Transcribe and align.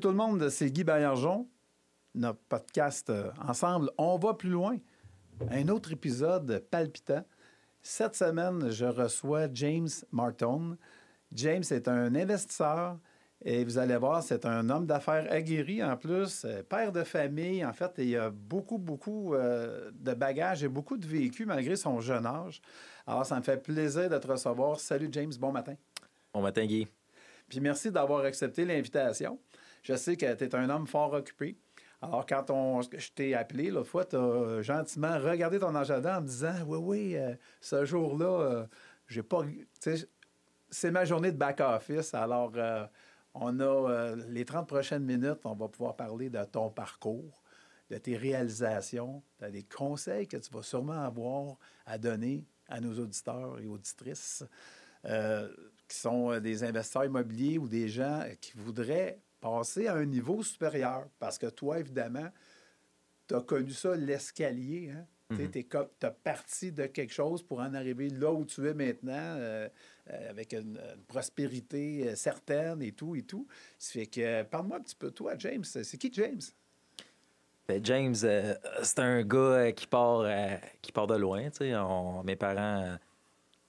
Salut 0.00 0.14
tout 0.14 0.18
le 0.18 0.28
monde, 0.28 0.48
c'est 0.48 0.70
Guy 0.70 0.82
Baillargeon. 0.82 1.46
Notre 2.14 2.38
podcast 2.48 3.10
euh, 3.10 3.30
ensemble, 3.46 3.90
on 3.98 4.16
va 4.16 4.32
plus 4.32 4.48
loin. 4.48 4.78
Un 5.50 5.68
autre 5.68 5.92
épisode 5.92 6.64
palpitant. 6.70 7.22
Cette 7.82 8.16
semaine, 8.16 8.70
je 8.70 8.86
reçois 8.86 9.48
James 9.52 9.90
Martin. 10.10 10.78
James 11.32 11.64
est 11.70 11.86
un 11.86 12.14
investisseur 12.14 12.96
et 13.44 13.62
vous 13.62 13.76
allez 13.76 13.98
voir, 13.98 14.22
c'est 14.22 14.46
un 14.46 14.70
homme 14.70 14.86
d'affaires 14.86 15.30
aguerri 15.30 15.84
en 15.84 15.98
plus, 15.98 16.46
euh, 16.46 16.62
père 16.62 16.92
de 16.92 17.04
famille. 17.04 17.62
En 17.62 17.74
fait, 17.74 17.92
il 17.98 18.16
a 18.16 18.30
beaucoup, 18.30 18.78
beaucoup 18.78 19.34
euh, 19.34 19.90
de 19.92 20.14
bagages 20.14 20.64
et 20.64 20.68
beaucoup 20.68 20.96
de 20.96 21.06
vécu 21.06 21.44
malgré 21.44 21.76
son 21.76 22.00
jeune 22.00 22.24
âge. 22.24 22.62
Alors, 23.06 23.26
ça 23.26 23.36
me 23.36 23.42
fait 23.42 23.62
plaisir 23.62 24.08
de 24.08 24.16
te 24.16 24.26
recevoir. 24.26 24.80
Salut 24.80 25.10
James, 25.12 25.32
bon 25.38 25.52
matin. 25.52 25.74
Bon 26.32 26.40
matin, 26.40 26.64
Guy. 26.64 26.88
Puis 27.50 27.60
merci 27.60 27.90
d'avoir 27.90 28.24
accepté 28.24 28.64
l'invitation. 28.64 29.38
Je 29.82 29.94
sais 29.94 30.16
que 30.16 30.34
tu 30.34 30.44
es 30.44 30.54
un 30.54 30.70
homme 30.70 30.86
fort 30.86 31.12
occupé. 31.12 31.56
Alors, 32.02 32.24
quand 32.26 32.50
on, 32.50 32.80
je 32.82 33.12
t'ai 33.14 33.34
appelé 33.34 33.70
l'autre 33.70 33.90
fois, 33.90 34.04
tu 34.04 34.16
as 34.16 34.62
gentiment 34.62 35.18
regardé 35.18 35.58
ton 35.58 35.74
agenda 35.74 36.18
en 36.18 36.22
me 36.22 36.26
disant 36.26 36.54
Oui, 36.66 36.78
oui, 36.78 37.16
euh, 37.16 37.34
ce 37.60 37.84
jour-là, 37.84 38.40
euh, 38.40 38.66
j'ai 39.06 39.22
pas. 39.22 39.42
C'est 40.70 40.90
ma 40.90 41.04
journée 41.04 41.32
de 41.32 41.36
back-office. 41.36 42.14
Alors, 42.14 42.52
euh, 42.56 42.86
on 43.34 43.60
a 43.60 43.64
euh, 43.64 44.16
les 44.28 44.44
30 44.44 44.66
prochaines 44.66 45.04
minutes, 45.04 45.40
on 45.44 45.54
va 45.54 45.68
pouvoir 45.68 45.96
parler 45.96 46.30
de 46.30 46.44
ton 46.44 46.70
parcours, 46.70 47.42
de 47.90 47.98
tes 47.98 48.16
réalisations, 48.16 49.22
de 49.40 49.48
des 49.48 49.62
conseils 49.62 50.26
que 50.26 50.36
tu 50.36 50.50
vas 50.52 50.62
sûrement 50.62 51.04
avoir 51.04 51.56
à 51.86 51.98
donner 51.98 52.44
à 52.68 52.80
nos 52.80 52.98
auditeurs 52.98 53.58
et 53.60 53.66
auditrices 53.66 54.44
euh, 55.04 55.48
qui 55.88 55.96
sont 55.96 56.32
euh, 56.32 56.40
des 56.40 56.64
investisseurs 56.64 57.04
immobiliers 57.04 57.58
ou 57.58 57.68
des 57.68 57.88
gens 57.88 58.24
qui 58.40 58.52
voudraient 58.56 59.20
passer 59.40 59.86
à 59.86 59.94
un 59.94 60.04
niveau 60.04 60.42
supérieur. 60.42 61.06
Parce 61.18 61.38
que 61.38 61.46
toi, 61.46 61.78
évidemment, 61.78 62.28
tu 63.26 63.34
as 63.34 63.40
connu 63.40 63.70
ça, 63.70 63.96
l'escalier. 63.96 64.90
Hein? 64.90 65.06
Tu 65.36 65.66
as 66.02 66.10
parti 66.10 66.72
de 66.72 66.86
quelque 66.86 67.12
chose 67.12 67.42
pour 67.42 67.60
en 67.60 67.72
arriver 67.74 68.08
là 68.08 68.32
où 68.32 68.44
tu 68.44 68.66
es 68.68 68.74
maintenant, 68.74 69.12
euh, 69.14 69.68
euh, 70.10 70.30
avec 70.30 70.52
une, 70.52 70.76
une 70.76 71.02
prospérité 71.06 72.08
euh, 72.08 72.16
certaine 72.16 72.82
et 72.82 72.90
tout 72.90 73.14
et 73.14 73.22
tout. 73.22 73.46
Ça 73.78 73.92
fait 73.92 74.06
que, 74.06 74.42
parle-moi 74.42 74.78
un 74.78 74.80
petit 74.80 74.96
peu, 74.96 75.12
toi, 75.12 75.34
James. 75.38 75.62
C'est 75.64 75.96
qui 75.98 76.12
James? 76.12 76.40
Ben, 77.68 77.84
James, 77.84 78.16
c'est 78.16 78.98
un 78.98 79.22
gars 79.22 79.70
qui 79.70 79.86
part, 79.86 80.26
qui 80.82 80.90
part 80.90 81.06
de 81.06 81.14
loin. 81.14 81.48
On- 81.60 82.24
mes 82.24 82.34
parents, 82.34 82.96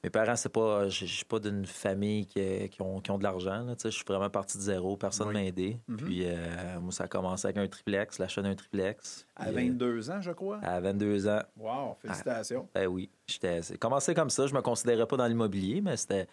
mes 0.04 0.10
parents, 0.10 0.36
c'est 0.36 0.50
pas, 0.52 0.90
je 0.90 1.06
suis 1.06 1.26
pas 1.26 1.40
d'une 1.40 1.66
famille 1.66 2.26
qui, 2.26 2.70
qui 2.70 2.82
ont, 2.82 3.00
qui 3.02 3.12
ont 3.12 3.18
de 3.20 3.24
l'argent. 3.24 3.68
Je 3.84 3.90
suis 3.90 4.04
vraiment 4.08 4.30
parti 4.30 4.58
de 4.58 4.64
zéro. 4.64 4.98
Personne 4.98 5.28
Oui. 5.28 5.34
m'a 5.34 5.44
aidé. 5.44 5.78
Mhm. 5.88 5.98
Puis 5.98 6.22
euh, 6.26 6.80
moi, 6.80 6.92
ça 6.92 7.04
a 7.04 7.08
commencé 7.08 7.46
avec 7.48 7.58
un 7.58 7.68
triplex, 7.68 8.18
l'achat 8.18 8.42
d'un 8.42 8.56
triplex. 8.56 9.26
À 9.36 9.46
Puis, 9.46 9.54
euh, 9.54 9.70
22 9.70 10.10
ans, 10.10 10.22
je 10.22 10.32
crois. 10.32 10.60
à 10.64 10.80
22 10.80 11.28
ans. 11.28 11.42
Wow, 11.58 11.96
félicitations. 12.02 12.68
Ben 12.74 12.88
oui, 12.88 13.10
j'étais. 13.28 13.62
C'est 13.62 13.78
commencé 13.78 14.14
comme 14.16 14.30
ça. 14.32 14.48
Je 14.48 14.54
me 14.56 14.62
considérais 14.62 15.06
pas 15.06 15.18
dans 15.18 15.28
l'immobilier, 15.28 15.82
mais 15.82 15.98
c'était 15.98 16.28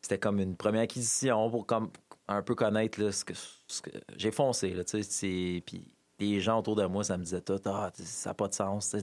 c'était 0.00 0.18
comme 0.18 0.38
une 0.38 0.56
première 0.56 0.82
acquisition 0.82 1.50
pour 1.50 1.66
comme 1.66 1.90
un 2.28 2.42
peu 2.42 2.54
connaître 2.54 3.02
là, 3.02 3.10
ce 3.10 3.24
que, 3.24 3.32
ce 3.34 3.82
que 3.82 3.90
j'ai 4.16 4.30
foncé 4.30 4.72
là, 4.74 4.84
puis 4.84 5.94
les 6.20 6.40
gens 6.40 6.58
autour 6.60 6.76
de 6.76 6.84
moi, 6.84 7.02
ça 7.02 7.16
me 7.16 7.24
disait 7.24 7.40
tout, 7.40 7.58
ah, 7.64 7.90
ça 7.94 8.30
n'a 8.30 8.34
pas 8.34 8.46
de 8.48 8.54
sens, 8.54 8.94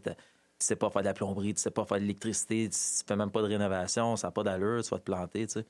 tu 0.60 0.66
sais 0.66 0.76
pas 0.76 0.90
faire 0.90 1.02
de 1.02 1.08
la 1.08 1.14
plomberie, 1.14 1.54
tu 1.54 1.62
sais 1.62 1.72
pas 1.72 1.86
faire 1.86 1.98
de 1.98 2.04
l'électricité, 2.04 2.70
tu 2.70 2.78
fais 3.06 3.16
même 3.16 3.32
pas 3.32 3.42
de 3.42 3.48
rénovation, 3.48 4.16
ça 4.16 4.28
n'a 4.28 4.32
pas 4.32 4.44
d'allure, 4.44 4.84
tu 4.84 4.90
vas 4.90 4.98
te 5.00 5.04
planter, 5.04 5.48
tu 5.48 5.54
sais. 5.60 5.66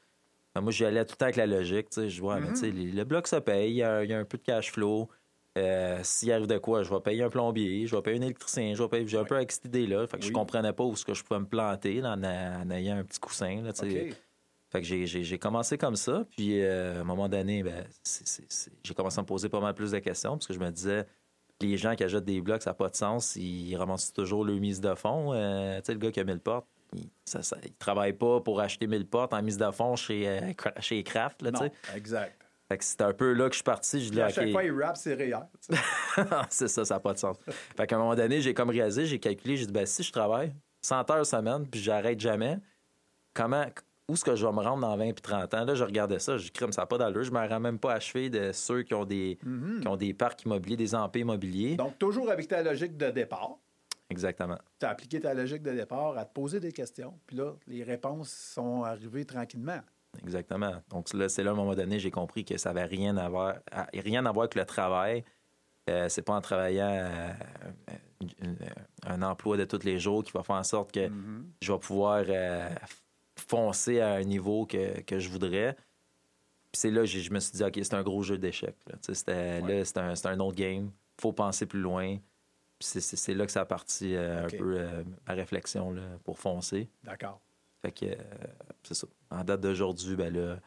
Ben, 0.54 0.62
moi, 0.62 0.72
j'y 0.72 0.86
allais 0.86 1.04
tout 1.04 1.14
le 1.14 1.18
temps 1.18 1.26
avec 1.26 1.36
la 1.36 1.48
logique, 1.48 1.90
tu 1.90 2.02
sais, 2.02 2.10
je 2.10 2.22
vois, 2.22 2.40
mais 2.40 2.48
tu 2.54 2.60
sais, 2.62 2.72
les- 2.72 2.92
le 2.92 3.04
bloc 3.04 3.28
se 3.28 3.36
paye, 3.38 3.72
il 3.72 3.76
y, 3.78 3.84
a 3.84 4.04
il 4.04 4.10
y 4.10 4.14
a 4.14 4.20
un 4.20 4.26
peu 4.26 4.38
de 4.38 4.44
cash 4.44 4.72
flow. 4.72 5.10
Euh, 5.58 6.00
S'il 6.04 6.32
arrive 6.32 6.48
de 6.48 6.58
quoi, 6.58 6.84
je 6.84 6.90
vais 6.94 7.00
payer 7.00 7.24
un 7.24 7.30
plombier, 7.30 7.88
je 7.88 7.96
vais 7.96 8.02
payer 8.02 8.18
un 8.18 8.22
électricien, 8.22 8.74
je 8.74 8.84
vais 8.84 8.90
payer. 8.90 9.08
J'ai 9.08 9.18
un 9.18 9.24
peu 9.24 9.36
avec 9.38 9.52
cette 9.52 9.66
idée-là. 9.66 10.06
Fait 10.08 10.18
que 10.18 10.24
je 10.26 10.32
comprenais 10.34 10.74
pas 10.74 10.84
où 10.84 10.96
ce 10.98 11.06
que 11.06 11.14
je 11.14 11.24
pouvais 11.24 11.40
me 11.40 11.46
planter 11.46 12.02
là, 12.02 12.14
en, 12.18 12.70
ayant 12.72 12.98
un 12.98 13.04
petit 13.06 13.20
coussin. 13.20 13.62
Là. 13.64 13.72
Fait 14.70 14.82
que 14.82 14.86
j'ai- 14.86 15.38
commencé 15.40 15.78
comme 15.78 15.96
ça. 15.96 16.26
Puis 16.32 16.62
euh, 16.62 16.98
à 16.98 17.02
un 17.02 17.04
moment 17.06 17.30
donné, 17.30 17.64
ben, 17.64 17.86
j'ai 18.84 18.94
commencé 18.94 19.20
à 19.20 19.22
me 19.22 19.28
poser 19.28 19.48
pas 19.48 19.62
mal 19.62 19.74
plus 19.74 19.92
de 19.92 20.00
questions 20.00 20.32
parce 20.32 20.48
que 20.48 20.54
je 20.54 20.60
me 20.60 20.70
disais, 20.72 21.06
les 21.62 21.78
gens 21.78 21.96
qui 21.96 22.04
achètent 22.04 22.26
des 22.26 22.42
blocs, 22.42 22.62
ça 22.62 22.72
n'a 22.72 22.74
pas 22.76 22.90
de 22.90 22.96
sens. 22.96 23.36
Ils 23.36 23.76
ramassent 23.76 24.14
toujours 24.14 24.44
le 24.44 24.56
mise 24.60 24.82
de 24.82 24.94
fond. 24.96 25.34
Euh, 25.34 25.78
tu 25.78 25.86
sais, 25.86 25.94
le 25.94 26.00
gars 26.00 26.12
qui 26.12 26.20
a 26.20 26.24
1000 26.24 26.40
portes, 26.40 26.68
il, 26.94 27.10
il 27.64 27.74
travaille 27.76 28.14
pas 28.14 28.42
pour 28.42 28.60
acheter 28.60 28.88
1000 28.88 29.08
portes 29.08 29.34
en 29.34 29.42
mise 29.42 29.58
de 29.58 29.70
fond 29.72 29.96
chez, 29.96 30.28
euh, 30.28 30.52
chez 30.80 31.04
Kraft. 31.04 31.42
Là, 31.42 31.52
Non, 31.52 31.70
exact. 31.96 32.42
fait 32.70 32.78
que 32.78 32.84
c'était 32.84 33.04
un 33.04 33.14
peu 33.14 33.34
là 33.34 33.46
que 33.48 33.54
je 33.54 33.58
suis 33.58 33.64
parti. 33.64 34.04
Je 34.04 34.12
Puis 34.12 34.22
à 34.22 34.28
dis, 34.28 34.34
chaque 34.34 34.52
fois, 34.52 34.64
il 34.64 34.72
rappe 34.72 34.98
sais. 34.98 35.74
c'est 36.50 36.68
ça, 36.68 36.86
ça 36.86 36.96
n'a 36.96 37.00
pas 37.00 37.14
de 37.14 37.20
sens. 37.20 37.38
Fait 37.78 37.88
qu'à 37.88 37.96
un 37.96 38.00
moment 38.00 38.16
donné, 38.16 38.42
j'ai 38.42 38.54
comme 38.54 38.70
réalisé, 38.70 39.06
j'ai 39.06 39.20
calculé, 39.20 39.58
j'ai 39.58 39.66
dit, 39.66 39.74
ben, 39.74 39.86
si 39.86 40.04
je 40.04 40.12
travaille 40.12 40.54
100 40.82 41.10
heures 41.12 41.26
semaine, 41.26 41.66
puis 41.68 41.80
j'arrête 41.80 42.20
jamais, 42.20 42.60
comment, 43.34 43.66
où 44.10 44.14
est-ce 44.14 44.24
que 44.26 44.36
je 44.36 44.46
vais 44.46 44.52
me 44.52 44.62
rendre 44.62 44.82
dans 44.82 44.96
20 44.98 45.14
puis 45.14 45.22
30 45.22 45.54
ans? 45.54 45.66
Là, 45.66 45.76
je 45.76 45.84
regardais 45.84 46.20
ça, 46.20 46.38
je 46.38 46.52
crime, 46.52 46.72
ça 46.72 46.82
n'a 46.84 46.86
pas 46.86 46.98
d'allure. 46.98 47.24
Je 47.24 47.32
me 47.32 47.48
rends 47.48 47.60
même 47.60 47.80
pas 47.80 47.94
achevé 47.94 48.30
de 48.30 48.52
ceux 48.52 48.84
qui 48.84 48.94
ont 48.94 49.06
des, 49.06 49.40
qui 49.82 49.88
ont 49.88 49.96
des 49.98 50.14
parcs 50.14 50.44
immobiliers, 50.44 50.78
des 50.78 50.94
empés 50.96 51.20
immobiliers. 51.22 51.72
Mhm. 51.72 51.78
Donc, 51.78 51.98
toujours 52.00 52.30
avec 52.30 52.48
ta 52.48 52.62
logique 52.62 52.98
de 52.98 53.10
départ. 53.12 53.58
Exactement. 54.10 54.58
Tu 54.80 54.86
as 54.86 54.90
appliqué 54.90 55.20
ta 55.20 55.34
logique 55.34 55.64
de 55.64 55.72
départ 55.72 56.16
à 56.18 56.26
te 56.26 56.34
poser 56.34 56.60
des 56.60 56.72
questions. 56.72 57.20
Puis 57.26 57.38
là, 57.38 57.54
les 57.68 57.84
réponses 57.84 58.30
sont 58.30 58.84
arrivées 58.84 59.26
tranquillement. 59.26 59.80
Exactement. 60.22 60.74
Donc 60.90 61.12
là, 61.14 61.28
c'est 61.28 61.44
là, 61.44 61.50
à 61.50 61.54
un 61.54 61.58
moment 61.58 61.74
donné, 61.76 61.98
j'ai 62.00 62.12
compris 62.12 62.46
que 62.46 62.58
ça 62.58 62.72
n'avait 62.72 62.86
rien 62.88 63.18
à 63.18 63.28
voir, 63.28 63.56
à- 63.72 63.88
rien 63.94 64.26
à 64.26 64.32
voir 64.32 64.44
avec 64.44 64.56
le 64.56 64.64
travail. 64.66 65.24
Euh, 65.90 66.08
c'est 66.10 66.22
pas 66.22 66.34
en 66.34 66.42
travaillant 66.42 66.88
euh, 66.90 67.30
une- 68.22 68.50
une- 68.50 68.58
un 69.06 69.22
emploi 69.24 69.58
de 69.58 69.66
tous 69.66 69.84
les 69.84 70.00
jours 70.00 70.24
qui 70.24 70.32
va 70.32 70.42
faire 70.44 70.56
en 70.56 70.64
sorte 70.64 70.92
que 70.92 71.08
Mhm. 71.10 71.48
je 71.62 71.72
vais 71.74 71.80
pouvoir 71.80 72.24
euh, 72.28 72.70
foncer 73.48 74.00
à 74.00 74.14
un 74.14 74.24
niveau 74.24 74.66
que, 74.66 75.02
que 75.02 75.20
je 75.20 75.30
voudrais. 75.30 75.76
Puis 76.72 76.80
c'est 76.82 76.92
là 76.92 77.02
que 77.02 77.08
je 77.08 77.32
me 77.32 77.40
suis 77.40 77.54
dit, 77.54 77.64
OK, 77.64 77.74
c'est 77.76 77.94
un 77.94 78.04
gros 78.04 78.22
jeu 78.24 78.38
d'échecs. 78.38 78.76
là. 78.88 78.94
Tu 78.98 79.00
sais, 79.08 79.14
C'était, 79.14 79.62
Ouais. 79.64 79.78
Là, 79.80 79.86
c'est 79.86 79.98
un, 79.98 80.16
c'est 80.16 80.28
un 80.28 80.40
autre 80.40 80.58
game. 80.58 80.92
faut 81.20 81.32
penser 81.34 81.66
plus 81.66 81.80
loin. 81.80 82.18
Puis 82.78 82.88
c'est, 82.90 83.00
c'est- 83.02 83.16
c'est 83.16 83.34
là 83.34 83.46
que 83.46 83.52
ça 83.54 83.62
a 83.62 83.66
parti 83.66 84.16
euh, 84.16 84.46
un 84.46 84.50
peu 84.50 84.76
euh, 84.78 85.04
ma 85.28 85.34
réflexion 85.34 85.92
là, 85.92 86.02
pour 86.26 86.38
foncer. 86.40 86.90
D'accord. 87.04 87.40
Fait 87.82 87.92
que 87.94 88.06
euh, 88.08 88.16
c'est 88.84 88.96
ça. 88.96 89.08
En 89.30 89.44
date 89.46 89.62
d'aujourd'hui, 89.62 90.16
ben 90.18 90.34
là, 90.34 90.60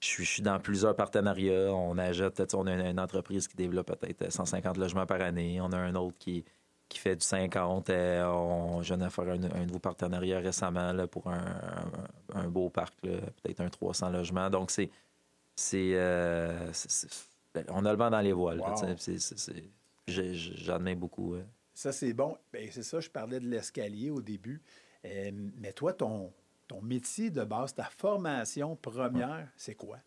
je 0.00 0.06
suis, 0.06 0.24
je 0.26 0.30
suis 0.30 0.42
dans 0.42 0.60
plusieurs 0.60 0.94
partenariats. 0.94 1.72
On 1.72 1.96
achète, 1.96 2.34
peut-être, 2.34 2.54
on 2.54 2.66
a 2.66 2.74
une, 2.74 2.84
une 2.86 3.00
entreprise 3.00 3.48
qui 3.48 3.56
développe 3.56 3.86
peut-être 3.98 4.30
150 4.30 4.76
logements 4.76 5.06
par 5.06 5.22
année. 5.22 5.58
On 5.62 5.72
a 5.72 5.78
un 5.78 5.94
autre 5.94 6.18
qui, 6.18 6.44
qui 6.88 6.98
fait 6.98 7.16
du 7.16 7.24
50. 7.24 7.90
Euh, 7.90 8.24
on, 8.26 8.82
je 8.82 8.94
viens 8.94 9.04
de 9.04 9.10
faire 9.10 9.24
un, 9.28 9.42
un 9.42 9.66
nouveau 9.66 9.78
partenariat 9.80 10.38
récemment 10.38 10.92
là, 10.92 11.06
pour 11.06 11.26
un, 11.28 11.44
un- 12.34 12.40
un 12.40 12.48
beau 12.48 12.68
parc, 12.70 12.94
peut-être 13.00 13.60
un 13.60 13.68
300 13.68 14.10
logements. 14.10 14.48
Donc, 14.50 14.70
c'est. 14.70 14.90
c'est, 15.56 15.92
euh, 15.94 16.70
ben, 17.54 17.64
on 17.70 17.84
a 17.84 17.92
le 17.92 17.98
vent 17.98 18.10
dans 18.10 18.20
les 18.20 18.32
voiles. 18.32 18.60
Wow. 18.60 18.74
J'admets 20.06 20.94
beaucoup. 20.94 21.34
euh. 21.34 21.42
Ça, 21.74 21.92
c'est 21.92 22.12
bon. 22.12 22.36
Bien, 22.52 22.66
c'est 22.70 22.82
ça, 22.82 23.00
je 23.00 23.10
parlais 23.10 23.40
de 23.40 23.46
l'escalier 23.48 24.10
au 24.10 24.22
début. 24.22 24.62
Euh, 25.04 25.30
mais 25.58 25.72
toi, 25.72 25.92
ton, 25.92 26.32
ton 26.68 26.80
métier 26.80 27.30
de 27.30 27.44
base, 27.44 27.74
ta 27.74 27.84
formation 27.84 28.76
première, 28.76 29.48
c'est 29.56 29.74
quoi? 29.74 29.98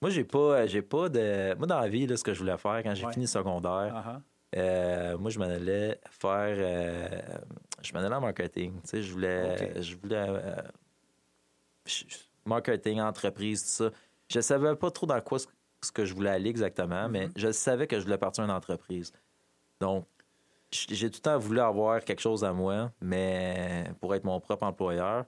Moi, 0.00 0.10
j'ai 0.10 0.24
pas, 0.24 0.66
j'ai 0.66 0.82
pas 0.82 1.08
de. 1.08 1.54
Moi, 1.56 1.66
dans 1.66 1.78
la 1.80 1.88
vie, 1.88 2.06
là, 2.06 2.16
ce 2.16 2.24
que 2.24 2.34
je 2.34 2.40
voulais 2.40 2.58
faire 2.58 2.82
quand 2.82 2.94
j'ai 2.94 3.06
Ouais. 3.06 3.12
fini 3.12 3.28
secondaire, 3.28 3.92
Ah, 3.94 4.04
ah. 4.06 4.20
Euh, 4.56 5.16
moi, 5.18 5.30
je 5.30 5.38
m'en 5.38 5.46
allais 5.46 5.98
faire. 6.10 6.56
euh, 6.58 7.20
je 7.82 7.92
m'en 7.94 8.00
allais 8.00 8.14
en 8.14 8.20
marketing. 8.20 8.74
Tu 8.82 8.88
sais, 8.88 9.02
je 9.02 9.12
voulais. 9.12 9.80
Je 9.82 9.96
voulais. 9.96 10.26
euh, 10.28 10.62
marketing, 12.44 13.00
entreprise, 13.00 13.62
tout 13.62 13.68
ça. 13.84 13.90
Je 14.30 14.40
savais 14.40 14.74
pas 14.76 14.90
trop 14.90 15.06
dans 15.06 15.20
quoi 15.20 15.38
ce, 15.38 15.46
que 15.92 16.04
je 16.04 16.14
voulais 16.14 16.30
aller 16.30 16.50
exactement, 16.50 17.08
mais 17.08 17.26
Mhm. 17.26 17.32
je 17.36 17.52
savais 17.52 17.86
que 17.86 17.98
je 17.98 18.04
voulais 18.04 18.18
partir 18.18 18.44
d'une 18.44 18.52
entreprise. 18.52 19.12
Donc, 19.80 20.06
j'ai 20.70 21.10
tout 21.10 21.18
le 21.18 21.22
temps 21.22 21.38
voulu 21.38 21.60
avoir 21.60 22.02
quelque 22.04 22.20
chose 22.20 22.44
à 22.44 22.52
moi, 22.52 22.92
mais 23.00 23.84
pour 24.00 24.14
être 24.14 24.24
mon 24.24 24.40
propre 24.40 24.64
employeur. 24.64 25.26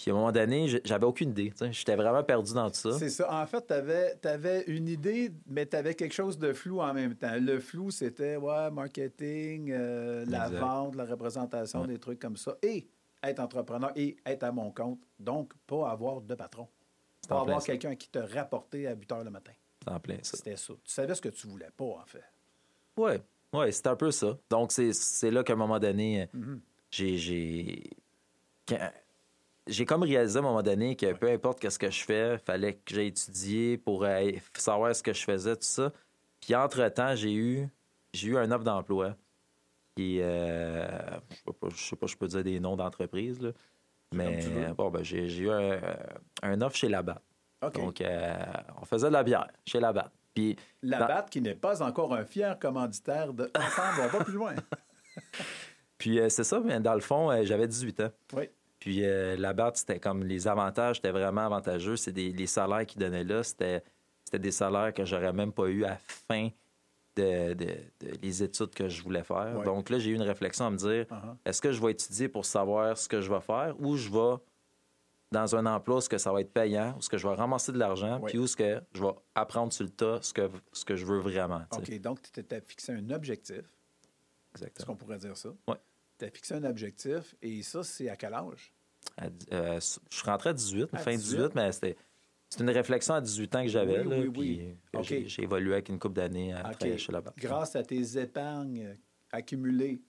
Puis 0.00 0.10
à 0.10 0.14
un 0.14 0.16
moment 0.16 0.32
donné, 0.32 0.66
j'avais 0.82 1.04
aucune 1.04 1.28
idée. 1.30 1.52
J'étais 1.72 1.94
vraiment 1.94 2.24
perdu 2.24 2.54
dans 2.54 2.70
tout 2.70 2.76
ça. 2.76 2.92
C'est 2.98 3.10
ça. 3.10 3.30
En 3.42 3.46
fait, 3.46 3.66
tu 3.66 4.28
avais, 4.28 4.64
une 4.66 4.88
idée, 4.88 5.30
mais 5.46 5.66
tu 5.66 5.76
avais 5.76 5.94
quelque 5.94 6.14
chose 6.14 6.38
de 6.38 6.54
flou 6.54 6.80
en 6.80 6.94
même 6.94 7.14
temps. 7.16 7.34
Le 7.38 7.60
flou, 7.60 7.90
c'était 7.90 8.36
ouais, 8.36 8.70
marketing, 8.70 9.70
euh, 9.72 10.24
la 10.26 10.48
vente, 10.48 10.94
la 10.96 11.04
représentation, 11.04 11.82
Ouais. 11.82 11.88
des 11.88 11.98
trucs 11.98 12.18
comme 12.18 12.38
ça. 12.38 12.56
Et 12.62 12.88
être 13.22 13.40
entrepreneur 13.40 13.92
et 13.94 14.16
être 14.24 14.44
à 14.44 14.52
mon 14.52 14.70
compte. 14.70 15.00
Donc, 15.18 15.52
pas 15.66 15.90
avoir 15.90 16.22
de 16.22 16.34
patron. 16.34 16.66
Pas 17.28 17.42
avoir 17.42 17.62
quelqu'un 17.62 17.94
qui 17.94 18.08
te 18.08 18.18
rapportait 18.20 18.86
à 18.86 18.94
8 18.94 19.12
heures 19.12 19.24
le 19.24 19.30
matin. 19.30 19.52
C'est 19.84 19.90
en 19.92 20.00
plein 20.00 20.16
ça. 20.22 20.38
C'était 20.38 20.56
ça. 20.56 20.72
Tu 20.82 20.90
savais 20.94 21.14
ce 21.14 21.20
que 21.20 21.28
tu 21.28 21.46
voulais 21.46 21.68
pas, 21.76 21.84
en 21.84 22.06
fait. 22.06 22.24
Ouais, 22.96 23.20
ouais, 23.52 23.70
c'est 23.70 23.86
un 23.86 23.96
peu 23.96 24.10
ça. 24.10 24.38
Donc, 24.48 24.72
c'est- 24.72 24.94
c'est 24.94 25.30
là 25.30 25.44
qu'à 25.44 25.52
un 25.52 25.56
moment 25.56 25.78
donné, 25.78 26.26
Mhm. 26.32 26.60
j'ai. 26.90 27.90
J'ai 29.70 29.86
comme 29.86 30.02
réalisé 30.02 30.36
à 30.36 30.40
un 30.40 30.42
moment 30.44 30.62
donné 30.62 30.96
que 30.96 31.12
peu 31.14 31.28
importe 31.30 31.68
ce 31.68 31.78
que 31.78 31.90
je 31.90 32.02
fais, 32.04 32.38
fallait 32.38 32.74
que 32.74 32.94
j'aie 32.94 33.06
étudié 33.06 33.78
pour 33.78 34.04
euh, 34.04 34.30
savoir 34.54 34.94
ce 34.94 35.02
que 35.02 35.12
je 35.12 35.22
faisais, 35.24 35.54
tout 35.54 35.62
ça. 35.62 35.92
Puis 36.40 36.54
entre-temps, 36.54 37.14
j'ai 37.14 37.32
eu, 37.32 37.68
j'ai 38.12 38.28
eu 38.28 38.36
un 38.36 38.50
offre 38.50 38.64
d'emploi. 38.64 39.16
Qui, 39.96 40.18
euh, 40.20 40.88
je 41.70 41.76
sais 41.76 41.96
pas, 41.96 42.06
je 42.06 42.16
peux 42.16 42.26
dire 42.28 42.42
des 42.44 42.60
noms 42.60 42.76
d'entreprises, 42.76 43.40
là. 43.40 43.50
Mais 44.12 44.42
bon, 44.76 44.90
ben, 44.90 45.04
j'ai 45.04 45.24
eu 45.38 45.50
un, 45.50 45.78
un 46.42 46.60
offre 46.62 46.76
chez 46.76 46.88
Labatt. 46.88 47.22
Donc, 47.74 48.00
euh, 48.00 48.34
on 48.80 48.84
faisait 48.84 49.06
de 49.08 49.12
la 49.12 49.22
bière 49.22 49.46
chez 49.66 49.78
Labatt. 49.78 50.10
Puis 50.34 50.56
la 50.82 50.98
dans- 51.00 51.06
BAT, 51.06 51.22
qui 51.30 51.40
n'est 51.40 51.54
pas 51.54 51.82
encore 51.82 52.14
un 52.14 52.24
fier 52.24 52.58
commanditaire 52.58 53.32
de 53.32 53.50
Ensemble, 53.56 54.00
on 54.02 54.18
va 54.18 54.24
plus 54.24 54.32
loin. 54.34 54.54
Puis 55.98 56.18
euh, 56.18 56.28
c'est 56.28 56.44
ça, 56.44 56.60
mais 56.60 56.80
dans 56.80 56.94
le 56.94 57.00
fond, 57.00 57.30
euh, 57.30 57.44
j'avais 57.44 57.68
18 57.68 58.00
ans. 58.00 58.10
Oui. 58.32 58.48
Puis 58.80 59.04
euh, 59.04 59.36
là-bas, 59.36 59.72
c'était 59.74 60.00
comme 60.00 60.24
les 60.24 60.48
avantages, 60.48 60.96
c'était 60.96 61.10
vraiment 61.12 61.42
avantageux. 61.42 61.96
C'est 61.96 62.12
les 62.16 62.46
salaires 62.46 62.84
qu'ils 62.86 63.00
donnaient 63.00 63.24
là, 63.24 63.42
c'était 63.44 63.82
des 64.32 64.50
salaires 64.50 64.92
que 64.94 65.04
j'aurais 65.04 65.32
même 65.32 65.52
pas 65.52 65.66
eu 65.66 65.84
à 65.84 65.90
la 65.90 65.96
fin 65.98 66.48
de, 67.16 67.52
de- 67.54 67.64
de 68.00 68.08
les 68.22 68.42
études 68.42 68.70
que 68.74 68.88
je 68.88 69.02
voulais 69.02 69.22
faire. 69.24 69.54
Ouais. 69.58 69.64
Donc 69.64 69.90
là, 69.90 69.98
j'ai 69.98 70.10
eu 70.10 70.14
une 70.14 70.22
réflexion 70.22 70.66
à 70.66 70.70
me 70.70 70.76
dire 70.76 71.04
Uh-huh. 71.10 71.36
est-ce 71.44 71.60
que 71.60 71.72
je 71.72 71.80
vais 71.80 71.92
étudier 71.92 72.28
pour 72.28 72.44
savoir 72.46 72.96
ce 72.96 73.08
que 73.08 73.20
je 73.20 73.30
vais 73.30 73.40
faire 73.40 73.74
ou 73.80 73.96
je 73.96 74.08
vais 74.10 74.36
dans 75.32 75.54
un 75.54 75.66
emploi 75.66 75.96
où 75.98 76.00
ce 76.00 76.08
que 76.08 76.18
ça 76.18 76.32
va 76.32 76.40
être 76.40 76.52
payant, 76.52 76.94
où 76.96 77.02
ce 77.02 77.08
que 77.08 77.16
je 77.18 77.28
vais 77.28 77.34
ramasser 77.34 77.70
de 77.72 77.78
l'argent, 77.78 78.18
Ouais. 78.20 78.30
puis 78.30 78.38
où 78.38 78.46
ce 78.46 78.56
que 78.56 78.80
je 78.94 79.02
vais 79.02 79.12
apprendre 79.34 79.72
sur 79.72 79.84
le 79.84 79.90
tas 79.90 80.18
ce 80.22 80.32
que, 80.32 80.48
ce 80.72 80.84
que 80.84 80.96
je 80.96 81.04
veux 81.04 81.18
vraiment. 81.18 81.62
OK. 81.76 82.00
Donc, 82.00 82.22
tu 82.22 82.30
t'étais 82.30 82.60
fixé 82.62 82.92
un 82.92 83.10
objectif. 83.10 83.58
Est-ce 83.58 84.64
Exactement. 84.64 84.86
qu'on 84.86 84.96
pourrait 84.96 85.18
dire 85.18 85.36
ça? 85.36 85.50
Ouais. 85.68 85.76
Tu 86.20 86.26
as 86.26 86.30
fixé 86.30 86.54
un 86.54 86.64
objectif. 86.64 87.34
Et 87.40 87.62
ça, 87.62 87.82
c'est 87.82 88.10
à 88.10 88.16
quel 88.16 88.34
âge? 88.34 88.72
À 89.16 89.26
euh, 89.52 89.80
je 89.80 90.16
suis 90.16 90.26
rentré 90.26 90.50
à 90.50 90.52
18, 90.52 90.88
À 90.92 90.98
fin 90.98 91.16
18. 91.16 91.36
18, 91.36 91.54
mais 91.54 91.72
c'était 91.72 91.96
c'est 92.50 92.60
une 92.60 92.70
réflexion 92.70 93.14
à 93.14 93.20
18 93.22 93.54
ans 93.56 93.62
que 93.62 93.68
j'avais. 93.68 94.00
Oui, 94.04 94.28
oui, 94.28 94.36
oui. 94.36 94.76
OK. 94.92 95.04
j'ai- 95.04 95.42
évolué 95.42 95.72
avec 95.72 95.88
une 95.88 95.98
couple 95.98 96.16
d'années 96.16 96.52
à 96.52 96.58
OK. 96.66 96.72
travailler 96.72 96.98
chez 96.98 97.12
la 97.12 97.20
banque. 97.22 97.38
Grâce 97.38 97.74
à 97.74 97.82
tes 97.82 98.18
épargnes 98.18 98.96
accumulées 99.32 100.02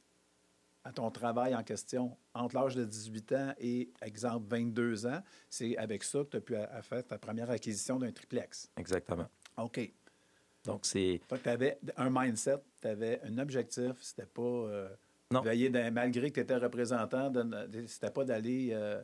à 0.83 0.91
ton 0.91 1.09
travail 1.11 1.55
en 1.55 1.63
question 1.63 2.17
entre 2.33 2.55
l'âge 2.55 2.75
de 2.75 2.83
18 2.83 3.31
ans 3.33 3.53
et, 3.59 3.91
exemple, 4.01 4.47
22 4.49 5.05
ans, 5.05 5.21
c'est 5.49 5.77
avec 5.77 6.03
ça 6.03 6.23
que 6.25 6.29
tu 6.31 6.37
as 6.37 6.41
pu 6.41 6.55
a 6.55 6.81
faire 6.81 7.05
ta 7.05 7.17
première 7.19 7.49
acquisition 7.51 7.99
d'un 7.99 8.11
triplex. 8.11 8.69
Exactement. 8.75 9.27
OK. 9.57 9.79
Donc, 10.65 10.85
c'est. 10.85 11.21
Tu 11.43 11.49
avais 11.49 11.77
un 11.95 12.09
mindset, 12.09 12.57
tu 12.81 12.87
avais 12.87 13.21
un 13.23 13.37
objectif. 13.37 13.93
C'était 14.01 14.25
pas. 14.25 14.41
euh. 14.41 14.89
Veiller 15.39 15.69
dans- 15.69 15.93
malgré 15.93 16.29
que 16.29 16.35
tu 16.35 16.39
étais 16.41 16.55
représentant, 16.57 17.31
c'était 17.87 18.11
pas 18.11 18.23
d'aller 18.25 18.69
euh, 18.73 19.01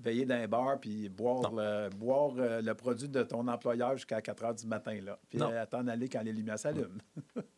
veiller 0.00 0.24
dans 0.24 0.34
un 0.34 0.48
bar 0.48 0.80
puis 0.80 1.08
boire, 1.08 1.52
le, 1.54 1.88
boire 1.90 2.32
euh, 2.38 2.60
le 2.62 2.74
produit 2.74 3.08
de 3.08 3.22
ton 3.22 3.46
employeur 3.46 3.92
jusqu'à 3.96 4.20
4 4.20 4.44
heures 4.44 4.54
du 4.54 4.66
matin. 4.66 4.98
Là, 5.04 5.18
puis 5.28 5.40
euh, 5.40 5.62
attendre 5.62 5.90
aller 5.92 6.08
quand 6.08 6.22
les 6.22 6.32
lumières 6.32 6.58
s'allument. 6.58 6.88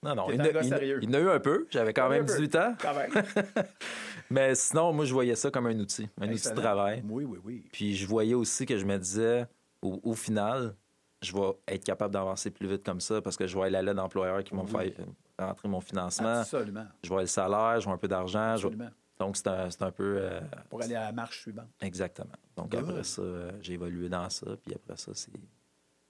Non, 0.02 0.14
non. 0.14 0.26
Il, 0.32 0.40
a- 0.40 0.62
il 0.62 0.68
sérieux. 0.68 0.98
il 1.02 1.08
en 1.10 1.14
a 1.14 1.20
eu 1.20 1.28
un 1.30 1.40
peu. 1.40 1.66
J'avais 1.70 1.94
quand 1.94 2.08
même 2.10 2.26
peu. 2.26 2.32
18 2.32 2.56
ans. 2.56 2.74
Quand 2.80 2.94
même. 2.94 3.10
Mais 4.30 4.54
sinon, 4.54 4.92
moi, 4.92 5.04
je 5.04 5.12
voyais 5.12 5.34
ça 5.34 5.50
comme 5.50 5.66
un 5.66 5.78
outil, 5.78 6.08
un 6.20 6.30
outil 6.30 6.48
de 6.50 6.54
travail. 6.54 7.02
Oui, 7.08 7.24
oui, 7.24 7.38
oui. 7.44 7.64
Puis 7.72 7.94
je 7.94 8.06
voyais 8.06 8.34
aussi 8.34 8.66
que 8.66 8.76
je 8.76 8.84
me 8.84 8.98
disais, 8.98 9.46
au, 9.82 10.00
au 10.02 10.14
final, 10.14 10.74
je 11.24 11.34
vais 11.34 11.52
être 11.68 11.84
capable 11.84 12.12
d'avancer 12.14 12.50
plus 12.50 12.68
vite 12.68 12.84
comme 12.84 13.00
ça 13.00 13.20
parce 13.22 13.36
que 13.36 13.46
je 13.46 13.56
vais 13.58 13.64
aller 13.64 13.76
à 13.76 13.82
l'aide 13.82 13.96
d'employeurs 13.96 14.44
qui 14.44 14.54
vont 14.54 14.64
Oui. 14.64 14.92
faire 14.94 15.06
rentrer 15.38 15.68
mon 15.68 15.80
financement. 15.80 16.40
Absolument. 16.40 16.86
Je 17.02 17.08
vois 17.08 17.22
le 17.22 17.26
salaire, 17.26 17.80
je 17.80 17.84
vois 17.86 17.94
un 17.94 17.98
peu 17.98 18.08
d'argent. 18.08 18.52
Absolument. 18.52 18.90
Donc, 19.18 19.36
c'est 19.36 19.46
un, 19.48 19.68
un 19.80 19.90
peu. 19.92 20.16
euh, 20.20 20.40
Pour 20.68 20.82
aller 20.82 20.94
à 20.96 21.04
la 21.04 21.12
marche 21.12 21.40
suivante. 21.42 21.68
Exactement. 21.80 22.32
Donc 22.56 22.70
Good. 22.70 22.80
après 22.90 23.04
ça, 23.04 23.22
euh, 23.22 23.50
j'ai 23.60 23.74
évolué 23.74 24.08
dans 24.08 24.28
ça. 24.28 24.46
Puis 24.62 24.74
après 24.74 24.96
ça, 24.96 25.12
c'est, 25.14 25.32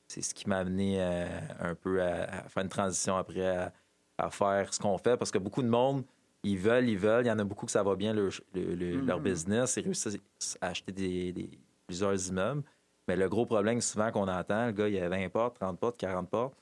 c'est 0.09 0.23
ce 0.23 0.35
qui 0.35 0.49
m'a 0.49 0.59
amené 0.59 0.97
euh, 1.01 1.27
un 1.61 1.75
peu 1.75 2.03
à, 2.03 2.25
à 2.25 2.49
faire 2.49 2.63
une 2.63 2.69
transition 2.69 3.17
après 3.17 3.47
à, 3.47 3.73
à 4.19 4.31
faire 4.31 4.73
ce 4.73 4.79
qu'on 4.81 4.97
fait. 4.99 5.17
Parce 5.17 5.31
que 5.31 5.39
beaucoup 5.39 5.63
de 5.63 5.69
monde, 5.69 6.05
ils 6.43 6.59
veulent, 6.59 6.89
ils 6.89 6.99
veulent. 6.99 7.25
Il 7.25 7.29
y 7.29 7.33
en 7.33 7.39
a 7.39 7.45
beaucoup 7.45 7.67
que 7.67 7.73
ça 7.73 7.83
va 7.83 7.95
bien 7.95 8.13
leur, 8.15 8.31
le- 8.55 8.75
le- 8.75 9.01
leur 9.01 9.19
Mhm. 9.19 9.25
business. 9.25 9.77
Ils 9.77 9.85
réussissent 9.85 10.59
à 10.61 10.69
acheter 10.69 10.93
des, 10.93 11.33
des- 11.33 11.51
plusieurs 11.87 12.29
immeubles. 12.29 12.63
Mais 13.09 13.17
le 13.17 13.29
gros 13.29 13.47
problème 13.47 13.81
souvent 13.81 14.11
qu'on 14.11 14.29
entend, 14.29 14.67
le 14.67 14.73
gars, 14.73 14.89
il 14.89 14.99
a 14.99 15.09
20 15.09 15.29
portes, 15.29 15.59
30 15.59 15.79
portes, 15.79 15.97
40 15.99 16.29
portes, 16.29 16.57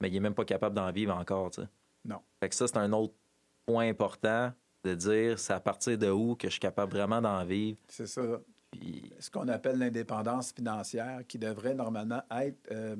mais 0.00 0.08
il 0.08 0.14
n'est 0.14 0.20
même 0.20 0.34
pas 0.34 0.44
capable 0.44 0.74
d'en 0.74 0.90
vivre 0.90 1.14
encore. 1.14 1.50
tu 1.50 1.62
sais. 1.62 1.68
Non. 2.04 2.20
Fait 2.40 2.48
que 2.48 2.54
ça, 2.54 2.66
c'est 2.66 2.78
un 2.78 2.92
autre 2.92 3.14
point 3.66 3.88
important 3.88 4.52
de 4.84 4.94
dire 4.94 5.38
c'est 5.38 5.52
à 5.52 5.60
partir 5.60 5.98
de 5.98 6.10
où 6.10 6.36
que 6.36 6.48
je 6.48 6.52
suis 6.52 6.60
capable 6.60 6.92
vraiment 6.92 7.20
d'en 7.20 7.44
vivre. 7.44 7.78
C'est 7.88 8.06
ça. 8.06 8.40
Puis 8.70 9.12
Ce 9.18 9.30
qu'on 9.30 9.48
appelle 9.48 9.78
l'indépendance 9.78 10.52
financière, 10.52 11.22
qui 11.26 11.38
devrait 11.38 11.74
normalement 11.74 12.22
être 12.30 12.58
euh, 12.70 12.96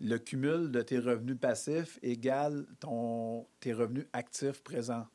le 0.00 0.18
cumul 0.18 0.70
de 0.70 0.82
tes 0.82 0.98
revenus 0.98 1.38
passifs 1.40 1.98
égale 2.02 2.66
ton, 2.80 3.46
tes 3.60 3.72
revenus 3.72 4.06
actifs 4.12 4.62
présents. 4.62 5.06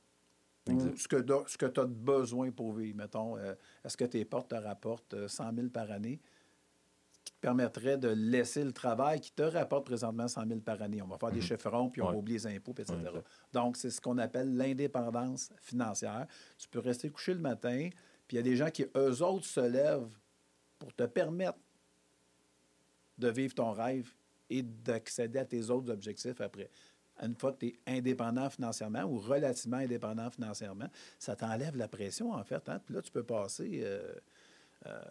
Ou 0.69 0.95
ce 0.95 1.07
que 1.57 1.65
tu 1.65 1.79
as 1.79 1.85
besoin 1.85 2.49
pour 2.51 2.73
vivre. 2.73 2.95
Mettons, 2.97 3.37
euh, 3.37 3.53
est-ce 3.83 3.97
que 3.97 4.05
tes 4.05 4.23
portes 4.23 4.49
te 4.51 4.55
rapportent 4.55 5.13
euh, 5.13 5.27
100 5.27 5.55
000 5.55 5.67
par 5.67 5.91
année? 5.91 6.21
Permettrait 7.47 7.97
de 7.97 8.07
laisser 8.07 8.63
le 8.63 8.71
travail 8.71 9.19
qui 9.19 9.33
te 9.33 9.41
rapporte 9.43 9.85
présentement 9.85 10.29
100 10.29 10.47
000 10.47 10.59
par 10.61 10.81
année. 10.81 11.01
On 11.01 11.07
va 11.07 11.17
faire 11.17 11.29
des 11.29 11.41
Mhm. 11.41 11.45
chiffrons, 11.45 11.89
puis 11.89 12.01
on 12.01 12.05
Ouais. 12.05 12.11
va 12.13 12.17
oublier 12.17 12.37
les 12.39 12.47
impôts, 12.47 12.71
etc. 12.71 12.95
Ouais. 13.13 13.21
Donc, 13.51 13.75
c'est 13.75 13.89
ce 13.89 13.99
qu'on 13.99 14.17
appelle 14.17 14.55
l'indépendance 14.55 15.49
financière. 15.59 16.25
Tu 16.57 16.69
peux 16.69 16.79
rester 16.79 17.09
couché 17.09 17.33
le 17.33 17.41
matin, 17.41 17.89
puis 18.27 18.35
il 18.35 18.35
y 18.37 18.39
a 18.39 18.43
des 18.43 18.55
gens 18.55 18.69
qui, 18.71 18.85
eux 18.95 19.21
autres, 19.21 19.45
se 19.45 19.59
lèvent 19.59 20.07
pour 20.79 20.93
te 20.93 21.03
permettre 21.03 21.57
de 23.17 23.27
vivre 23.27 23.53
ton 23.53 23.71
rêve 23.73 24.09
et 24.49 24.63
d'accéder 24.63 25.39
à 25.39 25.45
tes 25.45 25.69
autres 25.69 25.91
objectifs 25.91 26.39
après. 26.39 26.69
Une 27.21 27.35
fois 27.35 27.51
que 27.51 27.59
tu 27.59 27.67
es 27.67 27.79
indépendant 27.97 28.49
financièrement 28.49 29.03
ou 29.03 29.19
relativement 29.19 29.77
indépendant 29.77 30.29
financièrement, 30.31 30.87
ça 31.19 31.35
t'enlève 31.35 31.75
la 31.75 31.89
pression, 31.89 32.31
en 32.31 32.43
fait. 32.45 32.69
Hein? 32.69 32.79
Puis 32.85 32.95
là, 32.95 33.01
tu 33.01 33.11
peux 33.11 33.23
passer... 33.23 33.81
euh, 33.83 34.13
euh, 34.85 35.01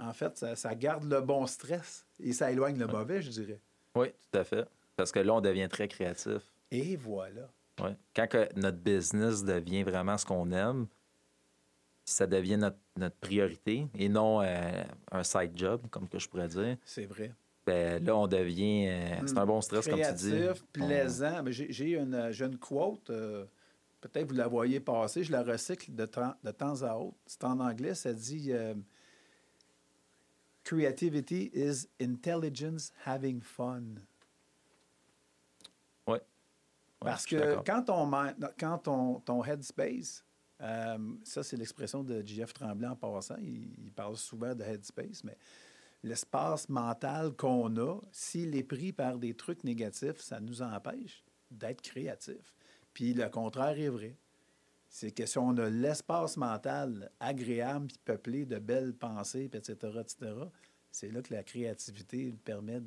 en 0.00 0.12
fait, 0.12 0.36
ça, 0.38 0.56
ça 0.56 0.74
garde 0.74 1.04
le 1.04 1.20
bon 1.20 1.46
stress 1.46 2.06
et 2.18 2.32
ça 2.32 2.50
éloigne 2.50 2.78
le 2.78 2.86
mauvais, 2.86 3.20
je 3.22 3.30
dirais. 3.30 3.60
Oui, 3.94 4.08
tout 4.30 4.38
à 4.38 4.44
fait. 4.44 4.66
Parce 4.96 5.12
que 5.12 5.18
là, 5.20 5.34
on 5.34 5.40
devient 5.40 5.68
très 5.70 5.88
créatif. 5.88 6.42
Et 6.70 6.96
voilà. 6.96 7.48
Ouais. 7.80 7.96
Quand 8.14 8.26
que 8.28 8.48
notre 8.56 8.78
business 8.78 9.42
devient 9.44 9.82
vraiment 9.82 10.16
ce 10.18 10.26
qu'on 10.26 10.50
aime, 10.52 10.86
ça 12.04 12.26
devient 12.26 12.56
notre, 12.56 12.76
notre 12.96 13.16
priorité 13.16 13.86
et 13.94 14.08
non 14.08 14.42
euh, 14.42 14.82
un 15.12 15.22
side 15.22 15.52
job, 15.54 15.82
comme 15.90 16.08
que 16.08 16.18
je 16.18 16.28
pourrais 16.28 16.48
dire, 16.48 16.76
C'est 16.84 17.06
vrai. 17.06 17.32
ben, 17.66 18.04
là, 18.04 18.16
on 18.16 18.26
devient. 18.26 18.86
euh, 18.88 19.26
c'est 19.26 19.38
un 19.38 19.46
bon 19.46 19.60
stress, 19.60 19.86
comme 19.86 20.00
tu 20.00 20.12
dis. 20.14 20.30
Créatif, 20.30 20.62
On- 20.62 20.72
plaisant. 20.86 21.44
J'ai 21.48 21.92
une, 21.92 22.28
j'ai 22.32 22.44
une 22.44 22.58
quote, 22.58 23.08
euh, 23.10 23.44
peut-être 24.00 24.28
vous 24.28 24.34
la 24.36 24.48
voyez 24.48 24.80
passer, 24.80 25.22
je 25.22 25.30
la 25.32 25.42
recycle 25.42 25.94
de, 25.94 26.06
temps- 26.06 26.34
de 26.42 26.50
temps 26.50 26.82
à 26.82 26.96
autre. 26.96 27.16
C'est 27.26 27.44
en 27.44 27.60
anglais, 27.60 27.94
ça 27.94 28.12
dit 28.12 28.48
euh, 28.52 28.74
Creativity 30.70 31.50
is 31.52 31.88
intelligence 31.98 32.92
having 33.04 33.40
fun. 33.40 33.98
Ouais, 36.06 36.20
Parce 37.00 37.26
que 37.26 37.60
quand, 37.66 37.90
on, 37.90 38.08
quand 38.56 38.78
ton, 38.78 39.18
ton 39.18 39.44
headspace, 39.44 40.24
euh, 40.60 40.98
ça 41.24 41.42
c'est 41.42 41.56
l'expression 41.56 42.04
de 42.04 42.24
JF 42.24 42.52
Tremblay 42.52 42.86
en 42.86 42.94
passant, 42.94 43.34
il, 43.40 43.74
il 43.84 43.90
parle 43.90 44.16
souvent 44.16 44.54
de 44.54 44.62
headspace, 44.62 45.24
mais 45.24 45.36
l'espace 46.04 46.68
mental 46.68 47.32
qu'on 47.32 47.76
a, 47.76 48.00
s'il 48.12 48.54
est 48.54 48.62
pris 48.62 48.92
par 48.92 49.18
des 49.18 49.34
trucs 49.34 49.64
négatifs, 49.64 50.20
ça 50.20 50.38
nous 50.38 50.62
empêche 50.62 51.24
d'être 51.50 51.82
créatifs. 51.82 52.54
Puis 52.94 53.12
le 53.12 53.28
contraire 53.28 53.76
est 53.76 53.88
vrai. 53.88 54.16
C'est 54.92 55.12
que 55.12 55.24
si 55.24 55.38
on 55.38 55.56
a 55.56 55.70
l'espace 55.70 56.36
mental 56.36 57.12
agréable 57.20 57.86
puis 57.86 57.98
peuplé 58.04 58.44
de 58.44 58.58
belles 58.58 58.92
pensées, 58.92 59.48
puis 59.48 59.58
etc., 59.58 59.76
etc., 60.00 60.32
c'est 60.90 61.10
là 61.12 61.22
que 61.22 61.32
la 61.32 61.44
créativité 61.44 62.34
permet 62.44 62.80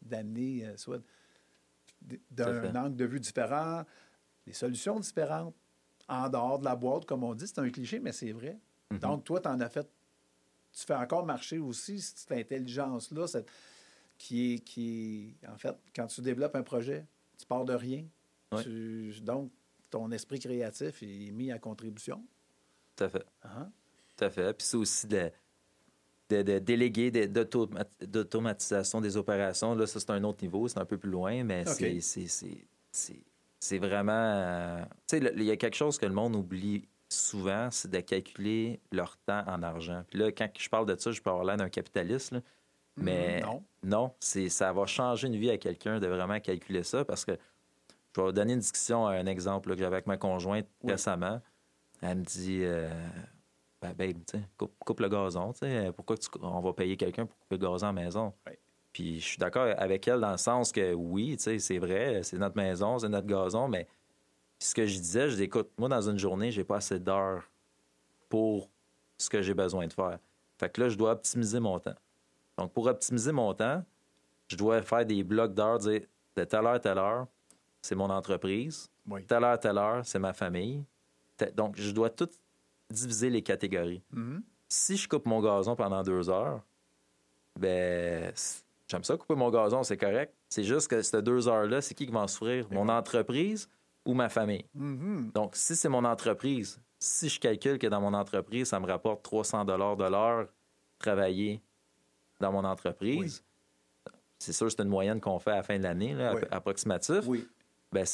d'amener 0.00 0.66
euh, 0.66 0.76
soit 0.76 1.02
d'un 2.30 2.74
angle 2.76 2.96
de 2.96 3.04
vue 3.06 3.18
différent, 3.18 3.82
des 4.46 4.52
solutions 4.52 5.00
différentes, 5.00 5.54
en 6.08 6.28
dehors 6.28 6.58
de 6.58 6.64
la 6.64 6.76
boîte, 6.76 7.06
comme 7.06 7.24
on 7.24 7.34
dit. 7.34 7.46
C'est 7.48 7.58
un 7.58 7.70
cliché, 7.70 7.98
mais 7.98 8.12
c'est 8.12 8.32
vrai. 8.32 8.58
Mhm. 8.90 8.98
Donc, 8.98 9.24
toi, 9.24 9.40
tu 9.40 9.48
en 9.48 9.58
as 9.60 9.68
fait. 9.68 9.88
Tu 10.72 10.84
fais 10.84 10.94
encore 10.94 11.24
marcher 11.24 11.58
aussi 11.58 12.00
cette 12.00 12.30
intelligence-là, 12.32 13.26
cette- 13.26 13.50
qui 14.18 14.54
est, 14.54 14.58
qui 14.60 15.34
est. 15.42 15.48
En 15.48 15.56
fait, 15.56 15.74
quand 15.94 16.06
tu 16.06 16.20
développes 16.20 16.54
un 16.56 16.62
projet, 16.62 17.06
tu 17.38 17.46
pars 17.46 17.64
de 17.64 17.72
rien. 17.74 18.04
Ouais. 18.52 18.62
Tu- 18.62 19.20
donc, 19.22 19.50
ton 19.94 20.10
esprit 20.10 20.40
créatif 20.40 21.02
est 21.04 21.30
mis 21.30 21.52
à 21.52 21.58
contribution. 21.60 22.20
Tout 22.96 23.04
à 23.04 23.08
fait. 23.08 23.24
Hein? 23.44 23.70
Tout 24.16 24.24
à 24.24 24.30
fait. 24.30 24.52
Puis 24.54 24.66
c'est 24.66 24.76
aussi 24.76 25.06
de, 25.06 25.30
de, 26.30 26.42
de 26.42 26.58
déléguer, 26.58 27.12
de- 27.12 27.26
d'automatisation 28.04 29.00
des 29.00 29.16
opérations. 29.16 29.74
Là, 29.76 29.86
ça, 29.86 30.00
c'est 30.00 30.10
un 30.10 30.24
autre 30.24 30.42
niveau, 30.42 30.66
c'est 30.66 30.78
un 30.80 30.84
peu 30.84 30.98
plus 30.98 31.10
loin, 31.10 31.44
mais 31.44 31.64
c'est- 33.60 33.78
vraiment. 33.78 34.12
euh, 34.12 34.82
Tu 35.08 35.18
sais, 35.20 35.32
il 35.36 35.44
y 35.44 35.50
a 35.52 35.56
quelque 35.56 35.76
chose 35.76 35.96
que 35.98 36.06
le 36.06 36.12
monde 36.14 36.34
oublie 36.34 36.88
souvent, 37.08 37.68
c'est 37.70 37.90
de 37.90 38.00
calculer 38.00 38.80
leur 38.90 39.16
temps 39.18 39.44
en 39.46 39.62
argent. 39.62 40.02
Puis 40.10 40.18
là, 40.18 40.32
quand 40.32 40.48
je 40.58 40.68
parle 40.68 40.86
de 40.86 40.96
ça, 40.98 41.12
je 41.12 41.20
peux 41.22 41.30
avoir 41.30 41.44
l'air 41.44 41.56
d'un 41.56 41.68
capitaliste, 41.68 42.32
là, 42.32 42.40
mais 42.96 43.40
Mm, 43.40 43.46
non. 43.46 43.64
non, 43.84 44.14
c'est 44.18 44.48
ça 44.48 44.72
va 44.72 44.86
changer 44.86 45.28
une 45.28 45.36
vie 45.36 45.50
à 45.50 45.58
quelqu'un 45.58 46.00
de 46.00 46.06
vraiment 46.08 46.40
calculer 46.40 46.82
ça 46.82 47.04
parce 47.04 47.24
que 47.24 47.38
je 48.14 48.20
vais 48.20 48.26
vous 48.26 48.32
donner 48.32 48.52
une 48.52 48.60
discussion, 48.60 49.06
un 49.06 49.26
exemple 49.26 49.68
là, 49.68 49.74
que 49.74 49.80
j'avais 49.80 49.96
avec 49.96 50.06
ma 50.06 50.16
conjointe 50.16 50.66
Oui. 50.82 50.92
récemment. 50.92 51.40
Elle 52.00 52.18
me 52.18 52.24
dit 52.24 52.60
euh, 52.62 52.88
ben, 53.80 53.92
babe, 53.92 54.18
coupe, 54.56 54.74
coupe 54.78 55.00
le 55.00 55.08
gazon, 55.08 55.52
pourquoi 55.96 56.16
tu- 56.16 56.28
on 56.40 56.60
va 56.60 56.72
payer 56.72 56.96
quelqu'un 56.96 57.26
pour 57.26 57.38
couper 57.38 57.56
le 57.56 57.66
gazon 57.68 57.86
à 57.88 57.92
la 57.92 58.04
maison? 58.04 58.32
Oui. 58.46 58.52
Puis 58.92 59.20
je 59.20 59.24
suis 59.26 59.38
d'accord 59.38 59.66
avec 59.76 60.06
elle 60.06 60.20
dans 60.20 60.30
le 60.30 60.36
sens 60.36 60.70
que 60.70 60.94
oui, 60.94 61.36
c'est 61.38 61.78
vrai, 61.78 62.22
c'est 62.22 62.38
notre 62.38 62.56
maison, 62.56 62.98
c'est 62.98 63.08
notre 63.08 63.26
gazon, 63.26 63.66
mais 63.68 63.88
ce 64.60 64.74
que 64.74 64.86
je 64.86 64.98
disais, 64.98 65.28
je 65.30 65.36
dis 65.36 65.42
écoute, 65.44 65.70
moi 65.76 65.88
dans 65.88 66.08
une 66.08 66.18
journée, 66.18 66.52
j'ai 66.52 66.62
pas 66.64 66.76
assez 66.76 67.00
d'heures 67.00 67.50
pour 68.28 68.70
ce 69.18 69.28
que 69.28 69.42
j'ai 69.42 69.54
besoin 69.54 69.86
de 69.86 69.92
faire. 69.92 70.18
Fait 70.58 70.70
que 70.70 70.80
là, 70.80 70.88
je 70.88 70.96
dois 70.96 71.12
optimiser 71.12 71.58
mon 71.58 71.78
temps. 71.80 71.94
Donc, 72.56 72.72
pour 72.72 72.86
optimiser 72.86 73.32
mon 73.32 73.52
temps, 73.54 73.84
je 74.48 74.56
dois 74.56 74.80
faire 74.82 75.04
des 75.04 75.24
blocs 75.24 75.54
d'heures, 75.54 75.78
dire 75.78 76.02
de 76.36 76.44
telle 76.44 76.64
heure 76.66 76.74
à 76.74 76.78
telle 76.80 76.98
heure, 76.98 77.26
c'est 77.84 77.94
mon 77.94 78.08
entreprise, 78.08 78.88
Oui. 79.06 79.26
telle 79.26 79.44
heure 79.44 79.60
telle 79.60 79.76
heure, 79.76 80.06
c'est 80.06 80.18
ma 80.18 80.32
famille. 80.32 80.86
Donc, 81.54 81.76
je 81.76 81.90
dois 81.90 82.08
tout 82.08 82.30
diviser 82.90 83.28
les 83.28 83.42
catégories. 83.42 84.02
Mhm. 84.10 84.42
Si 84.68 84.96
je 84.96 85.06
coupe 85.06 85.26
mon 85.26 85.42
gazon 85.42 85.76
pendant 85.76 86.02
deux 86.02 86.30
heures, 86.30 86.62
ben, 87.58 88.32
j'aime 88.88 89.04
ça 89.04 89.18
couper 89.18 89.34
mon 89.34 89.50
gazon, 89.50 89.82
c'est 89.82 89.98
correct. 89.98 90.34
C'est 90.48 90.64
juste 90.64 90.88
que 90.88 91.02
ces 91.02 91.20
deux 91.20 91.46
heures-là, 91.46 91.82
c'est 91.82 91.92
qui 91.94 92.06
qui 92.06 92.12
va 92.12 92.20
en 92.20 92.26
souffrir? 92.26 92.66
Mon 92.70 92.88
entreprise 92.88 93.68
ou 94.06 94.14
ma 94.14 94.30
famille? 94.30 94.64
Mhm. 94.74 95.32
Donc, 95.34 95.54
si 95.54 95.76
c'est 95.76 95.90
mon 95.90 96.04
entreprise, 96.06 96.80
si 96.98 97.28
je 97.28 97.38
calcule 97.38 97.78
que 97.78 97.86
dans 97.88 98.00
mon 98.00 98.14
entreprise, 98.14 98.68
ça 98.68 98.80
me 98.80 98.86
rapporte 98.86 99.22
300 99.22 99.66
de 99.66 99.74
l'heure 100.08 100.48
travailler 100.98 101.60
dans 102.40 102.50
mon 102.50 102.64
entreprise, 102.64 103.44
c'est 104.38 104.52
sûr 104.54 104.70
c'est 104.70 104.80
une 104.82 104.88
moyenne 104.88 105.20
qu'on 105.20 105.38
fait 105.38 105.50
à 105.52 105.56
la 105.56 105.62
fin 105.62 105.76
de 105.78 105.82
l'année, 105.82 106.14
Oui. 106.16 106.40
approximatif. 106.50 107.26
Oui. 107.26 107.46
Ben, 107.94 108.04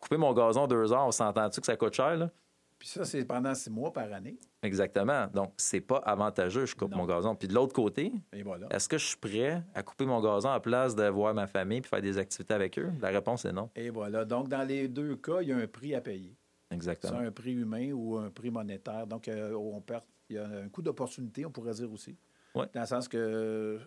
couper 0.00 0.16
mon 0.16 0.32
gazon 0.32 0.66
deux 0.66 0.92
heures, 0.92 1.06
on 1.06 1.10
s'entend-tu 1.12 1.60
que 1.60 1.66
ça 1.66 1.76
coûte 1.76 1.94
cher? 1.94 2.16
Là? 2.16 2.30
Puis 2.78 2.88
ça, 2.88 3.04
c'est 3.04 3.24
pendant 3.24 3.54
six 3.54 3.70
mois 3.70 3.92
par 3.92 4.12
année. 4.12 4.38
Exactement. 4.62 5.26
Donc, 5.28 5.52
c'est 5.56 5.80
pas 5.80 5.96
avantageux, 5.98 6.66
je 6.66 6.74
coupe 6.76 6.90
Non. 6.90 6.98
mon 6.98 7.06
gazon. 7.06 7.34
Puis 7.34 7.48
de 7.48 7.54
l'autre 7.54 7.72
côté, 7.72 8.12
voilà. 8.44 8.66
est-ce 8.70 8.88
que 8.88 8.98
je 8.98 9.06
suis 9.06 9.16
prêt 9.16 9.62
à 9.74 9.82
couper 9.82 10.04
mon 10.06 10.20
gazon 10.20 10.50
à 10.50 10.60
place 10.60 10.94
de 10.94 11.04
voir 11.08 11.32
ma 11.34 11.46
famille 11.46 11.80
puis 11.80 11.88
faire 11.88 12.02
des 12.02 12.18
activités 12.18 12.54
avec 12.54 12.78
eux? 12.78 12.92
La 13.00 13.08
réponse 13.08 13.44
est 13.46 13.52
non. 13.52 13.70
Et 13.74 13.90
voilà. 13.90 14.24
Donc, 14.24 14.48
dans 14.48 14.62
les 14.66 14.86
deux 14.88 15.16
cas, 15.16 15.40
il 15.40 15.48
y 15.48 15.52
a 15.52 15.56
un 15.56 15.66
prix 15.66 15.94
à 15.94 16.00
payer. 16.00 16.36
C'est 16.70 16.74
Exactement. 16.76 17.18
un 17.18 17.30
prix 17.30 17.52
humain 17.54 17.92
ou 17.92 18.16
un 18.16 18.30
prix 18.30 18.50
monétaire. 18.50 19.06
Donc, 19.06 19.28
euh, 19.28 19.54
on 19.54 19.80
perd. 19.80 20.02
Il 20.28 20.36
y 20.36 20.38
a 20.38 20.46
un 20.46 20.68
coût 20.68 20.82
d'opportunité, 20.82 21.44
on 21.46 21.50
pourrait 21.50 21.74
dire 21.74 21.90
aussi. 21.92 22.16
Ouais. 22.54 22.66
Dans 22.74 22.80
le 22.80 22.86
sens 22.86 23.08
que 23.08 23.78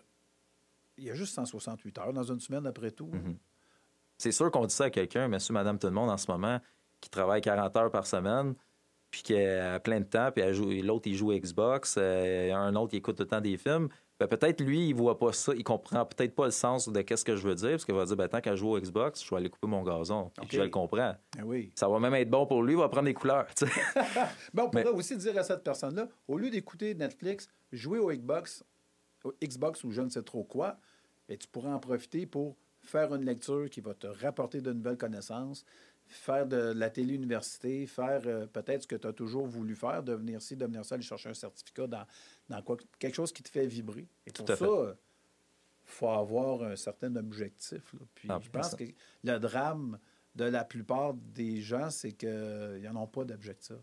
il 0.96 1.04
y 1.04 1.10
a 1.10 1.14
juste 1.14 1.34
168 1.34 1.98
heures 1.98 2.12
dans 2.12 2.22
une 2.24 2.40
semaine, 2.40 2.66
après 2.66 2.90
tout. 2.90 3.06
Mhm. 3.12 3.36
C'est 4.18 4.32
sûr 4.32 4.50
qu'on 4.50 4.66
dit 4.66 4.74
ça 4.74 4.84
à 4.84 4.90
quelqu'un, 4.90 5.28
monsieur, 5.28 5.54
madame, 5.54 5.78
tout 5.78 5.86
le 5.86 5.92
monde 5.92 6.10
en 6.10 6.16
ce 6.16 6.30
moment, 6.30 6.58
qui 7.00 7.08
travaille 7.08 7.40
40 7.40 7.76
heures 7.76 7.90
par 7.90 8.06
semaine, 8.06 8.54
puis 9.10 9.22
qui 9.22 9.36
a 9.40 9.78
plein 9.80 10.00
de 10.00 10.04
temps, 10.06 10.30
puis 10.32 10.42
l'autre, 10.82 11.06
il 11.08 11.14
joue 11.16 11.30
à 11.30 11.38
Xbox, 11.38 11.94
euh, 11.98 12.52
un 12.52 12.74
autre, 12.74 12.94
il 12.94 12.98
écoute 12.98 13.16
tout 13.16 13.22
le 13.22 13.28
temps 13.28 13.40
des 13.40 13.56
films. 13.56 13.88
Ben, 14.20 14.26
peut-être 14.26 14.60
lui, 14.60 14.88
il 14.88 14.94
voit 14.94 15.16
pas 15.16 15.32
ça, 15.32 15.52
il 15.54 15.62
comprend 15.62 16.04
peut-être 16.04 16.34
pas 16.34 16.46
le 16.46 16.50
sens 16.50 16.88
de 16.88 17.00
qu'est-ce 17.02 17.24
que 17.24 17.36
je 17.36 17.46
veux 17.46 17.54
dire, 17.54 17.70
parce 17.70 17.84
qu'il 17.84 17.94
va 17.94 18.04
dire, 18.04 18.16
ben, 18.16 18.26
tant 18.26 18.40
qu'à 18.40 18.56
jouer 18.56 18.70
au 18.70 18.80
Xbox, 18.80 19.24
je 19.24 19.30
vais 19.30 19.36
aller 19.36 19.48
couper 19.48 19.68
mon 19.68 19.84
gazon. 19.84 20.32
Puis 20.48 20.56
je 20.56 20.62
le 20.62 20.68
comprends. 20.70 21.14
Oui. 21.44 21.70
Ça 21.76 21.88
va 21.88 22.00
même 22.00 22.14
être 22.14 22.28
bon 22.28 22.44
pour 22.44 22.64
lui, 22.64 22.72
il 22.72 22.78
va 22.78 22.88
prendre 22.88 23.06
des 23.06 23.14
couleurs. 23.14 23.46
Ben, 24.52 24.64
on 24.64 24.70
pourrait 24.70 24.84
Mais- 24.84 24.90
aussi 24.90 25.16
dire 25.16 25.38
à 25.38 25.44
cette 25.44 25.62
personne-là, 25.62 26.08
au 26.26 26.36
lieu 26.36 26.50
d'écouter 26.50 26.94
Netflix, 26.96 27.48
jouer 27.70 28.00
au 28.00 28.10
Xbox, 28.10 28.64
au 29.22 29.32
Xbox 29.40 29.84
ou 29.84 29.92
je 29.92 30.00
ne 30.02 30.08
sais 30.08 30.22
trop 30.22 30.42
quoi, 30.42 30.76
et 31.28 31.36
tu 31.38 31.46
pourrais 31.46 31.70
en 31.70 31.78
profiter 31.78 32.26
pour 32.26 32.56
faire 32.88 33.14
une 33.14 33.24
lecture 33.24 33.68
qui 33.70 33.80
va 33.80 33.94
te 33.94 34.06
rapporter 34.06 34.60
de 34.60 34.72
nouvelles 34.72 34.96
connaissances, 34.96 35.64
faire 36.06 36.46
de 36.46 36.56
la 36.56 36.88
télé-université, 36.90 37.86
faire 37.86 38.22
euh, 38.26 38.46
peut-être 38.46 38.82
ce 38.82 38.86
que 38.86 38.96
tu 38.96 39.06
as 39.06 39.12
toujours 39.12 39.46
voulu 39.46 39.74
faire, 39.76 40.02
devenir 40.02 40.40
ci, 40.40 40.56
devenir 40.56 40.84
ça, 40.84 40.94
aller 40.94 41.04
chercher 41.04 41.28
un 41.28 41.34
certificat 41.34 41.86
dans, 41.86 42.06
dans 42.48 42.62
quoi, 42.62 42.76
quelque 42.98 43.14
chose 43.14 43.32
qui 43.32 43.42
te 43.42 43.50
fait 43.50 43.66
vibrer. 43.66 44.08
Et 44.26 44.32
pour 44.32 44.46
Tout 44.46 44.52
à 44.52 44.56
ça, 44.56 44.66
il 44.66 45.90
faut 45.90 46.08
avoir 46.08 46.62
un 46.62 46.76
certain 46.76 47.14
objectif. 47.16 47.92
là. 47.92 48.00
Puis 48.14 48.28
Ah, 48.30 48.38
je 48.42 48.48
pense 48.48 48.70
ça. 48.70 48.76
que 48.76 48.84
le 49.24 49.38
drame 49.38 49.98
de 50.34 50.44
la 50.44 50.64
plupart 50.64 51.12
des 51.14 51.60
gens, 51.60 51.90
c'est 51.90 52.12
qu'ils 52.12 52.80
n'en 52.90 53.02
ont 53.02 53.06
pas 53.06 53.24
d'objectif. 53.24 53.76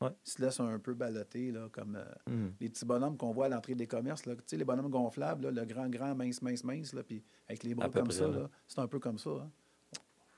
Ouais. 0.00 0.10
Ils 0.26 0.30
se 0.30 0.42
laissent 0.42 0.60
un 0.60 0.78
peu 0.78 0.92
balloter, 0.94 1.50
là, 1.52 1.68
comme 1.72 1.96
euh, 1.96 2.04
Mhm. 2.30 2.52
les 2.60 2.68
petits 2.68 2.84
bonhommes 2.84 3.16
qu'on 3.16 3.32
voit 3.32 3.46
à 3.46 3.48
l'entrée 3.48 3.74
des 3.74 3.86
commerces. 3.86 4.26
Là. 4.26 4.34
Tu 4.36 4.42
sais, 4.46 4.56
les 4.58 4.64
bonhommes 4.64 4.90
gonflables, 4.90 5.44
là, 5.46 5.50
le 5.50 5.64
grand, 5.64 5.88
grand, 5.88 6.14
mince, 6.14 6.42
mince, 6.42 6.62
mince, 6.64 6.92
là, 6.92 7.02
puis 7.02 7.22
avec 7.48 7.62
les 7.62 7.74
bras 7.74 7.88
comme 7.88 8.04
près, 8.08 8.12
ça. 8.16 8.28
là. 8.28 8.50
C'est 8.68 8.80
un 8.80 8.86
peu 8.88 8.98
comme 8.98 9.18
ça. 9.18 9.30
hein. 9.30 9.50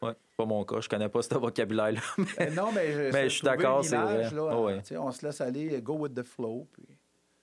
Ouais, 0.01 0.13
pas 0.37 0.45
mon 0.45 0.65
cas, 0.65 0.81
je 0.81 0.89
connais 0.89 1.09
pas 1.09 1.23
ce 1.23 1.35
vocabulaire-là. 1.35 2.01
Eh 2.39 2.51
non, 2.51 2.71
mais 2.73 2.93
je, 2.93 3.13
Mais 3.13 3.29
suis 3.29 3.43
d'accord, 3.43 3.85
c'est 3.85 3.97
vrai. 3.97 4.31
là, 4.31 4.61
ouais. 4.61 4.81
On 4.97 5.11
se 5.11 5.27
laisse 5.27 5.41
aller, 5.41 5.83
go 5.83 5.95
with 5.95 6.15
the 6.15 6.23
flow. 6.23 6.69
Puis... 6.73 6.85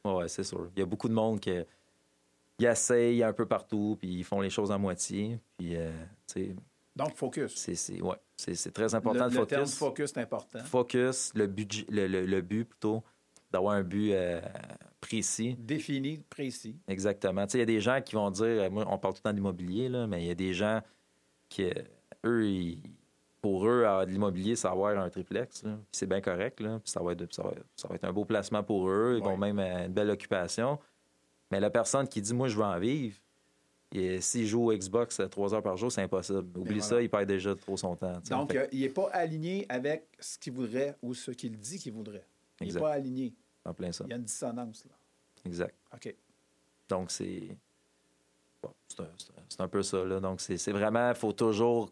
Ouais, 0.06 0.30
c'est 0.30 0.44
sûr. 0.44 0.70
Il 0.74 0.80
y 0.80 0.84
a 0.84 0.86
beaucoup 0.86 1.10
de 1.10 1.14
monde 1.14 1.42
qui 1.42 1.52
ils 2.60 2.66
essayent 2.66 3.22
un 3.24 3.34
peu 3.34 3.46
partout, 3.46 3.98
puis 4.00 4.08
ils 4.20 4.24
font 4.24 4.40
les 4.40 4.50
choses 4.50 4.72
à 4.72 4.78
moitié. 4.78 5.38
Puis, 5.58 5.76
euh, 5.76 5.92
Donc, 6.96 7.14
focus. 7.16 7.54
c'est, 7.58 7.76
c'est, 7.76 8.02
ouais, 8.02 8.16
c'est, 8.38 8.72
très 8.74 8.94
important 8.96 9.26
le, 9.26 9.32
de 9.32 9.38
le 9.40 9.46
terme 9.46 9.66
focus. 9.66 9.78
focus 9.78 10.12
est 10.14 10.20
important. 10.20 10.60
Focus, 10.60 11.32
le, 11.36 11.48
budget, 11.48 11.86
le, 11.90 12.08
le- 12.08 12.26
le 12.26 12.42
but 12.42 12.66
plutôt, 12.66 13.04
d'avoir 13.52 13.76
un 13.76 13.84
but 13.84 14.12
euh, 14.14 14.42
précis. 15.00 15.56
Défini, 15.60 16.18
précis. 16.30 16.76
Exactement. 16.88 17.46
Il 17.54 17.60
y 17.60 17.64
a 17.64 17.66
des 17.66 17.80
gens 17.80 18.02
qui 18.02 18.16
vont 18.16 18.30
dire, 18.32 18.46
euh, 18.46 18.70
moi, 18.70 18.86
on 18.90 18.98
parle 18.98 19.14
tout 19.14 19.22
le 19.24 19.30
temps 19.30 19.34
d'immobilier, 19.34 19.88
là, 19.90 20.08
mais 20.08 20.24
il 20.24 20.28
y 20.28 20.32
a 20.32 20.36
des 20.36 20.54
gens 20.54 20.82
qui, 21.50 21.64
euh, 21.66 21.74
eux, 22.26 22.46
ils- 22.48 22.82
pour 23.42 23.68
eux, 23.68 23.86
avoir 23.86 24.06
de 24.08 24.12
l'immobilier, 24.12 24.56
c'est 24.56 24.68
avoir 24.68 24.98
un 24.98 25.08
triplex. 25.10 25.64
C'est 25.92 26.08
bien 26.08 26.20
correct. 26.20 26.60
Là. 26.60 26.80
Puis 26.84 26.90
Ça, 26.92 27.02
va 27.04 27.12
être, 27.12 27.32
ça, 27.32 27.44
va, 27.44 27.52
ça 27.76 27.88
va 27.88 27.94
être 27.96 28.04
un 28.04 28.12
beau 28.12 28.26
placement 28.26 28.64
pour 28.64 28.90
eux. 28.90 29.18
Ils 29.20 29.24
Ouais. 29.24 29.30
vont 29.30 29.38
même 29.38 29.60
à 29.60 29.86
une 29.86 29.94
belle 29.94 30.10
occupation. 30.10 30.80
Mais 31.52 31.60
la 31.60 31.70
personne 31.70 32.08
qui 32.08 32.24
dit, 32.24 32.34
moi, 32.34 32.48
je 32.48 32.58
veux 32.58 32.64
en 32.64 32.80
vivre, 32.80 33.16
s'il 34.20 34.46
joue 34.46 34.72
au 34.72 34.74
Xbox 34.74 35.20
euh, 35.20 35.28
trois 35.28 35.54
heures 35.54 35.62
par 35.64 35.78
jour, 35.78 35.92
c'est 35.92 36.02
impossible. 36.02 36.40
Oublie 36.58 36.64
voilà. 36.64 36.82
ça, 36.82 37.02
il 37.02 37.10
perd 37.10 37.26
déjà 37.28 37.56
trop 37.56 37.78
son 37.78 37.96
temps. 37.96 38.20
Donc, 38.30 38.52
Fait 38.52 38.58
euh, 38.60 38.68
il 38.72 38.82
n'est 38.82 38.90
pas 38.90 39.10
aligné 39.12 39.66
avec 39.70 40.08
ce 40.20 40.38
qu'il 40.38 40.54
voudrait 40.54 40.96
ou 41.02 41.14
ce 41.14 41.32
qu'il 41.32 41.58
dit 41.58 41.80
qu'il 41.80 41.94
voudrait. 41.94 42.26
Il 42.62 42.74
n'est 42.74 42.80
pas 42.80 42.94
aligné. 42.94 43.34
en 43.64 43.74
plein 43.74 43.92
ça. 43.92 44.04
Il 44.08 44.10
y 44.12 44.14
a 44.14 44.18
une 44.18 44.24
dissonance. 44.24 44.86
Là. 44.86 44.92
Exact. 45.46 45.76
OK. 45.94 46.16
Donc, 46.90 47.12
c'est. 47.12 47.58
bon, 48.62 48.72
c'est 48.88 49.62
un, 49.62 49.68
peu 49.68 49.82
ça. 49.84 50.04
Là. 50.04 50.20
Donc, 50.20 50.42
c'est 50.42 50.72
vraiment. 50.72 51.10
Il 51.10 51.16
faut 51.16 51.32
toujours 51.34 51.92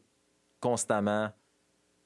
constamment, 0.59 1.31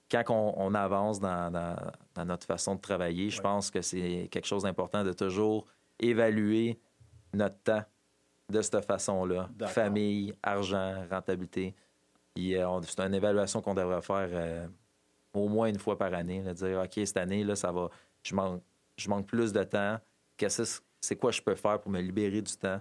quand 0.10 0.24
on, 0.30 0.54
on 0.58 0.74
avance 0.74 1.20
dans, 1.20 1.52
dans- 1.52 1.76
dans 2.16 2.26
notre 2.26 2.48
façon 2.48 2.76
de 2.76 2.82
travailler, 2.82 3.30
je 3.30 3.40
pense 3.42 3.70
que 3.70 3.82
c'est 3.82 4.28
quelque 4.32 4.48
chose 4.48 4.64
d'important 4.64 5.04
de 5.04 5.14
toujours 5.14 5.68
évaluer 6.00 6.80
notre 7.34 7.58
temps 7.60 7.84
de 8.50 8.62
cette 8.62 8.86
façon-là. 8.86 9.50
Famille, 9.68 10.34
argent, 10.42 11.04
rentabilité. 11.10 11.76
Euh, 12.40 12.82
c'est 12.84 13.00
une 13.02 13.14
évaluation 13.14 13.62
qu'on 13.62 13.74
devrait 13.74 14.02
faire 14.02 14.30
euh, 14.32 14.68
au 15.34 15.48
moins 15.48 15.68
une 15.68 15.80
fois 15.80 15.98
par 15.98 16.14
année. 16.14 16.42
là, 16.44 16.54
dire, 16.54 16.80
OK, 16.84 16.92
cette 17.06 17.18
année, 17.18 17.44
là, 17.44 17.56
ça 17.56 17.72
va. 17.72 17.90
Je 18.24 18.36
manque, 18.36 18.62
je 18.98 19.10
manque 19.10 19.26
plus 19.26 19.52
de 19.52 19.64
temps. 19.64 19.98
Qu'est-ce- 20.38 20.82
C'est 21.02 21.16
quoi 21.16 21.32
je 21.32 21.42
peux 21.42 21.56
faire 21.56 21.80
pour 21.82 21.92
me 21.92 22.00
libérer 22.00 22.42
du 22.42 22.56
temps? 22.56 22.80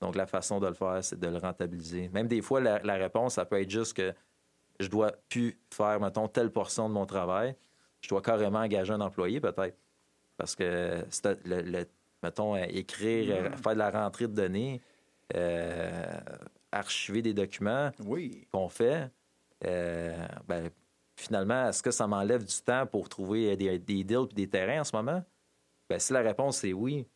Donc, 0.00 0.16
la 0.16 0.26
façon 0.26 0.60
de 0.60 0.66
le 0.66 0.74
faire, 0.74 1.02
c'est 1.04 1.18
de 1.18 1.28
le 1.28 1.38
rentabiliser. 1.38 2.08
Même 2.08 2.26
des 2.26 2.42
fois, 2.42 2.60
la, 2.60 2.78
la 2.82 2.94
réponse, 2.94 3.34
ça 3.34 3.44
peut 3.44 3.60
être 3.60 3.70
juste 3.70 3.94
que 3.96 4.12
je 4.80 4.88
dois 4.88 5.12
plus 5.28 5.58
faire, 5.72 6.00
mettons, 6.00 6.26
telle 6.28 6.50
portion 6.50 6.88
de 6.88 6.94
mon 6.94 7.06
travail. 7.06 7.54
je 8.00 8.08
dois 8.08 8.20
carrément 8.22 8.58
engager 8.60 8.92
un 8.92 9.00
employé, 9.00 9.40
peut-être. 9.40 9.76
Parce 10.36 10.56
que, 10.56 11.04
le, 11.44 11.60
le- 11.60 11.86
mettons, 12.22 12.56
euh, 12.56 12.64
écrire, 12.68 13.36
euh, 13.36 13.50
faire 13.56 13.74
de 13.74 13.78
la 13.78 13.90
rentrée 13.90 14.26
de 14.26 14.32
données, 14.34 14.80
archiver 16.70 17.22
des 17.22 17.34
documents 17.34 17.90
Oui. 18.04 18.46
qu'on 18.52 18.68
fait, 18.68 19.10
euh, 19.64 20.26
ben, 20.48 20.70
finalement, 21.16 21.68
est-ce 21.68 21.82
que 21.82 21.90
ça 21.90 22.06
m'enlève 22.06 22.44
du 22.44 22.56
temps 22.62 22.86
pour 22.86 23.08
trouver 23.08 23.56
des, 23.56 23.78
des 23.78 24.04
deals 24.04 24.26
et 24.30 24.34
des 24.34 24.48
terrains 24.48 24.80
en 24.80 24.84
ce 24.84 24.96
moment? 24.96 25.22
Ben, 25.88 25.98
si 25.98 26.12
la 26.12 26.20
réponse 26.20 26.64
est 26.64 26.72
oui, 26.72 27.06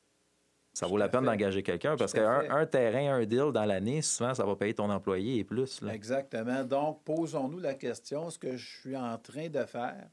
ça 0.74 0.86
vaut 0.86 0.98
la 0.98 1.08
peine 1.08 1.24
d'engager 1.24 1.62
quelqu'un 1.62 1.96
parce 1.96 2.12
qu'un 2.12 2.50
un 2.50 2.66
terrain, 2.66 3.14
un 3.14 3.24
deal 3.24 3.50
dans 3.52 3.64
l'année, 3.64 4.02
souvent, 4.02 4.34
ça 4.34 4.44
va 4.44 4.54
payer 4.56 4.74
ton 4.74 4.90
employé 4.90 5.38
et 5.38 5.44
plus. 5.44 5.80
là. 5.80 5.94
Exactement. 5.94 6.62
Donc, 6.64 7.02
posons-nous 7.04 7.58
la 7.60 7.72
question, 7.74 8.28
ce 8.28 8.38
que 8.38 8.56
je 8.58 8.80
suis 8.80 8.96
en 8.96 9.16
train 9.16 9.48
de 9.48 9.64
faire, 9.64 10.06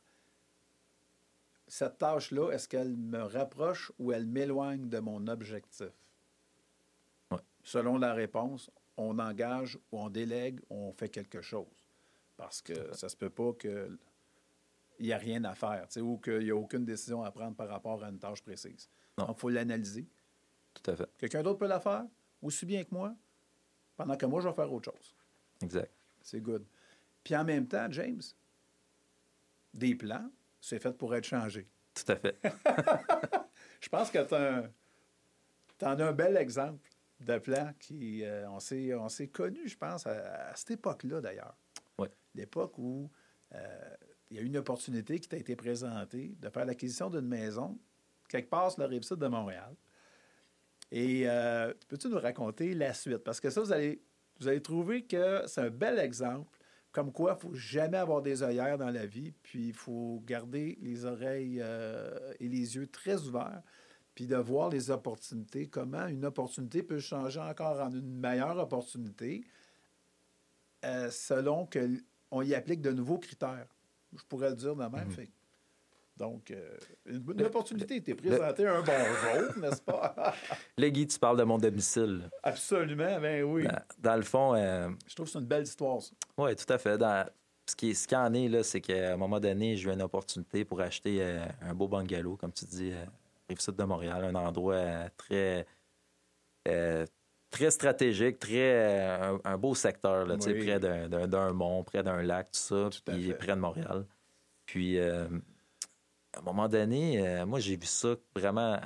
cette 1.67 1.97
tâche-là, 1.97 2.51
est-ce 2.51 2.67
qu'elle 2.69 2.95
me 2.95 3.21
rapproche 3.23 3.91
ou 3.99 4.11
elle 4.13 4.25
m'éloigne 4.25 4.87
de 4.87 4.99
mon 4.99 5.27
objectif? 5.27 5.89
Selon 7.63 7.97
la 7.97 8.13
réponse, 8.13 8.69
on 8.97 9.17
engage 9.19 9.77
ou 9.91 9.99
on 9.99 10.09
délègue 10.09 10.59
ou 10.69 10.75
on 10.75 10.93
fait 10.93 11.09
quelque 11.09 11.41
chose. 11.41 11.67
Parce 12.37 12.61
que 12.61 12.93
ça 12.93 13.09
se 13.09 13.15
peut 13.15 13.29
pas 13.29 13.53
qu'il 13.53 13.97
n'y 14.99 15.13
a 15.13 15.17
rien 15.17 15.43
à 15.45 15.55
faire, 15.55 15.87
tu 15.87 15.93
sais, 15.93 16.01
ou 16.01 16.17
qu'il 16.17 16.39
n'y 16.39 16.51
a 16.51 16.55
aucune 16.55 16.85
décision 16.85 17.23
à 17.23 17.31
prendre 17.31 17.55
par 17.55 17.69
rapport 17.69 18.03
à 18.03 18.09
une 18.09 18.19
tâche 18.19 18.41
précise. 18.41 18.89
Non. 19.17 19.25
Donc, 19.25 19.37
il 19.37 19.39
faut 19.39 19.49
l'analyser. 19.49 20.07
Tout 20.73 20.91
à 20.91 20.95
fait. 20.95 21.09
Quelqu'un 21.17 21.43
d'autre 21.43 21.59
peut 21.59 21.67
la 21.67 21.79
faire 21.79 22.05
aussi 22.41 22.65
bien 22.65 22.83
que 22.83 22.93
moi, 22.93 23.15
pendant 23.95 24.17
que 24.17 24.25
moi, 24.25 24.41
je 24.41 24.47
vais 24.47 24.53
faire 24.53 24.71
autre 24.71 24.91
chose. 24.91 25.15
Exact. 25.61 25.91
C'est 26.21 26.41
good. 26.41 26.65
Puis 27.23 27.35
en 27.35 27.45
même 27.45 27.67
temps, 27.67 27.87
James, 27.91 28.21
des 29.73 29.95
plans, 29.95 30.29
c'est 30.59 30.79
fait 30.79 30.91
pour 30.91 31.15
être 31.15 31.25
changé. 31.25 31.67
Tout 31.93 32.11
à 32.11 32.15
fait. 32.15 32.37
Je 33.79 33.89
pense 33.89 34.09
que 34.09 34.23
tu 35.77 35.85
en 35.85 35.99
as 35.99 36.05
un 36.05 36.11
bel 36.13 36.37
exemple 36.37 36.89
de 37.25 37.37
plan 37.39 37.71
qui, 37.79 38.23
euh, 38.23 38.49
on 38.49 38.59
s'est 38.59 38.93
on 38.95 39.09
s'est 39.09 39.27
connu, 39.27 39.67
je 39.67 39.77
pense, 39.77 40.05
à, 40.07 40.49
à 40.49 40.55
cette 40.55 40.71
époque-là 40.71 41.21
d'ailleurs. 41.21 41.57
Oui. 41.97 42.07
L'époque 42.35 42.77
où 42.77 43.09
euh, 43.53 43.95
il 44.29 44.37
y 44.37 44.39
a 44.39 44.43
eu 44.43 44.45
une 44.45 44.57
opportunité 44.57 45.19
qui 45.19 45.29
t'a 45.29 45.37
été 45.37 45.55
présentée 45.55 46.35
de 46.39 46.49
faire 46.49 46.65
l'acquisition 46.65 47.09
d'une 47.09 47.27
maison 47.27 47.79
quelque 48.27 48.49
part 48.49 48.71
sur 48.71 48.81
la 48.81 48.87
rive 48.87 49.03
sud 49.03 49.17
de 49.17 49.27
Montréal. 49.27 49.75
Et 50.91 51.23
euh, 51.27 51.73
peux-tu 51.87 52.07
nous 52.07 52.19
raconter 52.19 52.73
la 52.73 52.93
suite? 52.93 53.19
Parce 53.19 53.39
que 53.39 53.49
ça, 53.49 53.61
vous 53.61 53.71
allez, 53.71 54.01
vous 54.39 54.47
allez 54.47 54.61
trouver 54.61 55.05
que 55.05 55.43
c'est 55.47 55.61
un 55.61 55.69
bel 55.69 55.99
exemple 55.99 56.57
comme 56.91 57.11
quoi 57.11 57.31
il 57.31 57.47
ne 57.47 57.51
faut 57.51 57.55
jamais 57.55 57.97
avoir 57.97 58.21
des 58.21 58.43
œillères 58.43 58.77
dans 58.77 58.91
la 58.91 59.07
vie, 59.07 59.31
puis 59.41 59.69
il 59.69 59.73
faut 59.73 60.21
garder 60.27 60.77
les 60.79 61.05
oreilles 61.05 61.59
euh, 61.59 62.33
et 62.39 62.47
les 62.47 62.75
yeux 62.75 62.85
très 62.85 63.19
ouverts, 63.23 63.63
puis 64.15 64.27
de 64.27 64.35
voir 64.35 64.69
les 64.69 64.91
opportunités, 64.91 65.67
comment 65.67 66.07
une 66.07 66.25
opportunité 66.25 66.83
peut 66.83 66.99
changer 66.99 67.39
encore 67.39 67.79
en 67.81 67.91
une 67.91 68.19
meilleure 68.19 68.57
opportunité 68.57 69.43
euh, 70.85 71.09
selon 71.09 71.67
qu'on 71.67 72.41
y 72.41 72.53
applique 72.53 72.81
de 72.81 72.91
nouveaux 72.91 73.17
critères. 73.17 73.67
Je 74.15 74.23
pourrais 74.29 74.49
le 74.49 74.55
dire 74.55 74.75
de 74.75 74.83
même. 74.85 75.09
Fait. 75.09 75.29
Donc, 76.17 76.51
euh, 76.51 76.77
une, 77.07 77.23
une 77.33 77.41
opportunité 77.43 77.95
était 77.95 78.13
présentée 78.13 78.67
un 78.67 78.83
bon 78.83 78.91
jour, 78.91 79.57
n'est-ce 79.57 79.81
pas? 79.81 80.35
Là, 80.77 80.89
Guy, 80.91 81.07
tu 81.07 81.17
parles 81.17 81.37
de 81.39 81.43
mon 81.43 81.57
domicile. 81.57 82.29
Absolument, 82.43 83.19
ben 83.19 83.43
oui. 83.43 83.63
Dans, 83.63 83.81
dans 84.11 84.15
le 84.17 84.21
fond, 84.21 84.53
euh, 84.53 84.89
Je 85.07 85.15
trouve 85.15 85.25
que 85.25 85.31
c'est 85.31 85.39
une 85.39 85.45
belle 85.45 85.63
histoire, 85.63 86.01
ça. 86.01 86.11
oui, 86.37 86.55
tout 86.55 86.71
à 86.71 86.77
fait. 86.77 86.97
Dans- 86.99 87.27
ce, 87.67 87.75
qui, 87.75 87.95
ce 87.95 88.07
qui 88.07 88.15
en 88.15 88.31
est, 88.33 88.49
là, 88.49 88.61
c'est 88.61 88.81
qu'à 88.81 89.13
un 89.13 89.17
moment 89.17 89.39
donné, 89.39 89.75
j'ai 89.77 89.89
eu 89.89 89.93
une 89.93 90.01
opportunité 90.03 90.65
pour 90.65 90.81
acheter 90.81 91.17
euh, 91.21 91.45
un 91.61 91.73
beau 91.73 91.87
bungalow, 91.87 92.35
comme 92.35 92.51
tu 92.51 92.65
dis, 92.65 92.91
rive-sud 93.49 93.75
de 93.75 93.83
Montréal, 93.83 94.23
un 94.25 94.35
endroit 94.35 94.75
euh, 94.75 95.07
très, 95.17 95.65
euh, 96.67 97.05
très 97.49 97.71
stratégique, 97.71 98.39
très 98.39 98.73
euh, 98.73 99.37
un, 99.43 99.53
un 99.53 99.57
beau 99.57 99.75
secteur, 99.75 100.25
là, 100.25 100.35
Oui. 100.45 100.65
près 100.65 100.79
d'un- 100.79 101.53
mont, 101.53 101.83
près 101.83 102.03
d'un 102.03 102.21
lac, 102.23 102.47
tout 102.51 102.59
ça, 102.59 102.89
Tout 102.91 102.99
puis 103.11 103.33
près 103.33 103.47
de 103.55 103.59
Montréal. 103.61 104.05
Puis, 104.65 104.97
euh, 104.97 105.27
à 106.35 106.39
un 106.39 106.41
moment 106.41 106.67
donné, 106.67 107.27
euh, 107.27 107.45
moi, 107.45 107.59
j'ai 107.59 107.75
vu 107.75 107.85
ça 107.85 108.15
vraiment. 108.35 108.79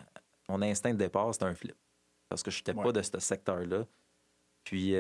Mon 0.49 0.61
instinct 0.61 0.91
de 0.93 0.97
départ, 0.97 1.31
c'était 1.33 1.45
un 1.45 1.55
flip. 1.55 1.75
Parce 2.29 2.41
que 2.43 2.51
je 2.51 2.59
n'étais 2.59 2.73
Ouais. 2.73 2.83
pas 2.83 2.91
de 2.91 3.01
ce 3.01 3.19
secteur-là. 3.19 3.85
Puis, 4.63 4.95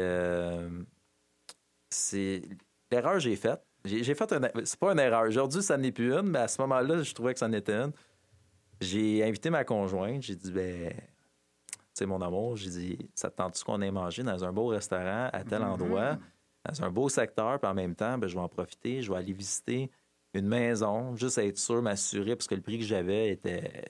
c'est. 1.89 2.41
L'erreur 2.91 3.13
que 3.15 3.19
j'ai 3.19 3.35
faite, 3.35 3.61
j'ai 3.83 4.15
fait 4.15 4.31
une. 4.31 4.49
C'est 4.65 4.79
pas 4.79 4.93
une 4.93 4.99
erreur. 4.99 5.23
Aujourd'hui, 5.27 5.61
ça 5.61 5.77
n'est 5.77 5.91
plus 5.91 6.13
une, 6.13 6.29
mais 6.29 6.39
à 6.39 6.47
ce 6.47 6.61
moment-là, 6.61 7.01
je 7.03 7.13
trouvais 7.13 7.33
que 7.33 7.39
ça 7.39 7.47
en 7.47 7.53
était 7.53 7.73
une. 7.73 7.91
J'ai 8.81 9.23
invité 9.23 9.49
ma 9.49 9.63
conjointe. 9.63 10.21
J'ai 10.23 10.35
dit, 10.35 10.51
ben. 10.51 10.91
Tu 10.91 12.03
sais, 12.03 12.05
mon 12.05 12.21
amour, 12.21 12.55
j'ai 12.57 12.69
dit, 12.69 13.09
ça 13.15 13.31
te 13.31 13.37
tente-tu 13.37 13.63
qu'on 13.63 13.81
aille 13.81 13.89
manger 13.91 14.21
dans 14.21 14.45
un 14.45 14.51
beau 14.53 14.67
restaurant 14.67 15.29
à 15.33 15.43
tel 15.43 15.63
endroit, 15.63 16.17
dans 16.63 16.83
un 16.83 16.91
beau 16.91 17.09
secteur, 17.09 17.59
puis 17.59 17.67
en 17.69 17.73
même 17.73 17.95
temps, 17.95 18.19
ben, 18.19 18.27
je 18.27 18.35
vais 18.35 18.41
en 18.41 18.47
profiter, 18.49 19.01
je 19.01 19.11
vais 19.11 19.17
aller 19.17 19.33
visiter 19.33 19.89
une 20.35 20.47
maison, 20.47 21.15
juste 21.15 21.39
être 21.39 21.57
sûr, 21.57 21.81
m'assurer, 21.81 22.35
parce 22.35 22.45
que 22.47 22.53
le 22.53 22.61
prix 22.61 22.77
que 22.77 22.85
j'avais 22.85 23.29
était. 23.29 23.83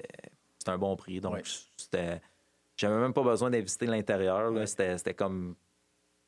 C'était 0.58 0.71
un 0.71 0.78
bon 0.78 0.95
prix. 0.95 1.19
Donc, 1.19 1.34
Ouais. 1.34 1.43
c'était. 1.76 2.21
J'avais 2.78 2.97
même 3.00 3.13
pas 3.13 3.23
besoin 3.23 3.50
visiter 3.50 3.88
l'intérieur. 3.88 4.52
Ouais. 4.54 4.67
C'était 4.67 4.97
c'était 4.97 5.13
comme. 5.13 5.56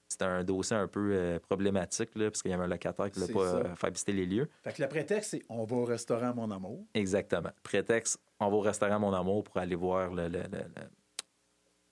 C'était 0.09 0.25
un 0.25 0.43
dossier 0.43 0.75
un 0.75 0.87
peu 0.87 1.11
euh, 1.13 1.39
problématique, 1.39 2.09
là, 2.15 2.31
parce 2.31 2.41
qu'il 2.41 2.49
y 2.49 2.53
avait 2.53 2.63
un 2.63 2.67
locataire 2.67 3.11
qui 3.11 3.19
ne 3.19 3.25
voulait 3.25 3.33
pas 3.35 3.55
euh, 3.55 3.75
faire 3.75 3.91
visiter 3.91 4.11
les 4.11 4.25
lieux. 4.25 4.49
Fait 4.63 4.73
que 4.73 4.81
le 4.81 4.89
prétexte, 4.89 5.29
c'est 5.31 5.43
on 5.49 5.63
va 5.65 5.75
au 5.75 5.85
restaurant, 5.85 6.33
mon 6.33 6.49
amour. 6.49 6.83
Exactement. 6.95 7.51
Prétexte, 7.61 8.19
on 8.39 8.49
va 8.49 8.56
au 8.56 8.62
restaurant 8.62 8.99
Mon 8.99 9.13
Amour 9.13 9.43
pour 9.43 9.58
aller 9.58 9.75
voir 9.75 10.12
le- 10.13 10.28
le- 10.28 10.39
le- 10.43 10.47
le- 10.49 10.89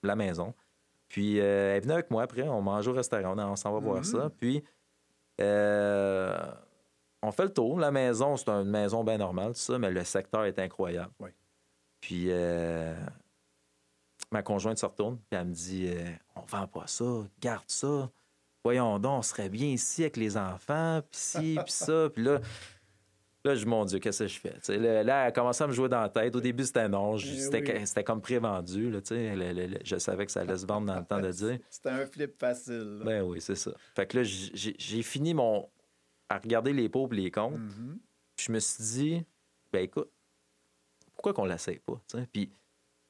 la 0.03 0.15
maison. 0.15 0.53
Puis 1.09 1.39
euh, 1.39 1.75
elle 1.75 1.81
venue 1.81 1.93
avec 1.93 2.11
moi 2.11 2.23
après, 2.23 2.43
on 2.47 2.61
mange 2.61 2.87
au 2.87 2.93
restaurant, 2.93 3.37
on, 3.37 3.55
s'en 3.55 3.71
va 3.73 3.79
voir 3.79 4.03
ça. 4.05 4.29
Puis 4.37 4.63
euh, 5.41 6.37
on 7.21 7.31
fait 7.31 7.43
le 7.43 7.53
tour. 7.53 7.79
La 7.79 7.91
maison, 7.91 8.35
c'est 8.37 8.49
une 8.49 8.69
maison 8.69 9.03
bien 9.03 9.17
normale, 9.17 9.53
tout 9.53 9.59
ça, 9.59 9.77
mais 9.79 9.89
le 9.91 10.03
secteur 10.03 10.45
est 10.45 10.59
incroyable. 10.59 11.11
Oui. 11.19 11.29
Puis 12.01 12.25
euh, 12.29 12.93
ma 14.31 14.43
conjointe 14.43 14.77
se 14.77 14.85
retourne, 14.85 15.17
puis 15.17 15.39
elle 15.39 15.47
me 15.47 15.53
dit 15.53 15.89
On 16.35 16.41
vend 16.41 16.67
pas 16.67 16.87
ça, 16.87 17.05
garde 17.39 17.63
ça. 17.67 18.09
Voyons 18.63 18.99
donc, 18.99 19.19
on 19.19 19.21
serait 19.21 19.49
bien 19.49 19.67
ici 19.67 20.01
avec 20.01 20.17
les 20.17 20.35
enfants, 20.35 21.01
puis 21.09 21.19
ci, 21.19 21.59
puis 21.63 21.71
ça. 21.71 22.09
Puis 22.13 22.23
là, 22.23 22.39
Là, 23.47 23.55
je 23.55 23.63
dis, 23.63 23.65
mon 23.69 23.85
Dieu, 23.85 23.99
qu'est-ce 23.99 24.23
que 24.23 24.27
je 24.27 24.39
fais? 24.39 24.77
Là, 24.77 25.01
elle 25.01 25.09
a 25.09 25.31
commencé 25.31 25.63
à 25.63 25.67
me 25.67 25.73
jouer 25.73 25.87
dans 25.89 26.01
la 26.01 26.09
tête. 26.09 26.35
Au 26.35 26.41
début, 26.41 26.63
c'était 26.65 26.89
non. 26.89 27.15
Eh 27.17 27.19
C'était 27.19 27.97
oui. 27.97 28.03
comme 28.03 28.21
prévendu. 28.21 28.89
Là, 28.91 28.99
tu 29.01 29.07
sais. 29.15 29.35
Le- 29.35 29.53
le- 29.53 29.67
le- 29.67 29.79
je 29.83 29.97
savais 29.97 30.25
que 30.25 30.31
ça 30.31 30.41
allait 30.41 30.57
se 30.57 30.65
vendre 30.65 30.87
dans 30.87 30.99
le 30.99 31.05
temps 31.05 31.21
de 31.21 31.31
dire. 31.31 31.59
C'était 31.69 31.89
un 31.89 32.05
flip 32.05 32.37
facile. 32.39 32.97
là. 32.99 33.05
Ben 33.05 33.21
oui, 33.23 33.39
c'est 33.41 33.55
ça. 33.55 33.71
Fait 33.95 34.05
que 34.07 34.17
là, 34.17 34.23
j'ai 34.23 35.01
fini 35.03 35.33
mon 35.33 35.69
à 36.29 36.39
regarder 36.39 36.73
les 36.73 36.89
pauvres 36.89 37.13
et 37.13 37.17
les 37.21 37.31
comptes. 37.31 37.57
Mhm. 37.57 37.99
Puis 38.35 38.47
je 38.47 38.51
me 38.51 38.59
suis 38.59 38.83
dit, 38.83 39.25
ben 39.71 39.83
écoute, 39.83 40.09
pourquoi 41.15 41.33
qu'on 41.33 41.45
l'essaye 41.45 41.79
pas? 41.79 41.99
Puis 42.31 42.51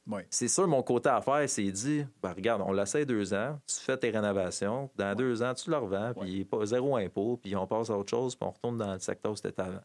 Oui. 0.07 0.21
c'est 0.29 0.47
sûr, 0.47 0.67
mon 0.67 0.83
côté 0.83 1.09
affaire, 1.09 1.49
c'est 1.49 1.69
dit, 1.71 2.05
ben 2.21 2.31
regarde, 2.31 2.61
on 2.65 2.71
l'essaye 2.71 3.05
deux 3.05 3.33
ans, 3.33 3.59
tu 3.67 3.75
fais 3.75 3.97
tes 3.97 4.09
rénovations, 4.11 4.89
dans 4.95 5.15
deux 5.15 5.41
ans, 5.43 5.53
tu 5.53 5.69
le 5.69 5.77
revends, 5.77 6.13
puis 6.13 6.47
zéro 6.63 6.95
impôt, 6.95 7.37
puis 7.37 7.55
on 7.55 7.67
passe 7.67 7.89
à 7.89 7.97
autre 7.97 8.09
chose, 8.11 8.35
puis 8.35 8.47
on 8.47 8.51
retourne 8.51 8.77
dans 8.77 8.93
le 8.93 8.99
secteur 8.99 9.33
où 9.33 9.35
c'était 9.35 9.59
avant. 9.61 9.81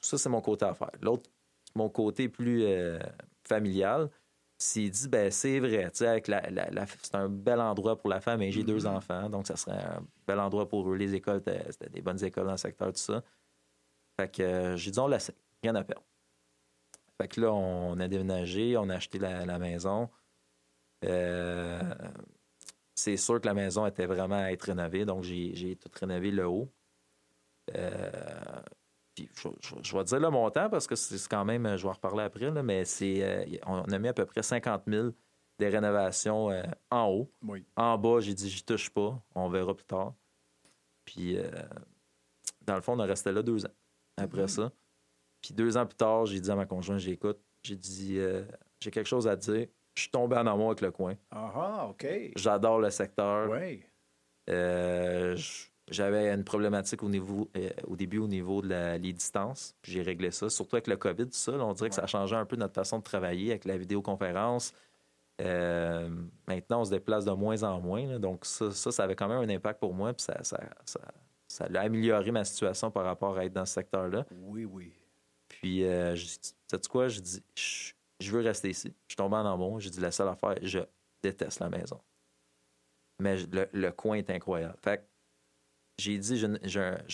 Ça, 0.00 0.18
c'est 0.18 0.28
mon 0.28 0.40
côté 0.40 0.64
affaire. 0.64 0.90
L'autre, 1.00 1.30
mon 1.74 1.88
côté 1.88 2.28
plus 2.28 2.64
euh, 2.64 2.98
familial, 3.44 4.10
c'est 4.58 4.88
dit, 4.88 5.08
ben 5.08 5.30
c'est 5.30 5.58
vrai, 5.58 5.90
tu 5.90 5.98
sais, 5.98 6.06
avec 6.06 6.28
la, 6.28 6.40
la- 6.50 6.70
la- 6.70 6.86
c'est 6.86 7.14
un 7.14 7.28
bel 7.28 7.60
endroit 7.60 7.98
pour 7.98 8.08
la 8.10 8.20
famille. 8.20 8.52
J'ai 8.52 8.62
deux 8.64 8.86
enfants, 8.86 9.28
donc 9.28 9.46
ça 9.46 9.56
serait 9.56 9.76
un 9.82 10.06
bel 10.26 10.38
endroit 10.38 10.68
pour 10.68 10.88
eux. 10.90 10.96
Les 10.96 11.14
écoles, 11.14 11.42
c'était 11.70 11.90
des 11.90 12.00
bonnes 12.02 12.22
écoles 12.24 12.44
dans 12.46 12.52
le 12.52 12.56
secteur, 12.56 12.92
tout 12.92 12.98
ça. 13.00 13.22
Fait 14.20 14.30
que 14.30 14.42
euh, 14.42 14.76
j'ai 14.76 14.90
dit, 14.90 14.98
on 15.00 15.08
l'essaie, 15.08 15.34
rien 15.62 15.74
à 15.74 15.82
perdre. 15.84 16.04
Fait 17.20 17.28
que 17.28 17.40
là, 17.40 17.52
on 17.52 17.98
a 18.00 18.08
déménagé, 18.08 18.76
on 18.76 18.88
a 18.88 18.94
acheté 18.96 19.18
la, 19.18 19.44
la 19.46 19.58
maison. 19.58 20.08
Euh, 21.04 21.80
c'est 22.94 23.16
sûr 23.16 23.40
que 23.40 23.46
la 23.46 23.54
maison 23.54 23.86
était 23.86 24.06
vraiment 24.06 24.36
à 24.36 24.52
être 24.52 24.62
rénovée, 24.62 25.04
donc 25.04 25.24
j'ai 25.24 25.54
j'ai 25.54 25.76
tout 25.76 25.90
rénové 25.98 26.30
le 26.30 26.46
haut. 26.46 26.72
Euh, 27.74 28.60
puis 29.14 29.28
je, 29.34 29.48
je- 29.60 29.74
je 29.82 29.96
vais 29.96 30.04
dire 30.04 30.20
le 30.20 30.30
montant 30.30 30.68
parce 30.70 30.86
que 30.86 30.94
c'est 30.94 31.28
quand 31.28 31.44
même, 31.44 31.76
je 31.76 31.82
vais 31.82 31.88
en 31.88 31.92
reparler 31.92 32.24
après, 32.24 32.50
là, 32.50 32.62
mais 32.62 32.84
c'est, 32.84 33.22
euh, 33.22 33.44
on 33.66 33.82
a 33.82 33.98
mis 33.98 34.08
à 34.08 34.12
peu 34.14 34.24
près 34.26 34.42
50 34.42 34.82
000 34.86 35.08
des 35.58 35.68
rénovations 35.68 36.50
euh, 36.50 36.62
en 36.90 37.06
haut. 37.08 37.30
Oui. 37.42 37.64
En 37.76 37.96
bas, 37.98 38.20
j'ai 38.20 38.34
dit, 38.34 38.48
j'y 38.50 38.64
touche 38.64 38.90
pas, 38.90 39.20
on 39.34 39.48
verra 39.48 39.74
plus 39.74 39.84
tard. 39.84 40.14
Puis, 41.04 41.36
euh, 41.38 41.50
dans 42.62 42.74
le 42.76 42.80
fond, 42.80 42.94
on 42.94 43.00
a 43.00 43.04
resté 43.04 43.32
là 43.32 43.42
deux 43.42 43.64
ans 43.66 43.72
après 44.16 44.48
ça. 44.48 44.72
Puis 45.40 45.52
deux 45.54 45.76
ans 45.76 45.84
plus 45.86 45.96
tard, 45.96 46.26
j'ai 46.26 46.40
dit 46.40 46.50
à 46.50 46.54
ma 46.56 46.66
conjointe, 46.66 46.98
j'écoute, 47.00 47.38
j'ai 47.62 47.76
dit, 47.76 48.18
euh, 48.18 48.44
j'ai 48.80 48.90
quelque 48.90 49.08
chose 49.08 49.26
à 49.28 49.36
te 49.36 49.50
dire. 49.50 49.66
Je 49.94 50.02
suis 50.02 50.10
tombé 50.10 50.36
en 50.36 50.46
amour 50.46 50.68
avec 50.68 50.80
le 50.80 50.90
coin. 50.90 51.14
Ah 51.30 51.52
ah, 51.54 51.86
OK. 51.90 52.06
J'adore 52.36 52.78
le 52.80 52.88
secteur. 52.90 53.50
Oui. 53.50 53.82
Euh, 54.48 55.36
je, 55.36 55.66
j'avais 55.92 56.32
une 56.32 56.44
problématique 56.44 57.02
au, 57.02 57.08
niveau, 57.08 57.48
euh, 57.56 57.70
au 57.86 57.96
début 57.96 58.18
au 58.18 58.28
niveau 58.28 58.62
de 58.62 58.68
la- 58.68 58.98
les 58.98 59.12
distances. 59.12 59.74
puis 59.82 59.92
J'ai 59.92 60.02
réglé 60.02 60.30
ça, 60.30 60.48
surtout 60.50 60.76
avec 60.76 60.86
le 60.88 60.96
COVID, 60.96 61.24
tout 61.26 61.30
ça. 61.32 61.52
là, 61.52 61.64
on 61.64 61.72
dirait 61.74 61.88
que 61.90 61.94
ça 61.94 62.02
a 62.04 62.06
changé 62.06 62.34
un 62.36 62.44
peu 62.46 62.56
notre 62.56 62.74
façon 62.74 62.98
de 62.98 63.02
travailler 63.04 63.50
avec 63.50 63.64
la 63.64 63.76
vidéoconférence. 63.78 64.72
Euh, 65.40 66.08
maintenant, 66.46 66.80
on 66.82 66.84
se 66.84 66.90
déplace 66.90 67.24
de 67.24 67.32
moins 67.32 67.62
en 67.62 67.80
moins. 67.80 68.06
là, 68.06 68.18
donc, 68.18 68.44
ça, 68.44 68.70
ça, 68.72 68.92
ça 68.92 69.04
avait 69.04 69.16
quand 69.16 69.28
même 69.28 69.38
un 69.48 69.54
impact 69.54 69.80
pour 69.80 69.94
moi. 69.94 70.12
Puis 70.12 70.22
ça, 70.24 70.42
ça, 70.44 70.60
ça, 70.84 71.00
ça 71.48 71.64
a 71.74 71.80
amélioré 71.80 72.30
ma 72.30 72.44
situation 72.44 72.90
par 72.90 73.04
rapport 73.04 73.36
à 73.38 73.44
être 73.44 73.52
dans 73.52 73.66
ce 73.66 73.74
secteur-là. 73.74 74.26
Oui, 74.32 74.64
oui. 74.64 74.92
Puis, 75.48 75.84
euh, 75.84 76.14
je 76.14 76.24
dis, 76.24 76.54
sais-tu 76.70 76.88
quoi? 76.88 77.08
Je 77.08 77.20
dis, 77.20 77.42
je, 77.56 77.92
je 78.20 78.30
veux 78.30 78.40
rester 78.42 78.70
ici. 78.70 78.88
Je 79.08 79.12
suis 79.12 79.16
tombé 79.16 79.36
en 79.36 79.52
amour. 79.52 79.80
J'ai 79.80 79.90
dit, 79.90 80.00
la 80.00 80.12
seule 80.12 80.28
affaire, 80.28 80.56
je 80.62 80.80
déteste 81.22 81.60
la 81.60 81.68
maison. 81.70 82.00
Mais 83.18 83.36
le, 83.52 83.68
le 83.72 83.90
coin 83.92 84.16
est 84.16 84.30
incroyable. 84.30 84.76
Fait 84.82 84.98
que 84.98 85.02
j'ai 85.98 86.18
dit, 86.18 86.36
j'ai 86.36 86.46
une, 86.46 86.58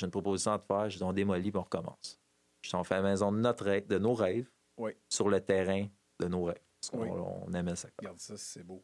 une 0.02 0.10
proposition 0.10 0.52
à 0.52 0.58
te 0.58 0.66
faire. 0.66 0.88
J'ai 0.90 0.98
dit, 0.98 1.04
on 1.04 1.12
démolit 1.12 1.50
puis 1.50 1.58
on 1.58 1.62
recommence. 1.62 2.18
Je 2.62 2.76
on 2.76 2.84
fait 2.84 2.96
la 2.96 3.02
maison 3.02 3.30
de, 3.32 3.38
notre 3.38 3.64
rêve, 3.64 3.86
de 3.86 3.98
nos 3.98 4.14
rêves 4.14 4.48
Oui. 4.76 4.92
sur 5.08 5.28
le 5.28 5.40
terrain 5.40 5.86
de 6.20 6.26
nos 6.26 6.44
rêves. 6.44 6.60
Parce 6.80 6.90
qu'on 6.90 7.02
Oui. 7.02 7.08
on 7.48 7.52
aimait 7.54 7.76
ça. 7.76 7.88
Regarde 7.98 8.18
ça, 8.18 8.36
c'est 8.36 8.62
beau. 8.64 8.82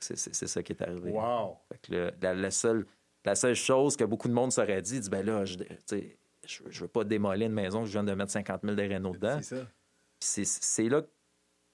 Que 0.00 0.16
c'est- 0.16 0.46
ça 0.46 0.62
qui 0.62 0.72
est 0.72 0.82
arrivé. 0.82 1.10
Wow! 1.10 1.58
Fait 1.70 1.78
que 1.82 1.92
le- 1.92 2.12
la, 2.22 2.32
la 2.34 2.50
seule, 2.50 2.86
la 3.26 3.34
seule 3.34 3.54
chose 3.54 3.94
que 3.96 4.04
beaucoup 4.04 4.28
de 4.28 4.32
monde 4.32 4.50
s'aurait 4.52 4.80
dit, 4.80 4.98
dit, 5.00 5.10
ben 5.10 5.24
là, 5.26 5.44
je, 5.44 5.58
je, 6.46 6.62
je 6.70 6.80
veux 6.80 6.88
pas 6.88 7.04
démolir 7.04 7.46
une 7.48 7.52
maison 7.52 7.80
que 7.80 7.86
je 7.86 7.92
viens 7.92 8.04
de 8.04 8.14
mettre 8.14 8.32
50 8.32 8.62
000 8.62 8.74
de 8.74 8.82
réno 8.82 9.12
dedans. 9.12 9.38
C'est 9.42 10.44
ça. 10.44 10.60
c'est 10.62 10.88
là 10.88 11.02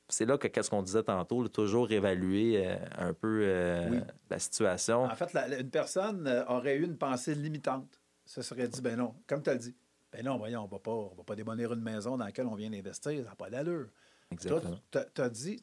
c'est 0.09 0.25
là 0.25 0.39
que 0.39 0.49
qu'est-ce 0.49 0.71
qu'on 0.71 0.83
disait 0.83 1.03
tantôt 1.03 1.43
là, 1.43 1.49
toujours 1.49 1.91
évaluer 1.91 2.67
euh, 2.67 2.77
un 2.97 3.13
peu 3.13 3.43
euh, 3.45 3.89
Oui. 3.91 3.99
la 4.31 4.39
situation 4.39 5.05
En 5.05 5.15
fait, 5.15 5.33
la- 5.33 5.61
une 5.61 5.71
personne 5.71 6.27
euh, 6.27 6.45
aurait 6.47 6.77
eu 6.77 6.85
une 6.85 6.97
pensée 6.97 7.35
limitante. 7.35 8.01
Ça 8.25 8.43
serait 8.43 8.69
dit, 8.69 8.81
ben 8.83 8.97
non, 8.97 9.15
comme 9.27 9.43
tu 9.43 9.51
as 9.51 9.57
dit, 9.57 9.75
ben 10.13 10.25
non, 10.25 10.37
voyons, 10.39 10.63
on 10.63 10.67
va 10.67 10.79
pas, 10.79 10.91
on 10.93 11.15
va 11.15 11.25
pas 11.25 11.35
démolir 11.37 11.73
une 11.73 11.83
maison 11.83 12.17
dans 12.17 12.25
laquelle 12.25 12.47
on 12.47 12.55
vient 12.55 12.71
d'investir, 12.71 13.23
ça 13.25 13.31
n'a 13.31 13.35
pas 13.37 13.51
d'allure. 13.51 13.87
Toi, 13.89 14.59
exactement 14.59 14.81
tu 15.15 15.21
as 15.23 15.31
dit, 15.31 15.63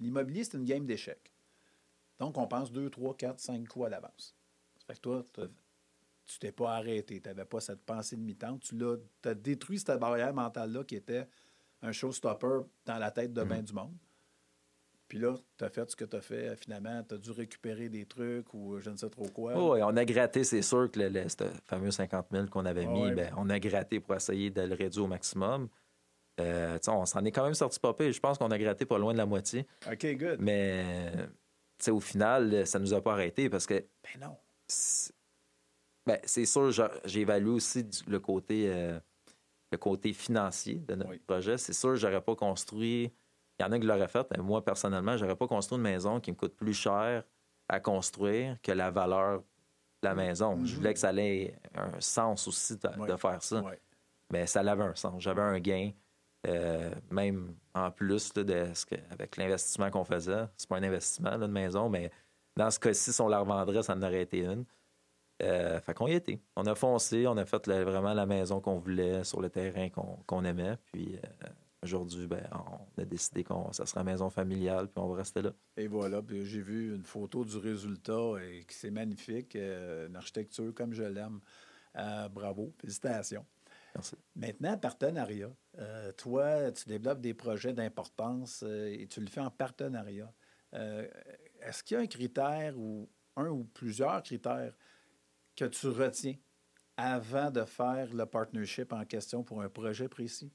l'immobilier, 0.00 0.44
c'est 0.44 0.56
une 0.56 0.64
game 0.64 0.86
d'échecs. 0.86 1.32
Donc, 2.18 2.38
on 2.38 2.46
pense 2.46 2.70
deux, 2.72 2.88
trois, 2.90 3.16
quatre, 3.16 3.40
cinq 3.40 3.66
coups 3.68 3.86
à 3.86 3.88
l'avance. 3.90 4.34
Ça 4.78 4.84
fait 4.86 4.94
que 4.94 5.00
toi, 5.00 5.24
tu 6.24 6.38
t'es 6.38 6.52
pas 6.52 6.76
arrêté, 6.76 7.20
tu 7.20 7.28
n'avais 7.28 7.44
pas 7.44 7.60
cette 7.60 7.82
pensée 7.84 8.16
limitante. 8.16 8.62
Tu 8.62 8.76
as 9.24 9.34
détruit 9.34 9.78
cette 9.78 9.98
barrière 10.00 10.32
mentale-là 10.32 10.82
qui 10.84 10.96
était 10.96 11.28
un 11.82 11.92
showstopper 11.92 12.60
dans 12.84 12.98
la 12.98 13.10
tête 13.10 13.32
de 13.32 13.42
Mhm. 13.42 13.48
bien 13.48 13.62
du 13.62 13.72
monde. 13.72 13.94
Puis 15.08 15.18
là, 15.18 15.36
tu 15.56 15.64
as 15.64 15.70
fait 15.70 15.88
ce 15.88 15.94
que 15.94 16.04
tu 16.04 16.16
as 16.16 16.20
fait. 16.20 16.56
Finalement, 16.56 17.00
tu 17.04 17.14
as 17.14 17.18
dû 17.18 17.30
récupérer 17.30 17.88
des 17.88 18.06
trucs 18.06 18.52
ou 18.54 18.80
je 18.80 18.90
ne 18.90 18.96
sais 18.96 19.08
trop 19.08 19.28
quoi. 19.28 19.52
Oh, 19.56 19.72
ouais, 19.74 19.82
on 19.84 19.96
a 19.96 20.04
gratté 20.04 20.42
c'est 20.42 20.62
sûr 20.62 20.90
que 20.90 20.98
le, 20.98 21.08
le- 21.08 21.28
ce 21.28 21.44
fameux 21.64 21.92
50 21.92 22.26
000 22.32 22.46
qu'on 22.48 22.64
avait 22.66 22.86
mis 22.86 23.02
ouais. 23.02 23.14
ben, 23.14 23.32
on 23.36 23.48
a 23.50 23.58
gratté 23.60 24.00
pour 24.00 24.16
essayer 24.16 24.50
de 24.50 24.62
le 24.62 24.74
réduire 24.74 25.04
au 25.04 25.08
maximum 25.08 25.68
Euh, 26.38 26.78
on 26.88 27.06
s'en 27.06 27.24
est 27.24 27.32
quand 27.32 27.44
même 27.44 27.54
sorti 27.54 27.80
pas 27.80 27.94
pire. 27.94 28.12
je 28.12 28.20
pense 28.20 28.36
qu'on 28.36 28.50
a 28.50 28.58
gratté 28.58 28.84
pas 28.84 28.98
loin 28.98 29.12
de 29.14 29.18
la 29.18 29.24
moitié 29.24 29.66
OK, 29.90 30.06
good. 30.18 30.38
mais 30.40 31.12
tu 31.78 31.84
sais, 31.84 31.90
au 31.92 32.00
final 32.00 32.66
ça 32.66 32.78
nous 32.78 32.92
a 32.92 33.00
pas 33.00 33.12
arrêté 33.12 33.48
parce 33.48 33.64
que 33.66 33.74
Ben 34.02 34.20
non. 34.20 34.36
c'est 34.68 35.14
ben, 36.04 36.18
c'est 36.24 36.44
sûr, 36.46 36.70
j'a- 36.72 36.92
j'ai 37.04 37.20
évalué 37.22 37.50
aussi 37.50 37.82
du- 37.84 38.02
le 38.06 38.20
côté, 38.20 38.66
euh, 38.68 39.00
le 39.72 39.78
côté 39.78 40.12
financier 40.12 40.76
de 40.76 40.94
notre 40.94 41.10
Oui. 41.10 41.18
projet. 41.18 41.58
C'est 41.58 41.72
sûr, 41.72 41.96
j'aurais 41.96 42.20
pas 42.20 42.34
construit. 42.36 43.12
Il 43.58 43.62
y 43.62 43.64
en 43.64 43.72
a 43.72 43.78
qui 43.78 43.86
l'auraient 43.86 44.08
fait, 44.08 44.26
mais 44.36 44.42
moi, 44.42 44.64
personnellement, 44.64 45.16
j'aurais 45.16 45.36
pas 45.36 45.46
construit 45.48 45.76
une 45.76 45.82
maison 45.82 46.20
qui 46.20 46.30
me 46.30 46.36
coûte 46.36 46.54
plus 46.54 46.74
cher 46.74 47.24
à 47.68 47.80
construire 47.80 48.56
que 48.62 48.72
la 48.72 48.90
valeur 48.90 49.38
de 49.40 49.44
la 50.08 50.14
maison. 50.14 50.64
Je 50.64 50.76
voulais 50.76 50.92
que 50.92 51.00
ça 51.00 51.12
ait 51.14 51.58
un 51.74 52.00
sens 52.00 52.46
aussi 52.46 52.76
de, 52.76 52.88
Oui. 52.98 53.08
de 53.08 53.16
faire 53.16 53.42
ça. 53.42 53.62
Mais 54.32 54.46
ça 54.46 54.60
avait 54.60 54.82
un 54.84 54.94
sens. 54.94 55.22
J'avais 55.22 55.42
un 55.42 55.58
gain, 55.58 55.90
euh, 56.46 56.90
même 57.10 57.54
en 57.74 57.90
plus 57.90 58.32
là, 58.36 58.44
de 58.44 58.66
ce 58.74 58.84
que, 58.86 58.96
avec 59.10 59.36
l'investissement 59.36 59.90
qu'on 59.90 60.04
faisait. 60.04 60.44
C'est 60.56 60.68
pas 60.68 60.76
un 60.76 60.82
investissement 60.82 61.30
là, 61.30 61.38
de 61.38 61.46
maison, 61.52 61.88
mais 61.88 62.10
dans 62.56 62.70
ce 62.70 62.78
cas-ci, 62.78 63.12
si 63.12 63.20
on 63.20 63.28
la 63.28 63.38
revendrait, 63.40 63.82
ça 63.82 63.94
en 63.94 64.02
aurait 64.02 64.22
été 64.22 64.40
une. 64.44 64.64
Euh, 65.42 65.80
fait 65.80 65.92
qu'on 65.94 66.06
y 66.06 66.12
était. 66.14 66.40
On 66.56 66.64
a 66.66 66.74
foncé, 66.74 67.26
on 67.26 67.36
a 67.36 67.44
fait 67.44 67.66
le- 67.66 67.82
vraiment 67.82 68.14
la 68.14 68.24
maison 68.26 68.60
qu'on 68.60 68.78
voulait 68.78 69.22
sur 69.22 69.40
le 69.40 69.50
terrain 69.50 69.90
qu'on 69.90 70.16
qu'on 70.26 70.44
aimait. 70.44 70.76
Puis 70.92 71.16
euh, 71.16 71.48
aujourd'hui, 71.82 72.26
ben, 72.26 72.48
on 72.52 73.02
a 73.02 73.04
décidé 73.04 73.44
que 73.44 73.52
ça 73.72 73.84
sera 73.84 74.02
maison 74.02 74.30
familiale, 74.30 74.88
puis 74.88 75.02
on 75.02 75.08
va 75.08 75.16
rester 75.16 75.42
là. 75.42 75.52
Et 75.76 75.88
voilà, 75.88 76.22
j'ai 76.30 76.62
vu 76.62 76.94
une 76.94 77.04
photo 77.04 77.44
du 77.44 77.58
résultat 77.58 78.34
et 78.42 78.64
que 78.64 78.72
c'est 78.72 78.90
magnifique. 78.90 79.54
euh, 79.56 80.08
une 80.08 80.16
architecture 80.16 80.72
comme 80.74 80.94
je 80.94 81.02
l'aime. 81.04 81.40
Bravo, 82.30 82.74
félicitations. 82.78 83.46
Merci. 83.94 84.16
Maintenant, 84.34 84.76
partenariat. 84.76 85.50
Toi, 86.18 86.70
tu 86.72 86.88
développes 86.88 87.20
des 87.22 87.32
projets 87.32 87.72
d'importance 87.72 88.62
et 88.62 89.06
tu 89.08 89.20
le 89.20 89.28
fais 89.28 89.40
en 89.40 89.50
partenariat. 89.50 90.30
Est-ce 90.72 91.82
qu'il 91.82 91.96
y 91.96 92.00
a 92.00 92.02
un 92.02 92.06
critère 92.06 92.78
ou 92.78 93.08
un 93.36 93.48
ou 93.48 93.64
plusieurs 93.64 94.22
critères 94.22 94.74
que 95.56 95.64
tu 95.64 95.88
retiens 95.88 96.34
avant 96.96 97.50
de 97.50 97.64
faire 97.64 98.12
le 98.14 98.26
partnership 98.26 98.92
en 98.92 99.04
question 99.04 99.42
pour 99.42 99.62
un 99.62 99.68
projet 99.68 100.08
précis? 100.08 100.52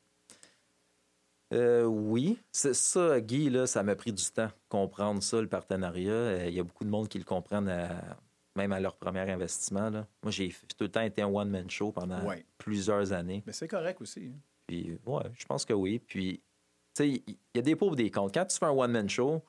Euh, 1.53 1.83
oui, 1.83 2.39
c'est 2.51 2.73
ça, 2.73 3.19
Guy, 3.19 3.49
là, 3.49 3.67
ça 3.67 3.83
m'a 3.83 3.95
pris 3.95 4.13
du 4.13 4.23
temps 4.23 4.49
comprendre 4.69 5.21
ça, 5.21 5.41
le 5.41 5.47
partenariat. 5.49 6.11
Euh, 6.11 6.45
Il 6.47 6.53
y 6.53 6.59
a 6.59 6.63
beaucoup 6.63 6.85
de 6.85 6.89
monde 6.89 7.09
qui 7.09 7.17
le 7.17 7.25
comprennent 7.25 7.67
à- 7.67 8.17
même 8.55 8.71
à 8.71 8.79
leur 8.79 8.95
premier 8.95 9.19
investissement. 9.29 9.89
là. 9.89 10.07
Moi, 10.23 10.31
j'ai 10.31 10.49
tout 10.49 10.77
le 10.83 10.89
temps 10.89 11.01
été 11.01 11.21
un 11.21 11.27
one-man 11.27 11.69
show 11.69 11.91
pendant 11.91 12.25
Ouais. 12.25 12.45
plusieurs 12.57 13.11
années. 13.11 13.43
Mais 13.45 13.53
c'est 13.53 13.67
correct 13.67 13.99
aussi. 14.01 14.27
hein. 14.33 14.39
Puis, 14.67 14.97
ouais, 15.05 15.23
je 15.37 15.45
pense 15.45 15.65
que 15.65 15.73
oui. 15.73 15.99
Puis, 15.99 16.37
tu 16.37 17.03
sais, 17.03 17.09
il 17.09 17.23
il 17.27 17.57
y 17.57 17.59
a 17.59 17.61
des 17.63 17.75
pauvres 17.75 17.95
des 17.97 18.09
comptes. 18.09 18.33
Quand 18.33 18.45
tu 18.45 18.57
fais 18.57 18.65
un 18.65 18.71
one-man 18.71 19.09
show, 19.09 19.41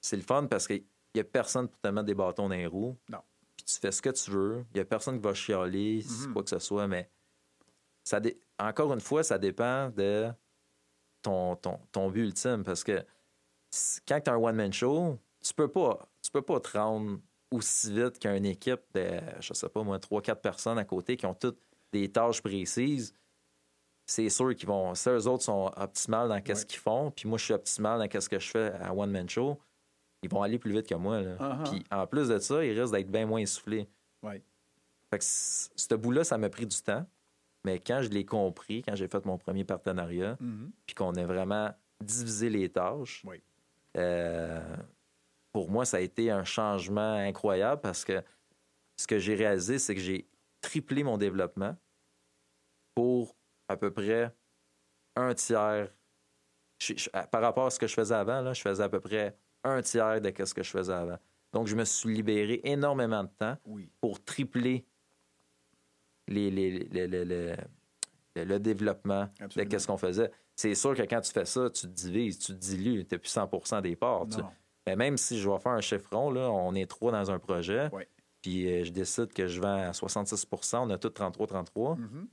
c'est 0.00 0.16
le 0.16 0.22
fun 0.22 0.46
parce 0.46 0.68
qu'il 0.68 0.84
n'y 1.14 1.20
a 1.20 1.24
personne 1.24 1.66
pour 1.68 1.80
te 1.80 1.88
mettre 1.88 2.06
des 2.06 2.14
bâtons 2.14 2.48
dans 2.48 2.54
les 2.54 2.66
roues. 2.68 2.96
Non. 3.08 3.18
Tu 3.66 3.78
fais 3.80 3.90
ce 3.92 4.00
que 4.00 4.10
tu 4.10 4.30
veux. 4.30 4.64
Il 4.72 4.76
n'y 4.76 4.80
a 4.80 4.84
personne 4.84 5.16
qui 5.16 5.22
va 5.24 5.34
chialer, 5.34 6.04
Mhm. 6.04 6.32
quoi 6.32 6.42
que 6.44 6.50
ce 6.50 6.58
soit. 6.58 6.86
Mais 6.86 7.10
ça 8.04 8.20
dé- 8.20 8.40
encore 8.58 8.92
une 8.92 9.00
fois, 9.00 9.22
ça 9.24 9.38
dépend 9.38 9.90
de 9.90 10.28
ton, 11.22 11.56
ton, 11.56 11.80
ton 11.90 12.10
but 12.10 12.22
ultime. 12.26 12.62
Parce 12.64 12.84
que 12.84 13.04
quand 14.06 14.20
tu 14.20 14.30
as 14.30 14.34
un 14.34 14.36
one-man 14.36 14.72
show, 14.72 15.18
tu 15.42 15.52
peux 15.52 15.68
pas, 15.68 16.08
tu 16.22 16.30
peux 16.30 16.42
pas 16.42 16.60
te 16.60 16.78
rendre 16.78 17.18
aussi 17.50 17.92
vite 17.92 18.18
qu'une 18.20 18.46
équipe 18.46 18.82
de, 18.94 19.20
je 19.40 19.52
sais 19.52 19.68
pas 19.68 19.82
moi, 19.82 19.98
3-4 19.98 20.40
personnes 20.40 20.78
à 20.78 20.84
côté 20.84 21.16
qui 21.16 21.26
ont 21.26 21.34
toutes 21.34 21.60
des 21.92 22.10
tâches 22.10 22.42
précises. 22.42 23.14
C'est 24.08 24.28
sûr 24.28 24.54
qu'ils 24.54 24.68
vont. 24.68 24.94
Si 24.94 25.08
eux 25.08 25.26
autres 25.26 25.42
sont 25.42 25.72
optimales 25.76 26.28
dans 26.28 26.40
qu'est-ce 26.40 26.60
Ouais. 26.62 26.66
qu'ils 26.66 26.78
font, 26.78 27.10
puis 27.10 27.28
moi 27.28 27.38
je 27.38 27.44
suis 27.46 27.54
optimal 27.54 27.98
dans 27.98 28.06
qu'est-ce 28.06 28.28
que 28.28 28.38
je 28.38 28.48
fais 28.50 28.72
à 28.80 28.94
One 28.94 29.10
Man 29.10 29.28
Show, 29.28 29.58
ils 30.22 30.30
vont 30.30 30.42
aller 30.42 30.58
plus 30.58 30.72
vite 30.72 30.88
que 30.88 30.94
moi. 30.94 31.20
Là. 31.20 31.36
Uh-huh. 31.36 31.70
Puis 31.70 31.84
en 31.90 32.06
plus 32.06 32.28
de 32.28 32.38
ça, 32.38 32.64
ils 32.64 32.78
risquent 32.78 32.94
d'être 32.94 33.10
bien 33.10 33.26
moins 33.26 33.40
essoufflés. 33.40 33.88
Ouais. 34.22 34.42
Fait 35.10 35.18
que 35.18 35.24
ce 35.24 35.94
bout-là, 35.94 36.24
ça 36.24 36.36
m'a 36.38 36.48
pris 36.48 36.66
du 36.66 36.76
temps. 36.82 37.06
Mais 37.64 37.78
quand 37.80 38.00
je 38.02 38.08
l'ai 38.08 38.24
compris, 38.24 38.82
quand 38.82 38.94
j'ai 38.94 39.08
fait 39.08 39.24
mon 39.24 39.38
premier 39.38 39.64
partenariat, 39.64 40.36
Mhm. 40.40 40.70
puis 40.86 40.94
qu'on 40.94 41.14
a 41.16 41.24
vraiment 41.26 41.72
divisé 42.02 42.48
les 42.48 42.68
tâches, 42.68 43.22
Oui. 43.26 43.42
euh, 43.96 44.76
pour 45.52 45.70
moi, 45.70 45.84
ça 45.84 45.96
a 45.96 46.00
été 46.00 46.30
un 46.30 46.44
changement 46.44 47.14
incroyable 47.14 47.80
parce 47.80 48.04
que 48.04 48.22
ce 48.96 49.06
que 49.06 49.18
j'ai 49.18 49.34
réalisé, 49.34 49.78
c'est 49.78 49.94
que 49.94 50.00
j'ai 50.00 50.28
triplé 50.60 51.02
mon 51.02 51.18
développement 51.18 51.76
pour 52.94 53.34
à 53.68 53.76
peu 53.76 53.90
près 53.92 54.32
un 55.16 55.34
tiers. 55.34 55.90
Je- 56.78 56.94
je- 56.96 57.10
par 57.10 57.40
rapport 57.42 57.66
à 57.66 57.70
ce 57.70 57.78
que 57.78 57.86
je 57.86 57.94
faisais 57.94 58.14
avant, 58.14 58.40
là, 58.42 58.52
je 58.52 58.60
faisais 58.60 58.82
à 58.82 58.88
peu 58.88 59.00
près 59.00 59.36
un 59.68 59.82
tiers 59.82 60.20
de 60.20 60.32
ce 60.44 60.54
que 60.54 60.62
je 60.62 60.70
faisais 60.70 60.92
avant. 60.92 61.18
Donc, 61.52 61.66
je 61.66 61.76
me 61.76 61.84
suis 61.84 62.14
libéré 62.14 62.60
énormément 62.64 63.24
de 63.24 63.30
temps 63.38 63.56
Oui. 63.64 63.88
pour 64.00 64.22
tripler 64.22 64.84
les, 66.28 66.50
le, 66.50 68.58
développement 68.58 69.28
Absolument. 69.40 69.70
de 69.72 69.78
ce 69.78 69.86
qu'on 69.86 69.96
faisait. 69.96 70.30
C'est 70.54 70.74
sûr 70.74 70.94
que 70.94 71.02
quand 71.02 71.20
tu 71.20 71.32
fais 71.32 71.44
ça, 71.44 71.70
tu 71.70 71.82
te 71.82 71.86
divises, 71.92 72.38
tu 72.38 72.52
te 72.52 72.58
dilues, 72.58 73.06
tu 73.06 73.14
n'as 73.14 73.18
plus 73.18 73.34
100% 73.34 73.82
des 73.82 73.96
parts. 73.96 74.26
tu-. 74.28 74.40
Mais 74.86 74.96
même 74.96 75.16
si 75.16 75.38
je 75.38 75.48
vais 75.48 75.58
faire 75.58 75.72
un 75.72 75.80
chiffron, 75.80 76.30
là, 76.30 76.50
on 76.50 76.74
est 76.74 76.86
trois 76.86 77.12
dans 77.12 77.30
un 77.30 77.38
projet, 77.38 77.90
puis 78.42 78.68
euh, 78.70 78.84
je 78.84 78.90
décide 78.90 79.32
que 79.32 79.46
je 79.48 79.60
vends 79.60 79.88
à 79.88 79.90
66% 79.92 80.76
on 80.78 80.90
a 80.90 80.98
tous 80.98 81.08
33-33, 81.08 81.98
Mhm. 81.98 82.28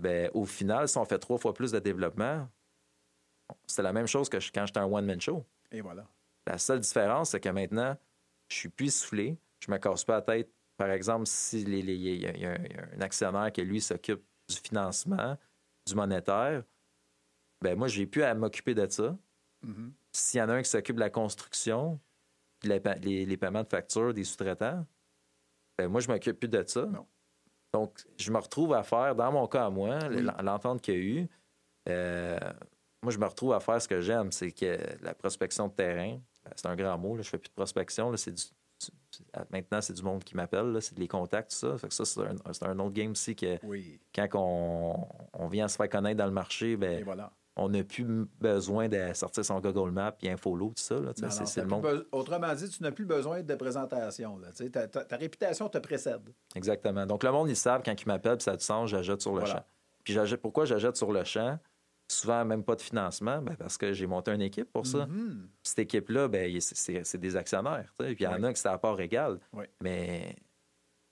ben, 0.00 0.30
au 0.34 0.44
final, 0.44 0.88
si 0.88 0.98
on 0.98 1.04
fait 1.04 1.18
trois 1.18 1.38
fois 1.38 1.54
plus 1.54 1.72
de 1.72 1.78
développement, 1.78 2.48
c'est 3.66 3.82
la 3.82 3.92
même 3.92 4.06
chose 4.06 4.28
que 4.28 4.36
quand 4.52 4.66
j'étais 4.66 4.80
un 4.80 4.86
one-man 4.90 5.20
show. 5.20 5.44
Et 5.70 5.80
voilà. 5.80 6.04
La 6.46 6.58
seule 6.58 6.80
différence, 6.80 7.30
c'est 7.30 7.40
que 7.40 7.48
maintenant, 7.48 7.96
je 8.48 8.56
suis 8.56 8.68
plus 8.68 8.94
soufflé, 8.94 9.38
je 9.60 9.70
me 9.70 9.78
casse 9.78 10.04
pas 10.04 10.14
la 10.16 10.22
tête. 10.22 10.50
Par 10.76 10.90
exemple, 10.90 11.26
si 11.26 11.64
les- 11.64 11.82
les- 11.82 11.94
il 11.96 12.40
y, 12.40 12.46
a- 12.46 12.50
un- 12.52 13.00
actionnaire 13.00 13.52
qui, 13.52 13.62
lui, 13.62 13.80
s'occupe 13.80 14.22
du 14.48 14.56
financement, 14.56 15.36
du 15.86 15.94
monétaire, 15.94 16.64
ben 17.60 17.78
moi, 17.78 17.86
j'ai 17.88 18.06
plus 18.06 18.22
à 18.24 18.34
m'occuper 18.34 18.74
de 18.74 18.88
ça. 18.88 19.16
Mhm. 19.62 19.92
S'il 20.10 20.38
y 20.40 20.42
en 20.42 20.48
a 20.48 20.54
un 20.54 20.62
qui 20.62 20.68
s'occupe 20.70 20.96
de 20.96 21.00
la 21.00 21.10
construction, 21.10 22.00
les, 22.64 22.80
les- 23.02 23.24
les 23.26 23.36
paiements 23.36 23.62
de 23.62 23.68
factures 23.68 24.12
des 24.12 24.24
sous-traitants, 24.24 24.84
ben 25.78 25.88
moi, 25.88 26.00
je 26.00 26.08
m'occupe 26.08 26.38
plus 26.40 26.48
de 26.48 26.64
ça. 26.66 26.86
Non. 26.86 27.06
Donc, 27.72 28.04
je 28.18 28.30
me 28.32 28.38
retrouve 28.38 28.74
à 28.74 28.82
faire, 28.82 29.14
dans 29.14 29.30
mon 29.32 29.46
cas 29.46 29.66
à 29.66 29.70
moi, 29.70 29.98
l'entente 30.42 30.82
qu'il 30.82 30.94
y 30.94 30.96
a 30.96 31.00
eu, 31.00 31.28
euh, 31.88 32.38
moi, 33.02 33.12
je 33.12 33.18
me 33.18 33.24
retrouve 33.26 33.52
à 33.52 33.60
faire 33.60 33.80
ce 33.80 33.88
que 33.88 34.00
j'aime, 34.00 34.30
c'est 34.32 34.50
que 34.52 34.76
la 35.02 35.14
prospection 35.14 35.68
de 35.68 35.72
terrain, 35.72 36.20
c'est 36.56 36.66
un 36.66 36.76
grand 36.76 36.98
mot, 36.98 37.16
là, 37.16 37.22
je 37.22 37.28
fais 37.28 37.38
plus 37.38 37.48
de 37.48 37.54
prospection, 37.54 38.14
c'est 38.16 38.32
du, 38.32 38.42
maintenant, 39.50 39.80
c'est 39.80 39.92
du 39.92 40.02
monde 40.02 40.24
qui 40.24 40.36
m'appelle, 40.36 40.76
c'est 40.80 40.98
les 40.98 41.08
contacts, 41.08 41.50
tout 41.50 41.56
ça. 41.56 41.78
Fait 41.78 41.88
que 41.88 41.94
ça, 41.94 42.04
c'est 42.04 42.20
un, 42.20 42.70
un, 42.70 42.78
autre 42.78 42.94
game 42.94 43.12
aussi 43.12 43.36
que 43.36 43.58
quand 44.14 44.28
on, 44.34 45.06
on, 45.32 45.46
vient 45.48 45.68
se 45.68 45.76
faire 45.76 45.88
connaître 45.88 46.18
dans 46.18 46.26
le 46.26 46.32
marché, 46.32 46.76
ben, 46.76 47.04
on 47.56 47.68
n'a 47.68 47.84
plus 47.84 48.26
besoin 48.40 48.88
de 48.88 49.12
sortir 49.14 49.44
son 49.44 49.60
Google 49.60 49.90
Maps 49.90 50.16
et 50.22 50.30
Infolo, 50.30 50.68
tout 50.68 50.82
ça. 50.82 50.94
le 50.96 51.64
monde. 51.66 52.06
Autrement 52.12 52.54
dit, 52.54 52.68
tu 52.68 52.82
n'as 52.82 52.92
plus 52.92 53.04
besoin 53.04 53.42
de 53.42 53.54
présentation. 53.54 54.38
Ta, 54.72 54.88
ta, 54.88 55.16
réputation 55.16 55.68
te 55.68 55.78
précède. 55.78 56.32
Exactement. 56.54 57.06
Donc, 57.06 57.24
le 57.24 57.30
monde, 57.30 57.50
ils 57.50 57.56
savent 57.56 57.82
quand 57.84 58.00
ils 58.00 58.06
m'appellent, 58.06 58.40
ça 58.40 58.52
a 58.52 58.56
du 58.56 58.64
sens, 58.64 58.90
j'ajoute 58.90 59.20
sur 59.20 59.34
le 59.34 59.44
champ. 59.44 59.64
Puis, 60.02 60.16
pourquoi 60.40 60.64
j'ajoute 60.64 60.96
sur 60.96 61.12
le 61.12 61.24
champ? 61.24 61.58
Souvent 62.12 62.44
même 62.44 62.62
pas 62.62 62.76
de 62.76 62.82
financement, 62.82 63.40
ben, 63.40 63.56
parce 63.56 63.76
que 63.76 63.92
j'ai 63.92 64.06
monté 64.06 64.30
une 64.30 64.42
équipe 64.42 64.70
pour 64.72 64.86
ça. 64.86 65.06
Mm-hmm. 65.06 65.46
Cette 65.62 65.78
équipe-là, 65.80 66.28
ben, 66.28 66.60
c'est 66.60 67.18
des 67.18 67.36
actionnaires. 67.36 67.92
Puis 67.98 68.16
il 68.18 68.22
y 68.22 68.26
en 68.26 68.42
a 68.42 68.52
qui 68.52 68.60
c'est 68.60 68.68
à 68.68 68.78
part 68.78 69.00
égal. 69.00 69.38
Mais 69.80 70.36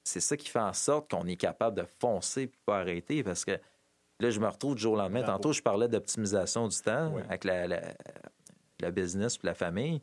c'est 0.04 0.20
ça 0.20 0.36
qui 0.36 0.48
fait 0.48 0.60
en 0.60 0.72
sorte 0.72 1.10
qu'on 1.10 1.26
est 1.26 1.36
capable 1.36 1.76
de 1.76 1.84
foncer 2.00 2.42
et 2.42 2.52
pas 2.64 2.78
arrêter 2.78 3.22
parce 3.22 3.44
que 3.44 3.52
là, 4.20 4.30
je 4.30 4.40
me 4.40 4.48
retrouve 4.48 4.74
du 4.74 4.82
jour 4.82 4.94
au 4.94 4.96
lendemain. 4.96 5.22
Tantôt, 5.22 5.52
je 5.52 5.62
parlais 5.62 5.88
d'optimisation 5.88 6.68
du 6.68 6.76
temps 6.78 7.16
avec 7.16 7.44
la, 7.44 7.66
la, 7.66 8.90
business 8.90 9.36
et 9.42 9.46
la 9.46 9.54
famille. 9.54 10.00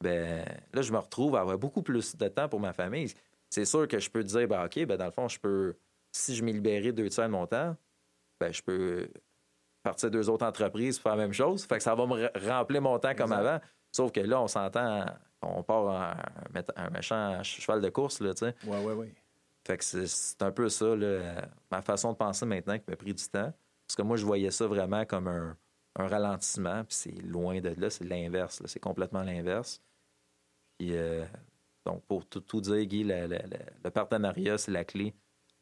Ben, 0.00 0.44
là, 0.72 0.82
je 0.82 0.92
me 0.92 0.98
retrouve 0.98 1.36
à 1.36 1.40
avoir 1.40 1.58
beaucoup 1.58 1.82
plus 1.82 2.16
de 2.16 2.28
temps 2.28 2.48
pour 2.48 2.60
ma 2.60 2.72
famille. 2.72 3.12
C'est 3.50 3.64
sûr 3.64 3.88
que 3.88 3.98
je 3.98 4.10
peux 4.10 4.22
dire, 4.22 4.46
ben, 4.46 4.64
OK, 4.64 4.84
ben, 4.84 4.96
dans 4.96 5.06
le 5.06 5.10
fond, 5.10 5.26
je 5.26 5.40
peux, 5.40 5.74
si 6.12 6.36
je 6.36 6.44
m'ai 6.44 6.52
libéré 6.52 6.92
deux 6.92 7.08
tiers 7.08 7.26
de 7.26 7.32
mon 7.32 7.46
temps, 7.46 7.76
ben, 8.38 8.52
je 8.52 8.62
peux 8.62 9.08
partir 9.82 10.10
deux 10.10 10.28
autres 10.28 10.46
entreprises 10.46 10.98
pour 10.98 11.04
faire 11.04 11.16
la 11.16 11.22
même 11.24 11.32
chose. 11.32 11.64
Fait 11.64 11.76
que 11.76 11.82
ça 11.82 11.94
va 11.94 12.06
me 12.06 12.48
remplir 12.48 12.82
mon 12.82 12.98
temps 12.98 13.14
comme 13.14 13.32
avant. 13.32 13.60
Sauf 13.92 14.12
que 14.12 14.20
là, 14.20 14.40
on 14.40 14.48
s'entend, 14.48 15.06
on 15.42 15.62
part 15.62 15.88
un, 15.88 16.16
un, 16.76 16.90
méchant 16.90 17.42
cheval 17.42 17.80
de 17.80 17.88
course, 17.88 18.20
là, 18.20 18.34
tu 18.34 18.46
sais. 18.46 18.54
Oui, 18.66 18.76
oui, 18.84 18.92
oui. 18.96 19.14
Fait 19.66 19.76
que 19.76 19.84
c'est 19.84 20.42
un 20.42 20.50
peu 20.50 20.68
ça, 20.68 20.94
ma 21.70 21.82
façon 21.82 22.12
de 22.12 22.16
penser 22.16 22.46
maintenant 22.46 22.78
qui 22.78 22.84
m'a 22.88 22.96
pris 22.96 23.14
du 23.14 23.24
temps. 23.24 23.52
Parce 23.86 23.96
que 23.96 24.02
moi, 24.02 24.16
je 24.16 24.24
voyais 24.24 24.50
ça 24.50 24.66
vraiment 24.66 25.04
comme 25.04 25.28
un, 25.28 25.56
ralentissement, 25.96 26.84
puis 26.84 26.94
c'est 26.94 27.22
loin 27.22 27.60
de 27.60 27.70
là, 27.70 27.90
c'est 27.90 28.04
l'inverse, 28.04 28.62
c'est 28.66 28.78
complètement 28.78 29.24
l'inverse. 29.24 29.82
Puis, 30.78 30.94
euh, 30.94 31.24
donc, 31.84 32.04
pour 32.04 32.24
tout, 32.24 32.60
dire, 32.60 32.84
Guy, 32.84 33.02
le 33.02 33.88
partenariat, 33.88 34.58
c'est 34.58 34.70
la 34.70 34.84
clé. 34.84 35.12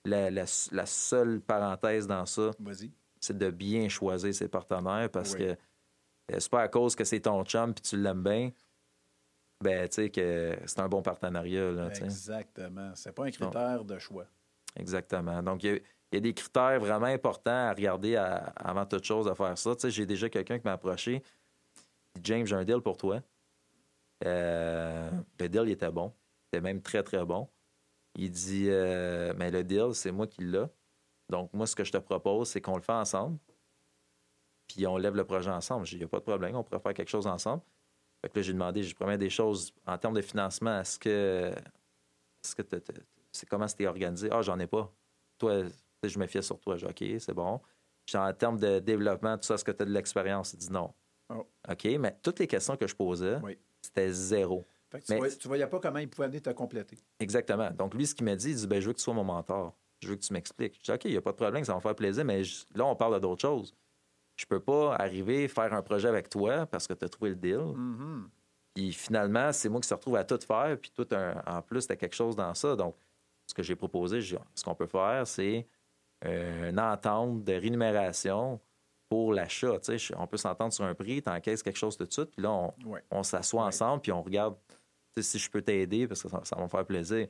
La, 0.04 0.30
la, 0.30 0.46
seule 0.46 1.40
parenthèse 1.40 2.06
dans 2.06 2.26
ça, 2.26 2.50
Vas-y 2.58 2.92
c'est 3.20 3.36
de 3.36 3.50
bien 3.50 3.88
choisir 3.88 4.34
ses 4.34 4.48
partenaires 4.48 5.10
parce 5.10 5.34
que 5.34 5.42
euh, 5.42 6.36
c'est 6.38 6.50
pas 6.50 6.62
à 6.62 6.68
cause 6.68 6.94
que 6.94 7.04
c'est 7.04 7.20
ton 7.20 7.44
chum 7.44 7.74
puis 7.74 7.82
tu 7.82 7.96
l'aimes 7.96 8.22
bien. 8.22 8.50
Ben, 9.62 9.88
tu 9.88 9.94
sais, 9.94 10.10
que 10.10 10.56
c'est 10.66 10.80
un 10.80 10.88
bon 10.88 11.00
partenariat. 11.00 11.70
Là, 11.70 11.88
Exactement. 11.88 12.92
C'est 12.94 13.12
pas 13.12 13.24
un 13.24 13.30
critère 13.30 13.84
de 13.84 13.98
choix. 13.98 14.26
Exactement. 14.76 15.42
Donc, 15.42 15.64
il 15.64 15.80
y, 16.12 16.16
a 16.16 16.20
des 16.20 16.34
critères 16.34 16.78
vraiment 16.78 17.06
importants 17.06 17.68
à 17.68 17.72
regarder 17.72 18.16
avant 18.16 18.84
toute 18.84 19.04
chose 19.04 19.26
à 19.28 19.34
faire 19.34 19.56
ça. 19.56 19.74
Tu 19.74 19.82
sais, 19.82 19.90
j'ai 19.90 20.04
déjà 20.04 20.28
quelqu'un 20.28 20.58
qui 20.58 20.66
m'a 20.66 20.72
approché. 20.72 21.22
James, 22.22 22.46
j'ai 22.46 22.54
un 22.54 22.64
deal 22.64 22.80
pour 22.80 22.98
toi. 22.98 23.22
Euh, 24.24 25.10
le 25.40 25.48
deal, 25.48 25.62
il 25.66 25.72
était 25.72 25.90
bon. 25.90 26.12
Il 26.52 26.56
était 26.56 26.62
même 26.62 26.82
très, 26.82 27.02
très 27.02 27.24
bon. 27.24 27.48
Il 28.14 28.30
dit, 28.30 28.66
euh, 28.68 29.32
mais 29.36 29.50
le 29.50 29.64
deal, 29.64 29.94
c'est 29.94 30.12
moi 30.12 30.26
qui 30.26 30.42
l'ai. 30.42 30.64
Donc, 31.28 31.52
moi, 31.52 31.66
ce 31.66 31.74
que 31.74 31.84
je 31.84 31.92
te 31.92 31.98
propose, 31.98 32.48
c'est 32.48 32.60
qu'on 32.60 32.76
le 32.76 32.82
fait 32.82 32.92
ensemble, 32.92 33.38
puis 34.68 34.86
on 34.86 34.96
lève 34.96 35.14
le 35.14 35.24
projet 35.24 35.50
ensemble. 35.50 35.86
Il 35.90 35.98
n'y 35.98 36.04
a 36.04 36.08
pas 36.08 36.18
de 36.18 36.24
problème, 36.24 36.56
on 36.56 36.62
pourrait 36.62 36.80
faire 36.80 36.94
quelque 36.94 37.08
chose 37.08 37.26
ensemble. 37.26 37.62
Fait 38.22 38.30
que 38.30 38.38
là, 38.38 38.42
j'ai 38.42 38.52
demandé, 38.52 38.82
je 38.82 38.94
promets 38.94 39.18
des 39.18 39.30
choses 39.30 39.72
en 39.86 39.98
termes 39.98 40.14
de 40.14 40.22
financement. 40.22 40.80
Est-ce 40.80 40.98
que. 40.98 41.52
Est-ce 42.44 42.54
que 42.54 42.62
c'est 43.32 43.48
comment 43.48 43.68
c'était 43.68 43.86
organisé? 43.86 44.28
Ah, 44.30 44.42
j'en 44.42 44.58
ai 44.58 44.66
pas. 44.66 44.92
Toi, 45.38 45.64
je 46.02 46.18
me 46.18 46.26
fiais 46.26 46.42
sur 46.42 46.58
toi. 46.58 46.76
J'ai 46.76 46.86
OK, 46.86 47.04
c'est 47.18 47.34
bon. 47.34 47.60
Puis 48.06 48.16
en 48.16 48.32
termes 48.32 48.58
de 48.58 48.78
développement, 48.78 49.36
tout 49.36 49.44
ça, 49.44 49.54
est-ce 49.54 49.64
que 49.64 49.72
tu 49.72 49.82
as 49.82 49.86
de 49.86 49.92
l'expérience? 49.92 50.52
Il 50.52 50.58
dit 50.58 50.72
non. 50.72 50.94
Oh. 51.28 51.46
OK, 51.68 51.84
mais 51.98 52.16
toutes 52.22 52.38
les 52.38 52.46
questions 52.46 52.76
que 52.76 52.86
je 52.86 52.94
posais, 52.94 53.38
c'était 53.82 54.12
zéro. 54.12 54.64
Fait 54.90 55.00
que 55.00 55.06
tu, 55.06 55.12
mais, 55.14 55.28
voyais, 55.44 55.66
pas 55.66 55.80
comment 55.80 55.98
il 55.98 56.08
pouvait 56.08 56.28
venir 56.28 56.42
te 56.42 56.50
compléter. 56.50 56.96
Exactement. 57.18 57.70
Donc, 57.72 57.94
lui, 57.94 58.06
ce 58.06 58.14
qu'il 58.14 58.24
m'a 58.24 58.36
dit, 58.36 58.50
il 58.50 58.56
dit 58.56 58.66
ben, 58.68 58.80
Je 58.80 58.86
veux 58.86 58.92
que 58.92 58.98
tu 58.98 59.04
sois 59.04 59.14
mon 59.14 59.24
mentor 59.24 59.76
je 60.00 60.08
veux 60.08 60.16
que 60.16 60.22
tu 60.22 60.32
m'expliques. 60.32 60.76
Je 60.76 60.82
dis, 60.82 60.90
OK, 60.92 61.04
il 61.04 61.12
n'y 61.12 61.16
a 61.16 61.22
pas 61.22 61.32
de 61.32 61.36
problème, 61.36 61.64
ça 61.64 61.72
va 61.72 61.76
me 61.76 61.82
faire 61.82 61.94
plaisir, 61.94 62.24
mais 62.24 62.42
là, 62.74 62.84
on 62.84 62.96
parle 62.96 63.20
d'autre 63.20 63.40
chose. 63.40 63.74
Je 64.36 64.44
peux 64.44 64.60
pas 64.60 64.94
arriver 64.96 65.48
faire 65.48 65.72
un 65.72 65.82
projet 65.82 66.08
avec 66.08 66.28
toi 66.28 66.66
parce 66.66 66.86
que 66.86 66.92
tu 66.92 67.04
as 67.04 67.08
trouvé 67.08 67.30
le 67.30 67.36
deal. 67.36 67.56
Mm-hmm. 67.56 68.24
Puis 68.74 68.92
finalement, 68.92 69.52
c'est 69.52 69.70
moi 69.70 69.80
qui 69.80 69.88
se 69.88 69.94
retrouve 69.94 70.16
à 70.16 70.24
tout 70.24 70.38
faire, 70.46 70.76
puis 70.78 70.92
tout 70.94 71.08
en 71.46 71.62
plus, 71.62 71.86
tu 71.86 71.92
as 71.92 71.96
quelque 71.96 72.14
chose 72.14 72.36
dans 72.36 72.52
ça. 72.52 72.76
Donc, 72.76 72.94
ce 73.46 73.54
que 73.54 73.62
j'ai 73.62 73.76
proposé, 73.76 74.20
ce 74.20 74.64
qu'on 74.64 74.74
peut 74.74 74.86
faire, 74.86 75.26
c'est 75.26 75.66
euh, 76.24 76.70
une 76.70 76.80
entente 76.80 77.44
de 77.44 77.54
rémunération 77.54 78.60
pour 79.08 79.32
l'achat. 79.32 79.78
On 80.16 80.26
peut 80.26 80.36
s'entendre 80.36 80.72
sur 80.72 80.84
un 80.84 80.94
prix, 80.94 81.22
tu 81.22 81.30
encaisses 81.30 81.62
quelque 81.62 81.78
chose 81.78 81.96
tout 81.96 82.04
de 82.04 82.12
suite, 82.12 82.30
puis 82.32 82.42
là, 82.42 82.70
on, 83.10 83.22
s'assoit 83.22 83.64
ensemble, 83.64 84.02
puis 84.02 84.12
on 84.12 84.22
regarde 84.22 84.56
si 85.18 85.38
je 85.38 85.50
peux 85.50 85.62
t'aider 85.62 86.06
parce 86.06 86.22
que 86.22 86.28
ça, 86.28 86.40
ça 86.44 86.56
va 86.56 86.64
me 86.64 86.68
faire 86.68 86.84
plaisir. 86.84 87.28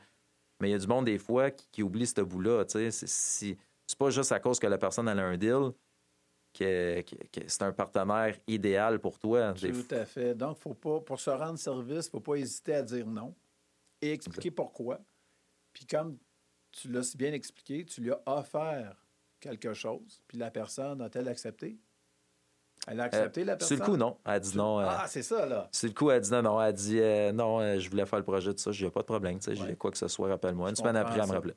Mais 0.60 0.68
il 0.68 0.72
y 0.72 0.74
a 0.74 0.78
du 0.78 0.86
monde, 0.86 1.04
des 1.04 1.18
fois, 1.18 1.50
qui, 1.50 1.82
oublie 1.82 2.06
ce 2.06 2.20
bout-là. 2.20 2.64
C'est, 2.68 2.90
c'est 2.90 3.98
pas 3.98 4.10
juste 4.10 4.32
à 4.32 4.40
cause 4.40 4.58
que 4.58 4.66
la 4.66 4.78
personne 4.78 5.08
a 5.08 5.12
un 5.12 5.36
deal 5.36 5.72
que, 6.56 7.04
c'est 7.46 7.62
un 7.62 7.72
partenaire 7.72 8.38
idéal 8.46 8.98
pour 8.98 9.18
toi. 9.18 9.52
Tout 9.52 9.94
à 9.94 10.04
fait. 10.06 10.34
Donc, 10.34 10.58
faut 10.58 10.74
pas, 10.74 11.00
pour 11.00 11.20
se 11.20 11.30
rendre 11.30 11.58
service, 11.58 12.06
il 12.06 12.08
ne 12.08 12.10
faut 12.10 12.20
pas 12.20 12.36
hésiter 12.36 12.74
à 12.74 12.82
dire 12.82 13.06
non 13.06 13.34
et 14.00 14.12
expliquer 14.12 14.50
pourquoi. 14.50 15.00
Puis 15.72 15.86
comme 15.86 16.18
tu 16.72 16.88
l'as 16.88 17.02
si 17.02 17.16
bien 17.16 17.32
expliqué, 17.32 17.84
tu 17.84 18.00
lui 18.00 18.12
as 18.12 18.22
offert 18.26 18.96
quelque 19.40 19.74
chose, 19.74 20.22
puis 20.26 20.38
la 20.38 20.50
personne 20.50 21.00
a-t-elle 21.00 21.28
accepté? 21.28 21.78
Elle 22.86 23.00
a 23.00 23.04
accepté 23.04 23.44
la 23.44 23.56
personne? 23.56 23.78
Sur 23.78 23.86
le 23.86 23.90
coup, 23.90 23.96
non. 23.96 24.16
Elle 24.24 24.32
a 24.32 24.40
dit 24.40 24.56
non. 24.56 24.80
Euh, 24.80 24.86
ah, 24.88 25.04
c'est 25.08 25.22
ça, 25.22 25.44
là. 25.44 25.68
Sur 25.72 25.88
le 25.88 25.94
coup, 25.94 26.10
elle 26.10 26.18
a 26.18 26.20
dit 26.20 26.30
non, 26.30 26.42
non. 26.42 26.60
Elle 26.60 26.68
a 26.68 26.72
dit 26.72 27.00
euh, 27.00 27.32
non, 27.32 27.60
euh, 27.60 27.78
je 27.78 27.90
voulais 27.90 28.06
faire 28.06 28.18
le 28.18 28.24
projet 28.24 28.54
de 28.54 28.58
ça. 28.58 28.70
J'ai 28.70 28.90
pas 28.90 29.00
de 29.00 29.06
problème. 29.06 29.38
Tu 29.38 29.56
sais, 29.56 29.76
quoi 29.76 29.90
que 29.90 29.98
ce 29.98 30.08
soit, 30.08 30.28
rappelle-moi. 30.28 30.70
Une 30.70 30.76
semaine 30.76 30.96
après, 30.96 31.18
elle 31.18 31.26
me 31.26 31.32
rappelait. 31.32 31.56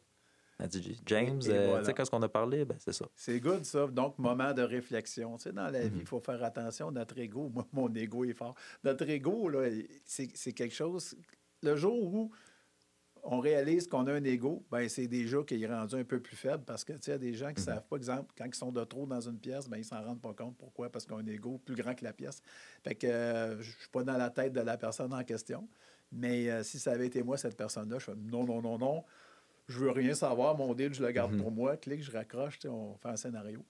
Elle 0.57 0.65
a 0.65 0.67
dit 0.67 1.01
James, 1.05 1.39
tu 1.39 1.51
sais, 1.51 1.93
quand 1.93 2.03
on 2.11 2.21
a 2.21 2.27
parlé, 2.27 2.65
ben, 2.65 2.75
c'est 2.79 2.91
ça. 2.91 3.05
C'est 3.15 3.39
good, 3.39 3.63
ça. 3.63 3.87
Donc, 3.87 4.17
moment 4.17 4.53
de 4.53 4.61
réflexion. 4.61 5.37
Tu 5.37 5.43
sais, 5.43 5.51
dans 5.53 5.69
la 5.69 5.81
vie, 5.81 5.91
il 5.93 6.01
mhm. 6.01 6.05
faut 6.05 6.19
faire 6.19 6.43
attention. 6.43 6.91
Notre 6.91 7.17
ego, 7.17 7.49
moi, 7.53 7.65
mon 7.73 7.93
ego 7.93 8.25
est 8.25 8.33
fort. 8.33 8.55
Notre 8.83 9.07
ego, 9.09 9.47
là, 9.49 9.69
c'est 10.05 10.53
quelque 10.53 10.75
chose. 10.75 11.15
Le 11.61 11.75
jour 11.75 12.01
où 12.01 12.31
on 13.23 13.39
réalise 13.39 13.87
qu'on 13.87 14.07
a 14.07 14.13
un 14.13 14.23
ego, 14.23 14.63
ben 14.71 14.87
c'est 14.89 15.07
déjà 15.07 15.43
qu'il 15.43 15.63
est 15.63 15.67
rendu 15.67 15.95
un 15.95 16.03
peu 16.03 16.19
plus 16.19 16.35
faible 16.35 16.63
parce 16.65 16.83
que, 16.83 16.93
tu 16.93 17.09
y 17.09 17.13
a 17.13 17.17
des 17.17 17.33
gens 17.33 17.49
qui 17.49 17.55
ne 17.55 17.59
mhm. 17.59 17.65
savent 17.65 17.87
pas, 17.87 17.95
exemple, 17.97 18.33
quand 18.37 18.45
ils 18.45 18.55
sont 18.55 18.71
de 18.71 18.83
trop 18.83 19.05
dans 19.05 19.21
une 19.21 19.39
pièce, 19.39 19.67
ben 19.67 19.77
ils 19.77 19.85
s'en 19.85 20.01
rendent 20.03 20.21
pas 20.21 20.33
compte. 20.33 20.57
Pourquoi? 20.57 20.89
Parce 20.89 21.05
qu'ils 21.05 21.13
ont 21.13 21.19
un 21.19 21.27
ego 21.27 21.59
plus 21.63 21.75
grand 21.75 21.95
que 21.95 22.03
la 22.03 22.13
pièce. 22.13 22.41
Fait 22.83 22.95
que 22.95 23.07
euh, 23.07 23.61
je 23.61 23.71
suis 23.71 23.89
pas 23.91 24.03
dans 24.03 24.17
la 24.17 24.29
tête 24.29 24.53
de 24.53 24.61
la 24.61 24.77
personne 24.77 25.13
en 25.13 25.23
question. 25.23 25.67
Mais 26.11 26.49
euh, 26.49 26.63
si 26.63 26.79
ça 26.79 26.91
avait 26.91 27.07
été 27.07 27.21
moi, 27.21 27.37
cette 27.37 27.55
personne-là, 27.55 27.99
je 27.99 28.05
fais 28.05 28.15
non, 28.15 28.43
non, 28.43 28.61
non, 28.61 28.77
non, 28.77 29.03
je 29.67 29.79
veux 29.79 29.91
rien 29.91 30.15
savoir, 30.15 30.57
mon 30.57 30.73
deal, 30.73 30.93
je 30.93 31.03
le 31.03 31.11
garde 31.11 31.33
mhm. 31.33 31.41
pour 31.41 31.51
moi. 31.51 31.77
Clique, 31.77 32.03
je 32.03 32.11
raccroche, 32.11 32.59
on 32.65 32.95
fait 32.97 33.09
un 33.09 33.15
scénario. 33.15 33.63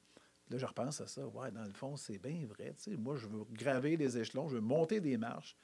Là, 0.49 0.57
je 0.57 0.65
repense 0.65 1.01
à 1.01 1.07
ça. 1.07 1.27
Ouais, 1.27 1.51
dans 1.51 1.63
le 1.63 1.73
fond, 1.73 1.95
c'est 1.95 2.17
bien 2.17 2.45
vrai. 2.47 2.73
moi, 2.97 3.15
je 3.15 3.27
veux 3.27 3.43
graver 3.51 3.97
les 3.97 4.17
échelons, 4.17 4.49
je 4.49 4.55
veux 4.55 4.61
monter 4.61 4.99
des 4.99 5.17
marches 5.17 5.55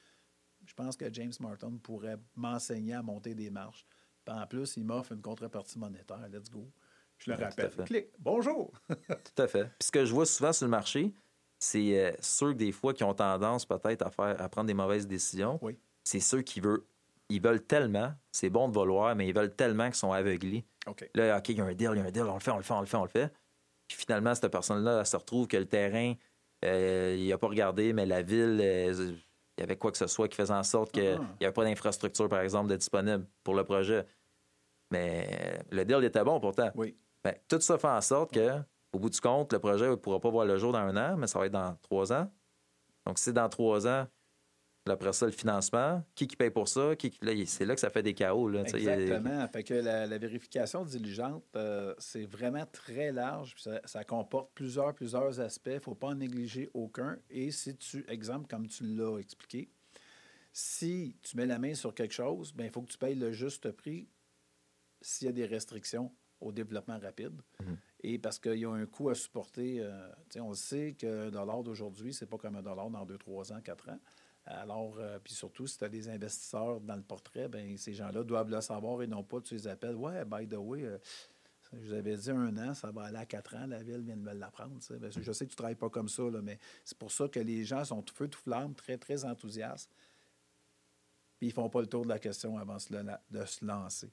je 0.66 0.74
pense 0.74 0.98
que 0.98 1.12
James 1.14 1.34
Martin 1.40 1.72
pourrait 1.82 2.18
m'enseigner 2.36 2.94
à 2.94 3.02
monter 3.02 3.36
des 3.36 3.50
marches. 3.50 3.86
en 4.28 4.46
plus, 4.48 4.78
il 4.78 4.86
m'offre 4.86 5.12
une 5.12 5.22
contrepartie 5.22 5.80
monétaire. 5.80 6.28
Let's 6.32 6.50
go. 6.50 6.70
Je 7.18 7.32
le 7.32 7.38
rappelle. 7.38 7.72
Clique. 7.86 8.08
Bonjour. 8.20 8.72
tout 8.90 9.42
à 9.42 9.48
fait. 9.48 9.66
Puis 9.80 9.88
ce 9.88 9.92
que 9.92 10.06
je 10.06 10.14
vois 10.14 10.26
souvent 10.26 10.52
sur 10.52 10.66
le 10.66 10.72
marché, 10.72 11.14
c'est 11.60 12.00
euh, 12.00 12.12
ceux 12.20 12.54
des 12.54 12.72
fois 12.72 12.94
qui 12.94 13.04
ont 13.04 13.14
tendance 13.14 13.66
peut-être 13.66 14.02
à 14.02 14.12
faire 14.12 14.42
à 14.42 14.50
prendre 14.50 14.68
des 14.68 14.74
mauvaises 14.74 15.08
décisions. 15.08 15.58
Oui. 15.62 15.78
C'est 16.04 16.20
ceux 16.20 16.42
qui 16.42 16.60
veulent 16.60 16.84
ils 17.30 17.42
veulent 17.42 17.64
tellement, 17.64 18.14
c'est 18.32 18.50
bon 18.50 18.68
de 18.68 18.74
vouloir, 18.74 19.16
mais 19.16 19.28
ils 19.28 19.34
veulent 19.34 19.56
tellement 19.56 19.86
qu'ils 19.86 19.96
sont 19.96 20.12
aveuglés. 20.12 20.66
Là, 21.16 21.38
OK, 21.38 21.50
il 21.50 21.58
y 21.58 21.62
a 21.62 21.66
un 21.66 21.74
deal, 21.74 21.92
il 21.94 21.98
y 21.98 22.02
a 22.02 22.06
un 22.06 22.12
deal, 22.12 22.24
on 22.24 22.36
le 22.36 22.40
fait, 22.40 22.52
on 22.52 22.58
le 22.58 22.64
fait, 22.64 22.74
on 22.74 22.82
le 22.82 22.86
fait, 22.86 22.98
on 22.98 23.04
le 23.04 23.10
fait. 23.10 23.34
Puis 23.88 23.98
finalement, 23.98 24.36
cette 24.36 24.52
personne-là, 24.52 25.00
elle 25.00 25.06
se 25.06 25.18
retrouve 25.18 25.48
que 25.48 25.58
le 25.58 25.66
terrain, 25.66 26.14
euh, 26.64 27.16
il 27.18 27.28
n'a 27.30 27.38
pas 27.38 27.48
regardé, 27.48 27.94
mais 27.94 28.06
la 28.06 28.22
ville, 28.22 28.60
euh, 28.62 29.16
il 29.58 29.62
y 29.62 29.64
avait 29.64 29.78
quoi 29.78 29.92
que 29.92 29.98
ce 29.98 30.08
soit 30.08 30.28
qui 30.28 30.36
faisait 30.36 30.54
en 30.54 30.64
sorte 30.64 30.92
qu'il 30.92 31.04
n'y 31.04 31.10
ah. 31.10 31.36
avait 31.42 31.52
pas 31.52 31.64
d'infrastructure, 31.64 32.28
par 32.28 32.42
exemple, 32.42 32.70
de 32.70 32.76
disponible 32.76 33.26
pour 33.44 33.56
le 33.56 33.64
projet. 33.64 34.06
Mais 34.92 35.64
le 35.72 35.86
deal 35.86 36.04
était 36.04 36.24
bon 36.24 36.40
pourtant. 36.40 36.72
Oui. 36.76 36.96
Tout 37.48 37.62
ça 37.62 37.78
fait 37.78 37.88
en 37.88 38.02
sorte 38.02 38.34
que, 38.34 38.60
au 38.92 39.00
bout 39.00 39.10
du 39.10 39.20
compte, 39.20 39.54
le 39.54 39.60
projet 39.60 39.90
ne 39.90 39.96
pourra 39.96 40.20
pas 40.20 40.30
voir 40.30 40.46
le 40.46 40.58
jour 40.58 40.74
dans 40.74 40.80
un 40.80 40.96
an, 40.98 41.18
mais 41.18 41.28
ça 41.28 41.40
va 41.40 41.48
être 41.48 41.54
dans 41.54 41.76
trois 41.82 42.14
ans. 42.14 42.32
Donc, 43.06 43.18
si 43.18 43.34
dans 43.34 43.50
trois 43.50 43.88
ans, 43.88 44.08
après 44.94 45.14
ça, 45.14 45.26
le 45.26 45.32
financement, 45.32 46.04
qui 46.14 46.28
qui 46.28 46.36
paye 46.36 46.52
pour 46.52 46.68
ça? 46.68 46.96
Qui, 46.96 47.12
c'est 47.48 47.66
là 47.66 47.74
que 47.74 47.82
ça 47.82 47.90
fait 47.90 48.04
des 48.04 48.14
chaos. 48.14 48.48
Là, 48.48 48.60
a- 48.60 48.64
Exactement. 48.64 49.48
Fait 49.48 49.64
que 49.64 49.74
la, 49.74 50.06
la 50.06 50.18
vérification 50.18 50.86
diligente, 50.86 51.44
euh, 51.56 51.94
c'est 51.98 52.26
vraiment 52.26 52.66
très 52.72 53.12
large. 53.12 53.56
Ça, 53.58 53.82
ça 53.86 54.04
comporte 54.04 54.52
plusieurs, 54.54 54.94
plusieurs 54.94 55.40
aspects. 55.40 55.68
Il 55.72 55.76
ne 55.76 55.80
faut 55.80 55.96
pas 55.96 56.08
en 56.10 56.16
négliger 56.16 56.70
aucun. 56.74 57.18
Et 57.30 57.52
si 57.52 57.76
tu, 57.76 58.06
exemple, 58.08 58.48
comme 58.48 58.68
tu 58.68 58.84
l'as 58.84 59.18
expliqué, 59.18 59.70
si 60.54 61.18
tu 61.22 61.36
mets 61.38 61.46
la 61.46 61.60
main 61.60 61.74
sur 61.74 61.94
quelque 61.94 62.14
chose, 62.14 62.54
ben, 62.54 62.66
il 62.66 62.72
faut 62.72 62.82
que 62.82 62.92
tu 62.92 62.98
payes 62.98 63.16
le 63.16 63.32
juste 63.32 63.72
prix 63.72 64.08
s'il 65.02 65.26
y 65.28 65.30
a 65.30 65.34
des 65.34 65.46
restrictions 65.46 66.12
au 66.40 66.52
développement 66.52 67.00
rapide. 67.00 67.42
Mhm. 67.62 67.78
Et 68.04 68.20
parce 68.20 68.38
qu'il 68.40 68.60
y 68.60 68.66
a 68.66 68.70
un 68.72 68.86
coût 68.86 69.10
à 69.10 69.16
supporter. 69.16 69.78
euh, 69.80 70.10
on 70.38 70.54
sait 70.54 70.94
qu'un 70.94 71.30
dollar 71.32 71.64
d'aujourd'hui, 71.64 72.14
c'est 72.14 72.28
pas 72.28 72.38
comme 72.38 72.56
un 72.56 72.62
dollar 72.62 72.90
dans 72.90 73.06
2, 73.06 73.18
3 73.18 73.52
ans, 73.52 73.62
4 73.62 73.90
ans. 73.90 74.00
Alors, 74.48 74.96
euh, 75.00 75.18
puis 75.24 75.34
surtout, 75.34 75.66
si 75.66 75.78
tu 75.78 75.84
as 75.84 75.90
des 75.90 76.08
investisseurs 76.08 76.80
dans 76.80 76.96
le 76.96 77.02
portrait, 77.02 77.48
ben 77.48 77.78
ces 77.78 77.94
gens-là 77.94 78.24
doivent 78.24 78.52
le 78.52 78.62
savoir 78.62 79.02
et 79.02 79.08
non 79.08 79.24
pas 79.24 79.42
tu 79.42 79.56
les 79.56 79.68
appelles. 79.68 79.96
Ouais, 79.96 80.24
by 80.24 80.48
the 80.48 80.58
way, 80.58 80.84
euh, 80.86 81.00
je 81.74 81.80
vous 81.80 81.94
avais 81.94 82.16
dit 82.16 82.30
un 82.30 82.56
an, 82.58 82.74
ça 82.76 82.92
va 82.92 83.06
aller 83.06 83.18
à 83.18 83.26
quatre 83.26 83.56
ans, 83.56 83.66
la 83.66 83.82
ville 83.82 84.02
vient 84.02 84.16
de 84.16 84.22
me 84.22 84.34
l'apprendre. 84.34 84.78
Ben, 85.00 85.12
je 85.12 85.32
sais 85.32 85.46
que 85.46 85.50
tu 85.50 85.56
ne 85.56 85.58
travailles 85.58 85.76
pas 85.76 85.90
comme 85.90 86.10
ça, 86.10 86.24
là, 86.30 86.42
mais 86.44 86.60
c'est 86.84 86.98
pour 86.98 87.12
ça 87.12 87.28
que 87.28 87.40
les 87.40 87.64
gens 87.64 87.84
sont 87.84 88.04
tout 88.04 88.14
feu, 88.14 88.28
tout 88.28 88.40
flamme, 88.40 88.76
très, 88.76 88.98
très 88.98 89.26
enthousiastes. 89.26 89.92
Puis 91.40 91.48
ils 91.48 91.54
font 91.54 91.70
pas 91.70 91.82
le 91.82 91.88
tour 91.88 92.04
de 92.04 92.10
la 92.10 92.20
question 92.20 92.58
avant 92.60 92.78
de 92.78 93.46
se 93.46 93.66
lancer. 93.66 94.12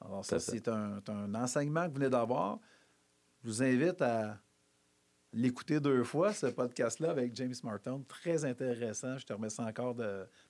Alors, 0.00 0.24
ça, 0.24 0.40
c'est 0.40 0.66
un, 0.68 1.02
un 1.06 1.34
enseignement 1.34 1.82
que 1.82 1.88
vous 1.88 1.96
venez 1.96 2.10
d'avoir. 2.10 2.58
Je 3.42 3.48
vous 3.48 3.62
invite 3.62 4.00
à 4.00 4.38
l'écouter 5.32 5.80
deux 5.80 6.02
fois, 6.04 6.32
ce 6.32 6.46
podcast-là, 6.46 7.10
avec 7.10 7.34
James 7.36 7.54
Martin. 7.62 8.02
Très 8.08 8.44
intéressant. 8.44 9.16
Je 9.18 9.24
te 9.24 9.32
remercie 9.32 9.60
encore 9.60 9.94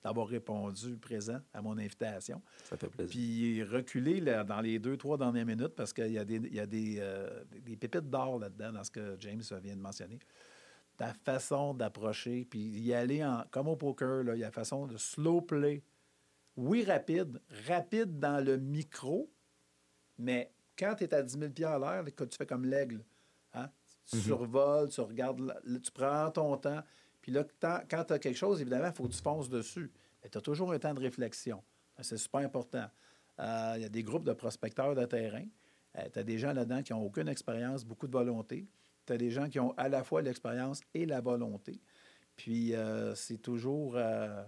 d'avoir 0.03 0.27
répondu 0.27 0.97
présent 0.97 1.40
à 1.53 1.61
mon 1.61 1.77
invitation. 1.79 2.40
Ça 2.64 2.77
fait 2.77 2.88
plaisir. 2.88 3.11
Puis 3.11 3.62
reculer 3.64 4.21
là, 4.21 4.45
dans 4.45 4.61
les 4.61 4.79
deux, 4.79 4.97
trois 4.97 5.19
dernières 5.19 5.47
minutes 5.47 5.75
parce 5.77 5.93
qu'il 5.93 6.12
y 6.12 6.19
a 6.19 6.25
des, 6.25 6.37
il 6.37 6.55
y 6.55 6.61
a 6.61 6.66
des, 6.66 6.97
euh, 6.99 7.45
des 7.64 7.77
pépites 7.77 8.09
d'or 8.09 8.38
là-dedans, 8.38 8.73
dans 8.73 8.85
ce 8.85 8.90
que 8.90 9.16
James 9.21 9.43
vient 9.62 9.77
de 9.77 9.81
mentionner. 9.81 10.19
Ta 10.97 11.14
façon 11.14 11.75
d'approcher, 11.75 12.47
puis 12.49 12.61
y 12.61 12.93
aller 12.93 13.25
en, 13.25 13.45
comme 13.51 13.69
au 13.69 13.77
poker, 13.77 14.23
il 14.35 14.38
y 14.38 14.43
a 14.43 14.47
la 14.47 14.51
façon 14.51 14.87
de 14.87 14.97
slow 14.97 15.40
play. 15.40 15.83
Oui, 16.57 16.85
rapide. 16.85 17.40
Rapide 17.66 18.19
dans 18.19 18.45
le 18.45 18.59
micro, 18.59 19.31
mais 20.19 20.53
quand 20.79 20.95
tu 20.97 21.05
es 21.05 21.14
à 21.14 21.23
10 21.23 21.38
000 21.57 21.71
à 21.71 21.79
l'heure, 21.79 22.05
que 22.14 22.25
tu 22.25 22.37
fais 22.37 22.47
comme 22.47 22.64
l'aigle, 22.64 23.03
tu 24.11 24.16
Mhm. 24.16 24.23
survoles, 24.23 24.88
tu 24.88 25.01
regardes, 25.01 25.40
là, 25.40 25.57
tu 25.83 25.90
prends 25.92 26.31
ton 26.31 26.57
temps. 26.57 26.83
Puis 27.23 27.33
là, 27.33 27.44
quand 27.88 28.05
tu 28.05 28.12
as 28.12 28.18
quelque 28.18 28.37
chose, 28.37 28.61
évidemment, 28.61 28.88
il 28.88 28.92
faut 28.94 29.05
que 29.07 29.12
tu 29.12 29.23
fonces 29.23 29.49
dessus. 29.49 29.90
Mais 30.23 30.29
tu 30.31 30.38
as 30.38 30.40
toujours 30.40 30.73
un 30.73 30.79
temps 30.79 30.94
de 30.94 31.01
réflexion. 31.01 31.62
C'est 32.01 32.16
super 32.16 32.40
important. 32.40 32.87
Euh, 33.38 33.75
Il 33.77 33.83
y 33.83 33.85
a 33.85 33.88
des 33.88 34.03
groupes 34.03 34.25
de 34.25 34.33
prospecteurs 34.33 34.94
de 34.94 35.05
terrain. 35.05 35.44
tu 36.12 36.18
as 36.18 36.23
des 36.23 36.38
gens 36.38 36.53
là-dedans 36.53 36.83
qui 36.83 36.92
n'ont 36.92 37.03
aucune 37.05 37.29
expérience, 37.29 37.85
beaucoup 37.85 38.07
de 38.07 38.12
volonté. 38.12 38.68
Tu 39.07 39.12
as 39.12 39.16
des 39.16 39.31
gens 39.31 39.49
qui 39.49 39.59
ont 39.59 39.73
à 39.77 39.88
la 39.88 40.05
fois 40.05 40.23
l'expérience 40.23 40.81
et 40.94 41.05
la 41.05 41.20
volonté. 41.20 41.81
Puis 42.37 42.75
euh, 42.75 43.14
c'est 43.16 43.38
toujours, 43.38 43.94
euh, 43.96 44.42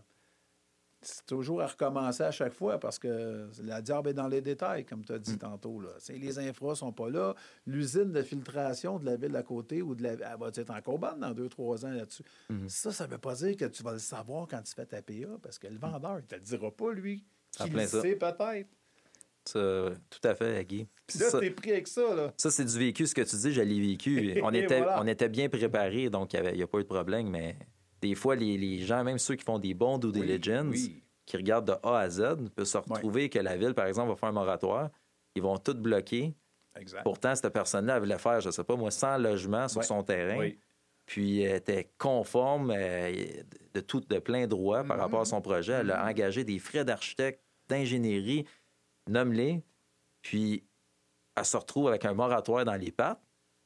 c'est 1.02 1.26
toujours 1.26 1.60
à 1.62 1.66
recommencer 1.66 2.22
à 2.22 2.30
chaque 2.30 2.52
fois 2.52 2.78
parce 2.78 2.98
que 2.98 3.48
la 3.62 3.82
diable 3.82 4.10
est 4.10 4.14
dans 4.14 4.28
les 4.28 4.40
détails, 4.40 4.84
comme 4.84 5.04
tu 5.04 5.12
as 5.12 5.18
dit 5.18 5.36
tantôt. 5.36 5.80
Là. 5.80 5.90
Les 6.08 6.38
infras 6.38 6.70
ne 6.70 6.74
sont 6.74 6.92
pas 6.92 7.10
là. 7.10 7.34
L'usine 7.66 8.12
de 8.12 8.22
filtration 8.22 8.98
de 8.98 9.04
la 9.04 9.16
ville 9.16 9.34
à 9.36 9.42
côté 9.42 9.82
ou 9.82 9.94
de 9.94 10.02
la, 10.02 10.12
elle 10.12 10.38
va 10.38 10.48
être 10.54 10.70
encore 10.70 10.98
bonne 10.98 11.20
dans 11.20 11.32
deux, 11.32 11.48
trois 11.48 11.84
ans 11.84 11.90
là-dessus. 11.90 12.22
Mhm. 12.48 12.68
Ça, 12.68 12.92
ça 12.92 13.06
ne 13.06 13.12
veut 13.12 13.18
pas 13.18 13.34
dire 13.34 13.56
que 13.56 13.64
tu 13.64 13.82
vas 13.82 13.92
le 13.92 13.98
savoir 13.98 14.46
quand 14.48 14.62
tu 14.62 14.72
fais 14.74 14.86
ta 14.86 15.02
PA 15.02 15.12
parce 15.42 15.58
que 15.58 15.66
le 15.66 15.78
vendeur, 15.78 16.18
il 16.18 16.22
ne 16.22 16.26
te 16.26 16.34
le 16.36 16.40
dira 16.40 16.70
pas, 16.70 16.92
lui. 16.92 17.24
En 17.60 17.64
Qui 17.64 17.70
le 17.70 17.86
sait 17.86 18.16
peut-être. 18.16 18.68
Ça, 19.44 19.90
tout 20.08 20.28
à 20.28 20.34
fait, 20.36 20.64
Guy. 20.64 20.86
Puis 21.06 21.18
là, 21.18 21.30
Ça- 21.30 21.40
t'es 21.40 21.50
pris 21.50 21.72
avec 21.72 21.88
ça, 21.88 22.14
là. 22.14 22.32
Ça, 22.36 22.50
c'est 22.50 22.64
du 22.64 22.78
vécu. 22.78 23.06
Ce 23.06 23.14
que 23.14 23.22
tu 23.22 23.34
dis, 23.36 23.52
je 23.52 23.60
l'ai 23.60 23.80
vécu. 23.80 24.40
On 24.44 24.52
était, 24.54 24.78
voilà. 24.78 25.02
on 25.02 25.06
était 25.06 25.28
bien 25.28 25.48
préparés, 25.48 26.08
donc 26.10 26.32
il 26.32 26.54
n'y 26.54 26.62
a 26.62 26.66
pas 26.68 26.78
eu 26.78 26.82
de 26.82 26.88
problème. 26.88 27.28
Mais 27.28 27.56
des 28.02 28.14
fois, 28.14 28.34
les, 28.36 28.58
les 28.58 28.78
gens, 28.80 29.02
même 29.04 29.18
ceux 29.18 29.36
qui 29.36 29.44
font 29.44 29.58
des 29.58 29.72
bons 29.74 29.96
due 29.96 30.08
Oui, 30.08 30.20
diligence, 30.26 30.74
oui. 30.74 31.02
qui 31.24 31.36
regardent 31.36 31.68
de 31.68 31.74
A 31.86 31.98
à 32.00 32.08
Z, 32.10 32.36
peuvent 32.54 32.66
se 32.66 32.76
retrouver 32.78 33.30
que 33.30 33.38
la 33.38 33.56
ville, 33.56 33.72
par 33.74 33.86
exemple, 33.86 34.10
va 34.10 34.16
faire 34.16 34.28
un 34.28 34.32
moratoire. 34.32 34.90
Ils 35.34 35.42
vont 35.42 35.56
tout 35.56 35.74
bloquer. 35.74 36.34
Exact. 36.76 37.02
Pourtant, 37.04 37.34
cette 37.34 37.52
personne-là 37.52 37.98
voulait 38.00 38.18
faire, 38.18 38.40
je 38.40 38.48
ne 38.48 38.52
sais 38.52 38.64
pas, 38.64 38.76
moi, 38.76 38.90
100 38.90 39.18
logements 39.18 39.68
sur 39.68 39.84
son 39.84 40.02
terrain. 40.02 40.50
Puis 41.06 41.40
elle 41.42 41.56
était 41.56 41.90
conforme 41.98 42.70
euh, 42.74 43.12
de, 43.74 43.80
tout, 43.80 44.00
de 44.00 44.18
plein 44.18 44.46
droit 44.46 44.84
par 44.84 44.96
Mhm. 44.96 45.02
rapport 45.02 45.20
à 45.20 45.24
son 45.24 45.40
projet. 45.40 45.72
Elle 45.72 45.90
a 45.90 46.06
engagé 46.06 46.44
des 46.44 46.58
frais 46.58 46.84
d'architecte, 46.84 47.42
d'ingénierie, 47.68 48.46
nomme-les. 49.08 49.62
Puis 50.22 50.64
elle 51.36 51.44
se 51.44 51.56
retrouve 51.56 51.88
avec 51.88 52.04
un 52.04 52.14
moratoire 52.14 52.64
dans 52.64 52.74
les 52.76 52.92
pattes. 52.92 53.20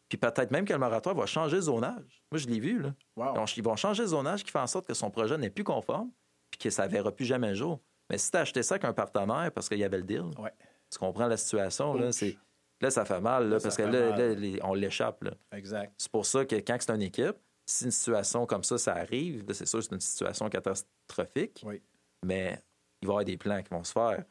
Puis 0.09 0.19
peut-être 0.19 0.51
même 0.53 0.65
que 0.65 0.73
le 0.73 0.79
moratoire 0.79 1.15
va 1.17 1.27
changer 1.27 1.57
de 1.57 1.63
zonage. 1.63 2.23
Moi, 2.31 2.39
je 2.39 2.47
l'ai 2.47 2.61
vu. 2.61 2.81
Là. 2.81 2.95
Wow. 3.17 3.35
Donc, 3.35 3.57
ils 3.57 3.63
vont 3.65 3.75
changer 3.77 4.03
de 4.05 4.09
zonage 4.09 4.45
qui 4.45 4.51
fait 4.53 4.59
en 4.61 4.67
sorte 4.67 4.87
que 4.87 4.95
son 4.95 5.11
projet 5.11 5.37
n'est 5.37 5.51
plus 5.51 5.65
conforme 5.65 6.11
puis 6.51 6.59
que 6.59 6.71
ça 6.71 6.87
ne 6.87 6.93
verra 6.93 7.11
plus 7.11 7.25
jamais 7.25 7.49
le 7.49 7.55
jour. 7.55 7.81
Mais 8.09 8.19
si 8.19 8.31
tu 8.31 8.37
as 8.37 8.41
acheté 8.43 8.63
ça 8.63 8.77
avec 8.77 8.85
un 8.85 8.93
partenaire 8.93 9.51
parce 9.53 9.69
qu'il 9.69 9.79
y 9.79 9.85
avait 9.85 9.97
le 9.99 10.05
deal, 10.05 10.31
Ouais. 10.39 10.53
tu 10.93 10.99
comprends 10.99 11.27
la 11.27 11.37
situation. 11.37 11.95
Là, 11.95 12.13
c'est- 12.13 12.37
là 12.81 12.91
ça 12.91 13.05
fait 13.05 13.21
mal 13.21 13.49
là, 13.49 13.59
ça 13.59 13.65
parce 13.65 13.77
que 13.77 13.83
là, 13.83 14.61
on 14.63 14.75
l'échappe. 14.75 15.25
là. 15.25 15.33
Exact. 15.53 15.93
C'est 15.99 16.11
pour 16.13 16.25
ça 16.25 16.45
que 16.45 16.55
quand 16.57 16.77
c'est 16.79 16.93
une 16.95 17.03
équipe, 17.03 17.37
si 17.69 17.87
une 17.87 17.91
situation 17.91 18.47
comme 18.47 18.63
ça, 18.63 18.79
ça 18.79 18.95
arrive, 18.95 19.45
là, 19.49 19.55
c'est 19.55 19.67
sûr 19.67 19.81
que 19.81 19.87
c'est 19.87 19.95
une 19.95 20.01
situation 20.01 20.49
catastrophique, 20.49 21.63
Oui. 21.67 21.83
mais 22.25 22.63
il 23.03 23.09
va 23.09 23.11
y 23.11 23.15
avoir 23.15 23.25
des 23.25 23.37
plans 23.37 23.61
qui 23.61 23.71
vont 23.71 23.83
se 23.83 23.93
faire. 23.93 24.25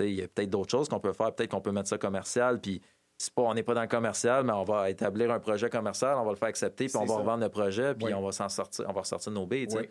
Il 0.00 0.10
y 0.10 0.22
a 0.22 0.28
peut-être 0.28 0.50
d'autres 0.50 0.70
choses 0.70 0.88
qu'on 0.90 1.00
peut 1.00 1.12
faire. 1.14 1.34
Peut-être 1.34 1.50
qu'on 1.50 1.60
peut 1.60 1.72
mettre 1.72 1.88
ça 1.88 1.96
commercial, 1.98 2.60
puis 2.60 2.80
c'est 3.22 3.32
pas, 3.34 3.42
on 3.42 3.54
n'est 3.54 3.62
pas 3.62 3.74
dans 3.74 3.82
le 3.82 3.88
commercial, 3.88 4.44
mais 4.44 4.52
on 4.52 4.64
va 4.64 4.90
établir 4.90 5.30
un 5.30 5.38
projet 5.38 5.70
commercial, 5.70 6.18
on 6.18 6.24
va 6.24 6.30
le 6.30 6.36
faire 6.36 6.48
accepter, 6.48 6.86
puis 6.86 6.96
on 6.96 7.04
va 7.04 7.14
ça. 7.14 7.20
revendre 7.20 7.44
le 7.44 7.48
projet, 7.48 7.94
puis 7.94 8.06
Oui. 8.06 8.14
on 8.14 8.20
va 8.22 8.32
s'en 8.32 8.48
sortir, 8.48 8.84
on 8.88 8.92
va 8.92 9.00
ressortir 9.02 9.30
nos 9.30 9.46
billes. 9.46 9.68
Oui. 9.70 9.88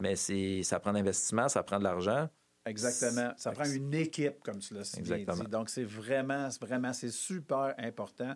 Mais 0.00 0.16
c'est, 0.16 0.62
ça 0.62 0.80
prend 0.80 0.92
de 0.92 0.96
l'investissement, 0.96 1.48
ça 1.50 1.62
prend 1.62 1.78
de 1.78 1.84
l'argent. 1.84 2.28
Exactement. 2.64 3.32
Ça 3.36 3.52
prend 3.52 3.64
une 3.66 3.92
équipe, 3.92 4.42
comme 4.42 4.58
tu 4.58 4.72
l'as 4.72 4.90
dit. 4.90 5.26
Donc, 5.50 5.68
c'est 5.68 5.84
vraiment, 5.84 6.50
c'est 6.50 6.60
vraiment, 6.62 6.92
c'est 6.94 7.10
super 7.10 7.74
important. 7.78 8.34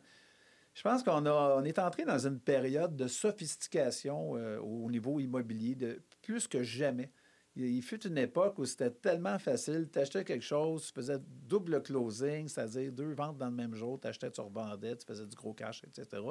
Je 0.74 0.82
pense 0.82 1.02
qu'on 1.02 1.24
a, 1.24 1.56
on 1.58 1.64
est 1.64 1.78
entré 1.78 2.04
dans 2.04 2.26
une 2.26 2.38
période 2.40 2.94
de 2.96 3.08
sophistication 3.08 4.36
euh, 4.36 4.58
au 4.58 4.90
niveau 4.90 5.18
immobilier, 5.18 5.74
de 5.74 6.02
plus 6.22 6.46
que 6.46 6.62
jamais. 6.62 7.10
Il, 7.56 7.82
fut 7.82 8.06
une 8.06 8.18
époque 8.18 8.58
où 8.58 8.64
c'était 8.64 8.90
tellement 8.90 9.38
facile. 9.38 9.88
Tu 9.92 9.98
achetais 9.98 10.24
quelque 10.24 10.44
chose, 10.44 10.86
tu 10.86 10.92
faisais 10.92 11.18
double 11.18 11.82
closing, 11.82 12.48
c'est-à-dire 12.48 12.92
deux 12.92 13.12
ventes 13.12 13.38
dans 13.38 13.48
le 13.48 13.54
même 13.54 13.74
jour. 13.74 13.98
Tu 14.00 14.06
achetais, 14.06 14.30
tu 14.30 14.40
revendais, 14.40 14.96
tu 14.96 15.04
faisais 15.04 15.26
du 15.26 15.34
gros 15.34 15.52
cash, 15.52 15.82
etc. 15.84 16.22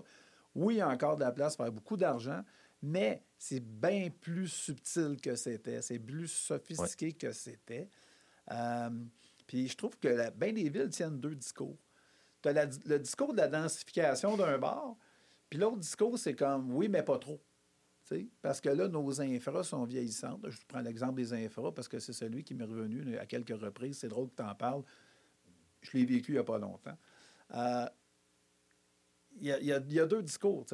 Oui, 0.56 0.76
il 0.76 0.78
y 0.78 0.82
a 0.82 0.88
encore 0.88 1.18
de 1.18 1.22
la 1.22 1.32
place 1.32 1.56
pour 1.56 1.66
faire 1.66 1.74
beaucoup 1.74 1.98
d'argent, 1.98 2.42
mais 2.82 3.24
c'est 3.38 3.60
bien 3.60 4.10
plus 4.10 4.48
subtil 4.48 5.18
que 5.22 5.36
c'était. 5.36 5.82
C'est 5.82 6.00
plus 6.00 6.28
sophistiqué 6.28 7.14
que 7.14 7.32
c'était. 7.34 7.90
Euh, 8.52 8.90
puis 9.46 9.68
je 9.68 9.76
trouve 9.76 9.98
que 10.00 10.30
bien 10.32 10.54
des 10.54 10.70
villes 10.70 10.90
tiennent 10.90 11.20
deux 11.20 11.36
discours. 11.36 11.78
Tu 12.42 12.50
as 12.50 12.66
le 12.86 13.00
discours 13.00 13.34
de 13.34 13.38
la 13.38 13.48
densification 13.48 14.38
d'un 14.38 14.58
bar, 14.58 14.96
puis 15.50 15.60
l'autre 15.60 15.80
discours, 15.80 16.18
c'est 16.18 16.36
comme 16.36 16.72
oui, 16.74 16.88
mais 16.88 17.04
pas 17.04 17.18
trop. 17.18 17.42
Parce 18.42 18.60
que 18.62 18.70
là, 18.70 18.88
nos 18.88 19.22
infras 19.22 19.64
sont 19.64 19.84
vieillissantes. 19.86 20.50
Je 20.50 20.58
prends 20.68 20.82
l'exemple 20.82 21.16
des 21.16 21.34
infras 21.34 21.72
parce 21.72 21.88
que 21.88 22.00
c'est 22.00 22.14
celui 22.14 22.44
qui 22.44 22.54
m'est 22.56 22.64
revenu 22.66 23.18
à 23.18 23.26
quelques 23.26 23.58
reprises. 23.60 24.00
C'est 24.00 24.08
drôle 24.08 24.30
que 24.30 24.36
tu 24.38 24.44
en 24.44 24.56
parles. 24.56 24.84
Je 25.82 25.98
l'ai 25.98 26.06
vécu 26.06 26.32
il 26.32 26.36
n'y 26.36 26.40
a 26.40 26.44
pas 26.44 26.58
longtemps. 26.58 26.98
Euh, 27.56 27.86
Il 29.42 29.46
y, 29.46 29.52
a, 29.54 29.60
il 29.60 29.66
y 29.68 29.72
a- 29.74 29.78
il 29.88 29.94
y 29.94 30.00
a 30.00 30.06
deux 30.06 30.22
discours. 30.24 30.66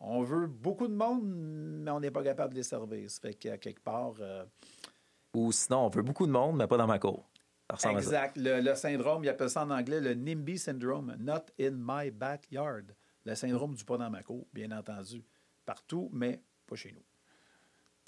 On 0.00 0.22
veut 0.22 0.46
beaucoup 0.46 0.88
de 0.88 0.94
monde, 0.94 1.22
mais 1.24 1.90
on 1.90 2.00
n'est 2.00 2.10
pas 2.10 2.22
capable 2.24 2.54
de 2.54 2.58
les 2.58 2.62
servir. 2.64 3.08
Ça 3.10 3.20
fait 3.20 3.34
qu'à 3.34 3.58
quelque 3.58 3.80
part. 3.82 4.14
euh, 4.20 4.44
Ou 5.34 5.52
sinon, 5.52 5.80
on 5.86 5.88
veut 5.88 6.02
beaucoup 6.02 6.26
de 6.26 6.32
monde, 6.32 6.56
mais 6.56 6.66
pas 6.66 6.78
dans 6.78 6.86
ma 6.86 6.98
cour. 6.98 7.28
Exact. 7.98 8.36
Le, 8.38 8.60
le 8.60 8.74
syndrome, 8.74 9.24
il 9.24 9.28
appelle 9.28 9.50
ça 9.50 9.62
en 9.64 9.70
anglais 9.70 10.00
le 10.00 10.14
NIMBY 10.14 10.58
syndrome, 10.58 11.14
Not 11.20 11.44
in 11.60 11.72
my 11.78 12.10
backyard. 12.10 12.94
Le 13.24 13.34
syndrome 13.34 13.74
du 13.74 13.84
pas 13.84 13.98
dans 13.98 14.10
ma 14.10 14.22
cour, 14.22 14.46
bien 14.54 14.70
entendu. 14.72 15.22
Partout, 15.66 16.08
mais 16.12 16.42
pas 16.68 16.76
chez 16.76 16.92
nous. 16.92 17.02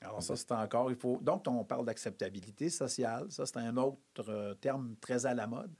Alors, 0.02 0.22
ça, 0.22 0.34
c'est 0.36 0.52
encore, 0.52 0.90
il 0.90 0.96
faut. 0.96 1.18
Donc, 1.20 1.44
on 1.46 1.64
parle 1.64 1.84
d'acceptabilité 1.84 2.70
sociale. 2.70 3.30
Ça, 3.30 3.44
c'est 3.44 3.58
un 3.58 3.76
autre 3.76 4.28
euh, 4.28 4.54
terme 4.54 4.96
très 5.00 5.26
à 5.26 5.34
la 5.34 5.46
mode. 5.46 5.74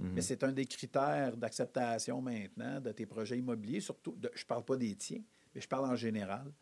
Mhm. 0.00 0.12
Mais 0.14 0.20
c'est 0.22 0.42
un 0.42 0.52
des 0.52 0.66
critères 0.66 1.36
d'acceptation 1.36 2.20
maintenant 2.20 2.80
de 2.80 2.90
tes 2.92 3.06
projets 3.06 3.38
immobiliers, 3.38 3.80
surtout, 3.80 4.16
de- 4.16 4.32
je 4.34 4.42
ne 4.42 4.46
parle 4.46 4.64
pas 4.64 4.76
des 4.76 4.96
tiens, 4.96 5.22
mais 5.54 5.60
je 5.60 5.68
parle 5.68 5.84
en 5.84 5.94
général. 5.94 6.52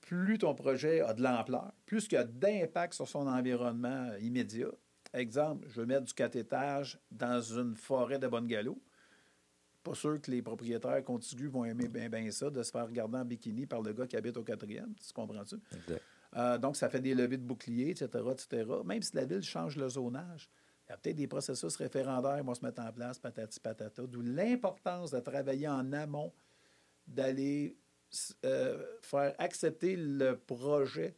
Plus 0.00 0.38
ton 0.38 0.54
projet 0.54 1.00
a 1.00 1.12
de 1.14 1.22
l'ampleur, 1.22 1.72
plus 1.86 2.06
il 2.06 2.14
y 2.14 2.16
a 2.16 2.24
d'impact 2.24 2.94
sur 2.94 3.06
son 3.06 3.26
environnement 3.28 4.12
immédiat. 4.20 4.70
Exemple, 5.12 5.68
je 5.68 5.80
veux 5.80 5.86
mettre 5.86 6.04
du 6.06 6.14
4 6.14 6.36
étages 6.36 6.98
dans 7.10 7.40
une 7.40 7.76
forêt 7.76 8.18
de 8.18 8.26
bungalow. 8.26 8.80
Pas 9.82 9.94
sûr 9.94 10.20
que 10.20 10.30
les 10.30 10.42
propriétaires 10.42 11.02
contigus 11.04 11.50
vont 11.50 11.64
aimer 11.64 11.88
bien, 11.88 12.08
bien 12.10 12.30
ça, 12.30 12.50
de 12.50 12.62
se 12.62 12.70
faire 12.70 12.86
regarder 12.86 13.16
en 13.18 13.24
bikini 13.24 13.64
par 13.66 13.80
le 13.80 13.92
gars 13.92 14.06
qui 14.06 14.16
habite 14.16 14.36
au 14.36 14.42
quatrième. 14.42 14.94
Tu 14.94 15.12
comprends-tu? 15.12 15.56
Euh, 16.36 16.58
donc, 16.58 16.76
ça 16.76 16.88
fait 16.90 17.00
des 17.00 17.14
levées 17.14 17.38
de 17.38 17.42
boucliers, 17.44 17.90
etc., 17.90 18.08
etc. 18.30 18.64
Même 18.84 19.02
si 19.02 19.16
la 19.16 19.24
ville 19.24 19.42
change 19.42 19.76
le 19.76 19.88
zonage, 19.88 20.48
il 20.86 20.90
y 20.90 20.94
a 20.94 20.96
peut-être 20.98 21.16
des 21.16 21.26
processus 21.26 21.74
référendaires 21.76 22.36
qui 22.38 22.46
vont 22.46 22.54
se 22.54 22.64
mettre 22.64 22.82
en 22.82 22.92
place, 22.92 23.18
patati 23.18 23.58
patata, 23.58 24.02
d'où 24.06 24.20
l'importance 24.20 25.10
de 25.12 25.20
travailler 25.20 25.66
en 25.68 25.92
amont, 25.92 26.32
d'aller 27.06 27.76
euh, 28.44 28.84
faire 29.00 29.34
accepter 29.38 29.96
le 29.96 30.36
projet 30.36 31.14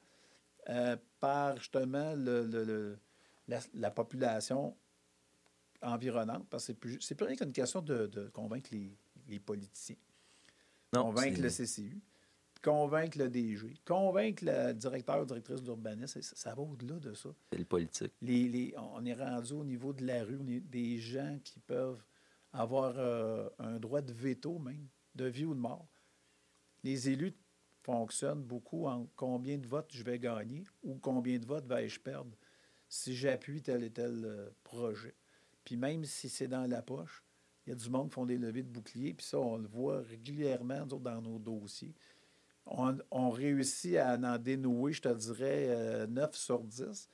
euh, 0.69 0.97
par 1.21 1.57
justement 1.57 2.15
le, 2.15 2.47
le- 2.47 2.65
le- 2.65 2.99
la, 3.49 3.59
la 3.75 3.91
population 3.91 4.77
environnante, 5.83 6.47
parce 6.49 6.65
que 6.67 6.73
c'est 6.73 6.79
plus, 6.79 6.99
plus 6.99 7.27
rien 7.27 7.37
qu'une 7.37 7.53
question 7.53 7.81
de, 7.83 8.07
de 8.07 8.29
convaincre 8.29 8.71
les, 8.73 8.97
les 9.29 9.39
politiciens, 9.41 9.97
Non, 10.93 11.05
convaincre 11.05 11.41
le 11.41 11.49
CCU, 11.49 12.01
convaincre 12.63 13.19
le 13.19 13.29
DG, 13.29 13.75
convaincre 13.85 14.45
le 14.45 14.73
directeur 14.73 15.23
ou 15.23 15.25
directrice 15.25 15.63
d'urbanisme, 15.63 16.21
ça, 16.23 16.37
ça 16.37 16.55
va 16.55 16.63
au-delà 16.63 16.99
de 17.01 17.13
ça. 17.15 17.31
c'est 17.53 17.59
le 17.59 17.65
politique. 17.65 18.13
Les, 18.23 18.49
les- 18.49 18.75
on 18.77 19.05
est 19.05 19.15
rendu 19.15 19.53
au 19.53 19.65
niveau 19.65 19.93
de 19.93 20.05
la 20.07 20.23
rue, 20.25 20.39
on 20.41 20.47
est 20.49 20.61
des 20.61 20.99
gens 20.99 21.39
qui 21.43 21.59
peuvent 21.61 22.03
avoir 22.53 22.95
euh, 22.99 23.49
un 23.59 23.79
droit 23.79 24.01
de 24.03 24.13
veto 24.13 24.59
même, 24.59 24.87
de 25.15 25.25
vie 25.27 25.45
ou 25.45 25.55
de 25.55 25.61
mort. 25.61 25.89
Les 26.85 27.09
élus 27.09 27.35
fonctionnent 27.83 28.43
beaucoup 28.45 28.87
en 28.87 29.07
combien 29.17 29.59
de 29.59 29.67
votes 29.67 29.91
je 29.93 30.03
vais 30.05 30.19
gagner 30.19 30.63
ou 30.83 30.95
combien 30.97 31.39
de 31.39 31.47
votes 31.47 31.67
vais-je 31.67 31.99
perdre 31.99 32.31
si 32.89 33.17
j'appuie 33.17 33.63
tel 33.63 33.83
et 33.85 33.91
tel 33.91 34.25
euh, 34.25 34.51
projet. 34.63 35.15
Puis 35.65 35.77
même 35.77 36.05
si 36.05 36.29
c'est 36.29 36.49
dans 36.49 36.67
la 36.69 36.83
poche, 36.83 37.23
il 37.67 37.71
y 37.71 37.73
a 37.73 37.77
du 37.77 37.89
monde 37.91 38.09
qui 38.09 38.15
font 38.15 38.27
des 38.27 38.39
levées 38.39 38.63
de 38.63 38.69
boucliers, 38.69 39.15
puis 39.15 39.25
ça, 39.27 39.39
on 39.39 39.57
le 39.57 39.69
voit 39.69 40.01
régulièrement 40.01 40.81
nous 40.87 40.95
autres, 40.95 41.05
dans 41.05 41.21
nos 41.23 41.39
dossiers. 41.39 41.95
On, 42.67 42.97
on 43.11 43.31
réussit 43.31 43.97
à 43.97 44.15
en 44.17 44.39
dénouer, 44.39 44.93
je 44.93 45.03
te 45.03 45.09
dirais, 45.15 45.67
euh, 45.69 46.07
9 46.07 46.35
sur 46.37 46.63
10. 46.65 47.09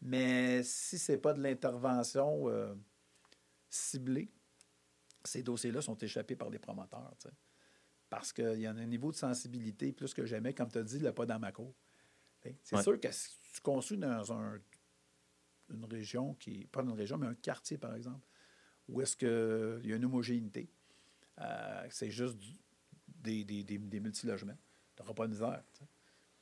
Mais 0.00 0.62
si 0.64 0.98
ce 0.98 1.12
n'est 1.12 1.18
pas 1.18 1.32
de 1.32 1.40
l'intervention 1.40 2.48
euh, 2.48 2.74
ciblée, 3.68 4.30
ces 5.24 5.42
dossiers-là 5.42 5.80
sont 5.82 5.96
échappés 5.96 6.34
par 6.36 6.50
les 6.50 6.58
promoteurs. 6.58 7.14
Parce 8.10 8.32
qu'il 8.32 8.60
y 8.60 8.68
en 8.68 8.76
a 8.76 8.80
un 8.80 8.86
niveau 8.86 9.10
de 9.12 9.16
sensibilité 9.16 9.92
plus 9.92 10.12
que 10.12 10.26
jamais, 10.26 10.52
comme 10.52 10.70
tu 10.70 10.78
as 10.78 10.82
dit, 10.82 10.98
le 10.98 11.12
pas 11.12 11.26
dans 11.26 11.38
ma 11.38 11.52
cour. 11.52 11.74
C'est 12.64 12.76
Ouais. 12.76 12.82
sûr 12.82 12.98
que 12.98 13.10
si 13.12 13.38
tu 13.54 13.60
construis 13.60 13.98
dans 13.98 14.32
un- 14.32 14.58
une 15.72 15.84
région 15.84 16.34
qui, 16.34 16.66
pas 16.66 16.82
une 16.82 16.92
région, 16.92 17.18
mais 17.18 17.26
un 17.26 17.34
quartier, 17.34 17.78
par 17.78 17.94
exemple, 17.94 18.26
où 18.88 19.00
est-ce 19.00 19.16
qu'il 19.16 19.88
y 19.88 19.92
a 19.92 19.96
une 19.96 20.04
homogénéité, 20.04 20.70
euh, 21.40 21.86
c'est 21.90 22.10
juste 22.10 22.38
des, 23.06 23.44
des, 23.44 23.62
des, 23.62 24.00
multilogements, 24.00 24.56
tu 24.96 25.02
n'auras 25.02 25.14
pas 25.14 25.26
de 25.26 25.32
misère. 25.32 25.62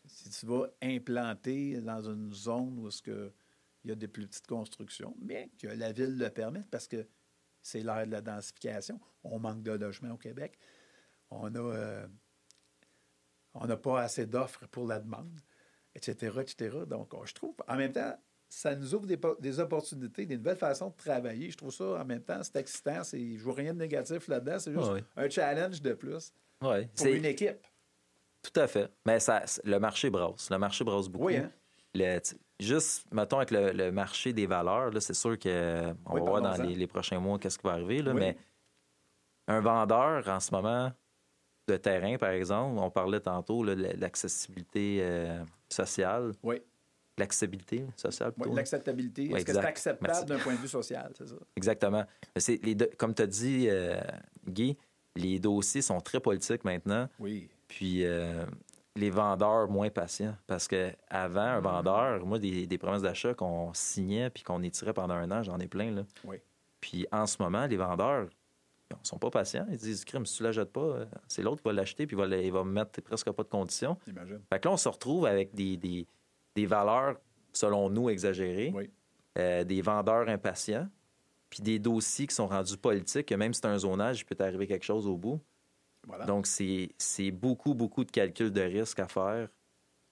Si 0.07 0.31
tu 0.31 0.47
vas 0.47 0.66
implanter 0.83 1.81
dans 1.81 2.03
une 2.11 2.33
zone 2.33 2.78
où 2.78 2.89
est-ce 2.89 3.03
que 3.03 3.33
il 3.85 3.89
y 3.89 3.93
a 3.93 3.97
des 3.97 4.09
plus 4.09 4.26
petites 4.26 4.47
constructions, 4.47 5.16
mais 5.20 5.51
que 5.59 5.68
la 5.68 5.93
ville 5.93 6.18
le 6.18 6.28
permette 6.28 6.68
parce 6.70 6.87
que 6.87 7.07
c'est 7.62 7.81
l'ère 7.81 8.07
de 8.07 8.11
la 8.12 8.20
densification. 8.20 9.01
On 9.24 9.39
manque 9.39 9.62
de 9.62 9.72
logements 9.72 10.12
au 10.12 10.18
Québec. 10.18 10.59
On 11.31 11.55
a, 11.55 11.59
euh, 11.59 12.07
on 13.55 13.66
n'a 13.66 13.76
pas 13.76 14.03
assez 14.03 14.26
d'offres 14.26 14.66
pour 14.66 14.87
la 14.87 15.01
demande, 15.01 15.41
etc., 15.95 16.41
etc. 16.41 16.85
Donc, 16.87 17.14
on- 17.14 17.24
je 17.24 17.35
trouve, 17.35 17.55
en 17.68 17.76
même 17.76 17.93
temps, 17.93 18.18
ça 18.53 18.74
nous 18.74 18.94
ouvre 18.94 19.07
des, 19.07 19.16
po- 19.16 19.36
des 19.40 19.61
opportunités, 19.61 20.26
des 20.26 20.36
nouvelles 20.36 20.57
façons 20.57 20.88
de 20.90 20.96
travailler. 20.96 21.51
Je 21.51 21.57
trouve 21.57 21.72
ça, 21.72 21.84
en 22.01 22.05
même 22.05 22.20
temps, 22.22 22.42
c'est 22.42 22.57
excitant. 22.57 23.01
Je 23.05 23.42
vois 23.42 23.55
rien 23.55 23.72
de 23.72 23.78
négatif 23.78 24.26
là-dedans. 24.28 24.59
C'est 24.59 24.72
juste 24.72 24.90
oui. 24.92 25.01
un 25.16 25.30
challenge 25.30 25.80
de 25.80 25.92
plus 25.94 26.32
Ouais, 26.61 26.86
pour 26.86 27.07
c'est 27.07 27.16
une 27.16 27.24
équipe. 27.24 27.57
tout 28.42 28.61
à 28.61 28.66
fait. 28.66 28.90
Mais 29.07 29.20
ça, 29.20 29.44
le 29.64 29.78
marché 29.78 30.11
brasse. 30.11 30.51
Le 30.51 30.59
marché 30.59 30.84
brasse 30.84 31.09
beaucoup. 31.09 31.26
Oui, 31.26 31.36
hein? 31.36 31.51
Le- 31.94 32.20
juste, 32.59 33.07
mettons, 33.12 33.36
avec 33.38 33.51
le, 33.53 33.70
le 33.72 33.92
marché 33.92 34.32
des 34.32 34.46
valeurs, 34.46 34.90
là, 34.90 35.01
c'est 35.01 35.14
sûr 35.14 35.38
que 35.38 35.92
on 36.07 36.14
Oui, 36.14 36.20
va 36.20 36.26
voir 36.26 36.42
dans 36.42 36.62
les, 36.62 36.74
les 36.74 36.86
prochains 36.86 37.18
mois 37.20 37.38
qu'est-ce 37.38 37.59
qui 37.59 37.66
va 37.66 37.72
arriver. 37.74 38.03
Là, 38.03 38.12
Oui. 38.12 38.18
Mais 38.20 38.36
un 39.48 39.61
vendeur, 39.61 40.28
en 40.28 40.40
ce 40.40 40.51
moment, 40.53 40.92
de 41.68 41.76
terrain, 41.76 42.16
par 42.18 42.30
exemple, 42.30 42.78
on 42.80 42.90
parlait 42.90 43.20
tantôt 43.20 43.62
là, 43.62 43.74
de 43.74 43.82
l'accessibilité 44.01 44.98
euh, 45.03 45.44
sociale. 45.68 46.32
Oui. 46.42 46.61
L'accessibilité 47.19 47.85
sociale, 47.97 48.29
Oui, 48.37 48.43
plutôt. 48.43 48.57
l'acceptabilité. 48.57 49.31
Est-ce 49.31 49.45
que 49.45 49.53
c'est 49.53 49.59
acceptable 49.59 50.27
d'un 50.29 50.39
point 50.39 50.55
de 50.55 50.59
vue 50.59 50.69
social? 50.69 51.13
C'est 51.17 51.27
ça? 51.29 51.35
Exactement. 51.57 52.05
Les 52.63 52.75
deux- 52.75 52.91
comme 52.97 53.15
tu 53.15 53.23
as 53.23 53.27
dit, 53.27 53.67
euh, 53.69 54.01
Guy, 54.49 54.77
les 55.17 55.39
dossiers 55.39 55.83
sont 55.83 56.01
très 56.01 56.21
politiques 56.21 56.65
maintenant. 56.65 57.09
Oui. 57.19 57.51
Puis 57.69 58.05
euh, 58.07 58.45
les 58.97 59.11
vendeurs 59.11 59.69
moins 59.69 59.91
patients. 59.91 60.35
Parce 60.47 60.67
que 60.67 60.93
avant 61.09 61.41
un 61.41 61.61
vendeur, 61.61 62.25
moi, 62.25 62.39
des, 62.39 62.67
des 62.67 62.79
promesses 62.79 63.03
d'achat 63.03 63.35
qu'on 63.35 63.75
signait 63.75 64.31
puis 64.31 64.43
qu'on 64.43 64.63
étirait 64.63 64.95
pendant 64.95 65.15
un 65.15 65.31
an, 65.31 65.43
j'en 65.43 65.59
ai 65.59 65.69
plein. 65.69 65.91
Là. 65.91 66.03
Oui. 66.25 66.37
Puis 66.81 67.07
en 67.13 67.27
ce 67.27 67.37
moment, 67.43 67.67
les 67.67 67.77
vendeurs 67.77 68.29
ils 68.93 69.07
sont 69.07 69.19
pas 69.19 69.31
patients. 69.31 69.67
Ils 69.71 69.77
disent 69.79 70.05
crime, 70.05 70.27
si 70.27 70.39
tu 70.39 70.43
la 70.43 70.51
jettes 70.53 70.73
pas, 70.73 70.81
euh, 70.81 71.05
c'est 71.29 71.43
l'autre 71.43 71.63
qui 71.63 71.69
va 71.69 71.73
l'acheter 71.75 72.07
puis 72.09 72.17
il 72.17 72.19
va, 72.19 72.37
il 72.37 72.51
va 72.53 72.65
me 72.65 72.73
mettre 72.73 73.01
presque 73.03 73.31
pas 73.31 73.43
de 73.45 73.49
conditions. 73.49 73.97
J'imagine. 74.07 74.41
Fait 74.53 74.59
que 74.59 74.67
là, 74.67 74.75
on 74.75 74.77
se 74.77 74.89
retrouve 74.89 75.27
avec 75.27 75.55
des, 75.55 75.77
des, 75.77 76.07
des 76.55 76.66
valeurs, 76.66 77.16
selon 77.53 77.90
nous, 77.90 78.09
exagérées, 78.11 78.72
Oui. 78.74 78.90
euh, 79.38 79.64
des 79.64 79.82
vendeurs 79.82 80.28
impatients, 80.28 80.88
puis 81.48 81.62
des 81.62 81.78
dossiers 81.78 82.26
qui 82.26 82.34
sont 82.34 82.46
rendus 82.46 82.76
politiques, 82.76 83.26
que 83.26 83.34
même 83.34 83.53
si 83.55 83.61
c'est 83.61 83.66
un 83.68 83.78
zonage, 83.78 84.20
il 84.20 84.24
peut 84.24 84.34
t'arriver 84.34 84.66
quelque 84.66 84.84
chose 84.84 85.07
au 85.07 85.16
bout. 85.16 85.40
Voilà. 86.07 86.24
Donc, 86.24 86.46
c'est 86.46 87.30
beaucoup, 87.32 87.74
beaucoup 87.74 88.05
de 88.05 88.11
calculs 88.11 88.53
de 88.53 88.61
risque 88.62 88.98
à 89.01 89.09
faire. 89.09 89.48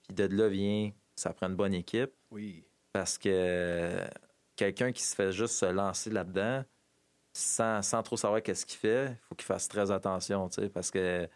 Puis 0.06 0.14
de 0.14 0.24
là 0.24 0.48
vient, 0.48 0.90
ça 1.16 1.32
prend 1.32 1.48
une 1.48 1.56
bonne 1.56 1.74
équipe 1.74 2.10
oui. 2.30 2.64
parce 2.92 3.18
que 3.18 4.00
quelqu'un 4.56 4.92
qui 4.92 5.02
se 5.02 5.14
fait 5.14 5.32
juste 5.32 5.54
se 5.54 5.66
lancer 5.66 6.10
là-dedans 6.10 6.64
sans, 7.32 7.82
sans 7.82 8.02
trop 8.02 8.16
savoir 8.16 8.42
qu'est-ce 8.42 8.66
qu'il 8.66 8.78
fait, 8.78 9.06
il 9.10 9.16
faut 9.28 9.34
qu'il 9.34 9.46
fasse 9.46 9.68
très 9.68 9.90
attention, 9.90 10.48
parce 10.74 10.90
que 10.90 11.28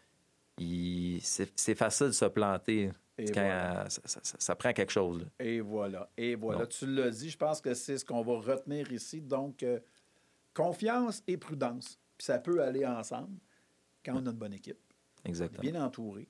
c'est 0.59 1.75
facile 1.75 2.09
de 2.09 2.13
se 2.13 2.25
planter 2.25 2.91
quand 3.27 3.41
voilà. 3.43 3.91
ça, 3.91 4.01
ça- 4.05 4.21
ça- 4.23 4.37
ça 4.39 4.55
prend 4.57 4.73
quelque 4.73 4.93
chose. 4.93 5.21
là. 5.21 5.27
Et 5.45 5.61
voilà. 5.61 6.09
Et 6.17 6.35
voilà. 6.35 6.67
Tu 6.67 6.87
l'as 6.87 7.11
dit, 7.11 7.31
je 7.31 7.37
pense 7.39 7.61
que 7.61 7.75
c'est 7.75 7.99
ce 7.99 8.05
qu'on 8.05 8.23
va 8.23 8.39
retenir 8.41 8.91
ici. 8.93 9.21
Donc, 9.21 9.63
euh, 9.63 9.81
confiance 10.55 11.23
et 11.27 11.37
prudence. 11.37 11.99
Puis 12.19 12.27
ça 12.27 12.39
peut 12.39 12.63
aller 12.63 12.87
ensemble 12.87 13.39
quand 14.05 14.15
on 14.15 14.27
a 14.27 14.31
une 14.31 14.37
bonne 14.37 14.53
équipe, 14.55 14.79
Exactement. 15.25 15.61
bien 15.63 15.83
entourée. 15.83 16.29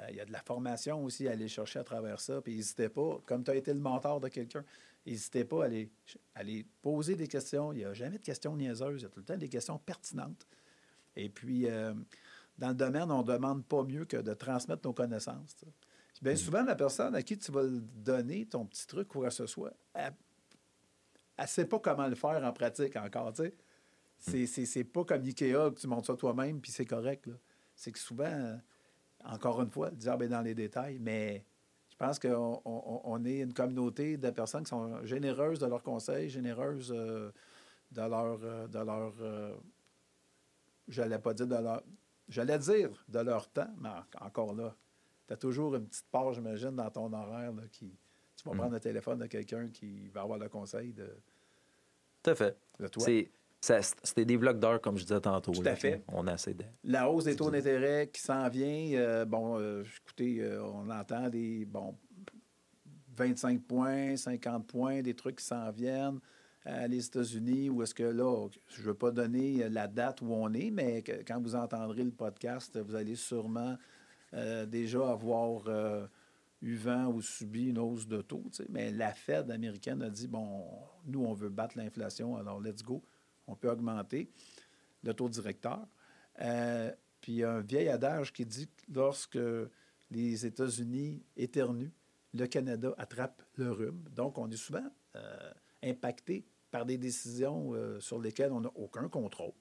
Euh, 0.00 0.06
Il 0.10 0.16
y 0.16 0.20
a 0.20 0.24
de 0.24 0.32
la 0.32 0.40
formation 0.42 1.02
aussi 1.04 1.26
à 1.28 1.32
aller 1.32 1.48
chercher 1.48 1.80
à 1.80 1.84
travers 1.84 2.20
ça. 2.20 2.40
Puis 2.40 2.54
n'hésitez 2.56 2.88
pas, 2.88 3.20
comme 3.26 3.42
tu 3.44 3.50
as 3.50 3.56
été 3.56 3.72
le 3.74 3.80
mentor 3.80 4.20
de 4.20 4.28
quelqu'un, 4.28 4.64
n'hésitez 5.06 5.44
pas 5.44 5.62
à 5.62 5.66
aller, 5.66 5.90
à 6.34 6.40
aller 6.40 6.64
poser 6.82 7.16
des 7.16 7.26
questions. 7.26 7.72
Il 7.72 7.78
n'y 7.78 7.84
a 7.84 7.92
jamais 7.94 8.18
de 8.18 8.22
questions 8.22 8.56
niaiseuses. 8.56 9.00
Il 9.00 9.04
y 9.04 9.06
a 9.06 9.08
tout 9.08 9.20
le 9.20 9.24
temps 9.26 9.36
des 9.36 9.48
questions 9.48 9.78
pertinentes. 9.78 10.46
Et 11.16 11.28
puis, 11.28 11.68
euh, 11.68 11.92
dans 12.58 12.68
le 12.68 12.74
domaine, 12.74 13.10
on 13.10 13.22
ne 13.22 13.26
demande 13.26 13.64
pas 13.64 13.82
mieux 13.82 14.04
que 14.04 14.16
de 14.18 14.34
transmettre 14.34 14.86
nos 14.86 14.92
connaissances. 14.92 15.56
Bien 16.22 16.36
souvent, 16.36 16.62
la 16.62 16.74
personne 16.74 17.14
à 17.14 17.22
qui 17.22 17.38
tu 17.38 17.52
vas 17.52 17.62
le 17.62 17.80
donner, 17.80 18.46
ton 18.46 18.64
petit 18.66 18.86
truc, 18.86 19.08
quoi 19.08 19.28
que 19.28 19.34
ce 19.34 19.46
soit, 19.46 19.72
elle 19.94 20.14
ne 21.38 21.46
sait 21.46 21.66
pas 21.66 21.78
comment 21.78 22.06
le 22.08 22.14
faire 22.14 22.42
en 22.44 22.52
pratique 22.52 22.96
encore. 22.96 23.32
tu 23.32 23.42
sais. 23.44 23.54
C'est, 24.18 24.46
c'est, 24.46 24.66
c'est 24.66 24.84
pas 24.84 25.04
comme 25.04 25.22
Ikea 25.22 25.52
que 25.70 25.78
tu 25.80 25.86
montes 25.86 26.06
ça 26.06 26.16
toi-même, 26.16 26.60
puis 26.60 26.72
c'est 26.72 26.86
correct. 26.86 27.26
là. 27.26 27.34
C'est 27.76 27.92
que 27.92 27.98
souvent, 27.98 28.24
euh, 28.24 28.56
encore 29.24 29.62
une 29.62 29.70
fois, 29.70 29.90
le 29.90 29.96
diable 29.96 30.24
est 30.24 30.28
dans 30.28 30.40
les 30.42 30.54
détails, 30.54 30.98
mais 30.98 31.44
je 31.88 31.96
pense 31.96 32.18
qu'on 32.18 32.60
on, 32.64 33.00
on 33.04 33.24
est 33.24 33.38
une 33.38 33.52
communauté 33.54 34.16
de 34.16 34.30
personnes 34.30 34.64
qui 34.64 34.70
sont 34.70 35.04
généreuses 35.04 35.60
de 35.60 35.66
leurs 35.66 35.82
conseils, 35.84 36.28
généreuses 36.28 36.92
euh, 36.94 37.30
de 37.92 38.00
leur. 38.00 38.40
euh, 38.42 38.66
de 38.66 38.78
leur 38.80 39.14
euh, 39.20 39.54
j'allais 40.88 41.18
pas 41.18 41.34
dire 41.34 41.46
de 41.46 41.54
leur. 41.54 41.82
J'allais 42.28 42.58
dire 42.58 42.90
de 43.08 43.20
leur 43.20 43.48
temps, 43.50 43.72
mais 43.78 43.88
en- 43.88 44.26
encore 44.26 44.54
là, 44.54 44.74
tu 45.28 45.34
as 45.34 45.36
toujours 45.36 45.76
une 45.76 45.86
petite 45.86 46.06
part, 46.10 46.32
j'imagine, 46.32 46.70
dans 46.74 46.90
ton 46.90 47.12
horaire 47.12 47.52
là, 47.52 47.62
qui. 47.70 47.94
Tu 48.36 48.44
vas 48.48 48.54
Mm. 48.54 48.58
prendre 48.58 48.72
le 48.74 48.80
téléphone 48.80 49.18
de 49.20 49.26
quelqu'un 49.26 49.68
qui 49.68 50.08
va 50.08 50.22
avoir 50.22 50.38
le 50.38 50.48
conseil 50.48 50.92
de, 50.92 51.06
Tout 52.22 52.30
à 52.30 52.34
fait. 52.34 52.56
de 52.80 52.88
toi. 52.88 53.06
C'était 53.60 54.24
des 54.24 54.36
blocs 54.36 54.60
d'heures, 54.60 54.80
comme 54.80 54.96
je 54.96 55.02
disais 55.02 55.20
tantôt. 55.20 55.50
Tout 55.50 55.62
là, 55.62 55.72
à 55.72 55.76
fait. 55.76 56.04
On 56.08 56.26
a 56.28 56.32
assez 56.34 56.54
de. 56.54 56.64
La 56.84 57.10
hausse 57.10 57.24
des 57.24 57.34
taux 57.34 57.50
d'intérêt 57.50 58.08
qui 58.12 58.20
s'en 58.20 58.48
vient, 58.48 58.92
euh, 58.96 59.24
bon, 59.24 59.58
euh, 59.58 59.82
écoutez, 60.04 60.40
euh, 60.40 60.62
on 60.62 60.88
entend 60.88 61.28
des, 61.28 61.64
bon, 61.64 61.96
25 63.16 63.60
points, 63.62 64.16
50 64.16 64.66
points, 64.68 65.02
des 65.02 65.14
trucs 65.14 65.36
qui 65.38 65.44
s'en 65.44 65.70
viennent. 65.72 66.20
Les 66.88 67.04
États-Unis, 67.06 67.70
où 67.70 67.82
est-ce 67.82 67.94
que 67.94 68.02
là, 68.02 68.46
je 68.68 68.82
ne 68.82 68.86
veux 68.88 68.94
pas 68.94 69.10
donner 69.10 69.68
la 69.70 69.88
date 69.88 70.20
où 70.20 70.26
on 70.32 70.52
est, 70.52 70.70
mais 70.70 71.00
que- 71.02 71.22
quand 71.26 71.40
vous 71.40 71.54
entendrez 71.54 72.04
le 72.04 72.10
podcast, 72.10 72.78
vous 72.78 72.94
allez 72.94 73.14
sûrement 73.16 73.76
euh, 74.34 74.66
déjà 74.66 75.10
avoir 75.10 75.62
euh, 75.68 76.06
eu 76.60 76.74
vent 76.74 77.06
ou 77.06 77.22
subi 77.22 77.68
une 77.68 77.78
hausse 77.78 78.06
de 78.06 78.20
taux. 78.20 78.44
Mais 78.68 78.90
la 78.90 79.12
Fed 79.12 79.50
américaine 79.50 80.02
a 80.02 80.10
dit, 80.10 80.28
bon, 80.28 80.66
nous, 81.06 81.24
on 81.24 81.32
veut 81.32 81.48
battre 81.48 81.78
l'inflation, 81.78 82.36
alors 82.36 82.60
let's 82.60 82.82
go, 82.82 83.02
on 83.46 83.54
peut 83.54 83.70
augmenter 83.70 84.30
le 85.02 85.14
taux 85.14 85.28
directeur. 85.28 85.86
Euh, 86.40 86.92
puis 87.20 87.32
il 87.32 87.38
y 87.38 87.44
a 87.44 87.52
un 87.52 87.60
vieil 87.60 87.88
adage 87.88 88.32
qui 88.32 88.44
dit 88.44 88.66
que 88.66 88.92
lorsque 88.92 89.38
les 90.10 90.46
États-Unis 90.46 91.22
éternuent, 91.36 91.92
le 92.34 92.46
Canada 92.46 92.94
attrape 92.98 93.42
le 93.56 93.72
rhume. 93.72 94.04
Donc, 94.14 94.36
on 94.38 94.50
est 94.50 94.56
souvent 94.56 94.84
impacté 95.82 96.44
par 96.70 96.84
des 96.84 96.98
décisions 96.98 97.72
sur 97.98 98.20
lesquelles 98.20 98.52
on 98.52 98.60
n'a 98.60 98.70
aucun 98.76 99.08
contrôle. 99.08 99.52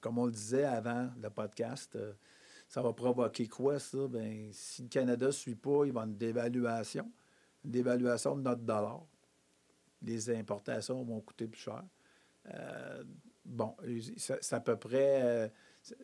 Comme 0.00 0.18
on 0.18 0.26
le 0.26 0.32
disait 0.32 0.64
avant 0.64 1.10
le 1.20 1.28
podcast, 1.28 1.98
ça 2.68 2.82
va 2.82 2.92
provoquer 2.92 3.46
quoi, 3.48 3.78
ça? 3.78 4.08
Ben, 4.08 4.48
si 4.52 4.82
le 4.82 4.88
Canada 4.88 5.26
ne 5.26 5.30
suit 5.30 5.54
pas, 5.54 5.70
il 5.70 5.76
va 5.78 5.86
y 5.86 5.90
avoir 5.90 6.06
une 6.06 6.16
dévaluation, 6.16 7.10
une 7.64 7.70
dévaluation 7.70 8.36
de 8.36 8.42
notre 8.42 8.62
dollar. 8.62 9.02
Les 10.02 10.30
importations 10.30 11.02
vont 11.04 11.20
coûter 11.20 11.46
plus 11.46 11.60
cher. 11.60 11.82
Euh, 12.52 13.04
bon, 13.44 13.74
c'est 14.16 14.52
à 14.52 14.60
peu 14.60 14.76
près. 14.76 15.22
euh, 15.22 15.48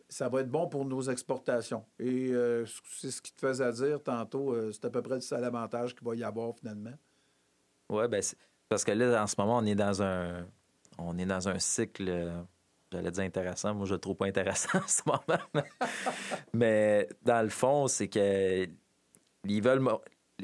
ça 0.09 0.29
va 0.29 0.41
être 0.41 0.49
bon 0.49 0.67
pour 0.67 0.85
nos 0.85 1.01
exportations. 1.01 1.85
Et 1.99 2.29
euh, 2.31 2.65
c'est 2.87 3.09
ce 3.11 3.21
qui 3.21 3.33
te 3.33 3.39
faisait 3.39 3.71
dire 3.73 4.01
tantôt, 4.01 4.71
c'est 4.71 4.85
à 4.85 4.89
peu 4.89 5.01
près 5.01 5.15
le 5.15 5.21
seul 5.21 5.43
avantage 5.43 5.95
qu'il 5.95 6.05
va 6.07 6.15
y 6.15 6.23
avoir 6.23 6.55
finalement. 6.55 6.93
Oui, 7.89 8.03
c'est- 8.21 8.37
parce 8.69 8.83
que 8.83 8.91
là, 8.91 9.21
en 9.23 9.27
ce 9.27 9.35
moment, 9.37 9.57
on 9.57 9.65
est 9.65 9.75
dans 9.75 10.01
un, 10.01 10.47
on 10.97 11.17
est 11.17 11.25
dans 11.25 11.49
un 11.49 11.59
cycle, 11.59 12.31
j'allais 12.91 13.11
dire 13.11 13.23
intéressant. 13.23 13.73
Moi, 13.73 13.85
je 13.85 13.93
le 13.93 13.99
trouve 13.99 14.15
pas 14.15 14.25
intéressant 14.27 14.77
en 14.83 14.87
ce 14.87 15.01
moment. 15.05 15.63
Mais 16.53 17.07
dans 17.23 17.41
le 17.41 17.49
fond, 17.49 17.87
c'est 17.87 18.07
que 18.07 18.67
ils 19.47 19.61
veulent. 19.61 19.87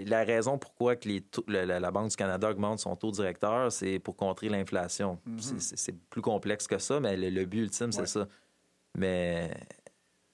La 0.05 0.23
raison 0.23 0.59
pourquoi 0.59 0.95
que 0.95 1.07
les 1.09 1.21
taux- 1.21 1.43
la, 1.47 1.89
Banque 1.89 2.11
du 2.11 2.15
Canada 2.15 2.51
augmente 2.51 2.77
son 2.79 2.95
taux 2.95 3.09
directeur, 3.09 3.71
c'est 3.71 3.97
pour 3.97 4.15
contrer 4.15 4.47
l'inflation. 4.47 5.19
C'est- 5.39 5.59
C'est 5.59 5.77
c'est 5.77 5.95
plus 6.09 6.21
complexe 6.21 6.67
que 6.67 6.77
ça, 6.77 6.99
mais 6.99 7.17
le, 7.17 7.29
le 7.31 7.45
but 7.45 7.61
ultime, 7.63 7.91
c'est 7.91 8.01
Ouais. 8.01 8.05
ça. 8.05 8.27
Mais 8.95 9.49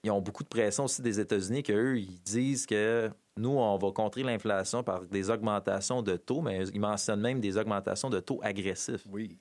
ils 0.04 0.12
ont 0.12 0.20
beaucoup 0.20 0.44
de 0.44 0.50
pression 0.50 0.84
aussi 0.84 1.02
des 1.02 1.18
États-Unis 1.18 1.64
qu'eux, 1.64 1.98
ils 1.98 2.20
disent 2.24 2.66
que 2.66 3.10
nous, 3.38 3.52
on 3.52 3.78
va 3.78 3.92
contrer 3.94 4.22
l'inflation 4.24 4.84
par 4.84 5.06
des 5.06 5.30
augmentations 5.30 6.02
de 6.02 6.18
taux, 6.18 6.42
mais 6.42 6.68
ils 6.68 6.82
mentionnent 6.82 7.22
même 7.22 7.40
des 7.40 7.58
augmentations 7.58 8.10
de 8.10 8.20
taux 8.20 8.42
agressifs. 8.44 9.06
Oui. 9.10 9.38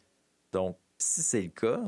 Donc, 0.53 0.77
si 0.99 1.20
c'est 1.23 1.43
le 1.43 1.49
cas, 1.49 1.81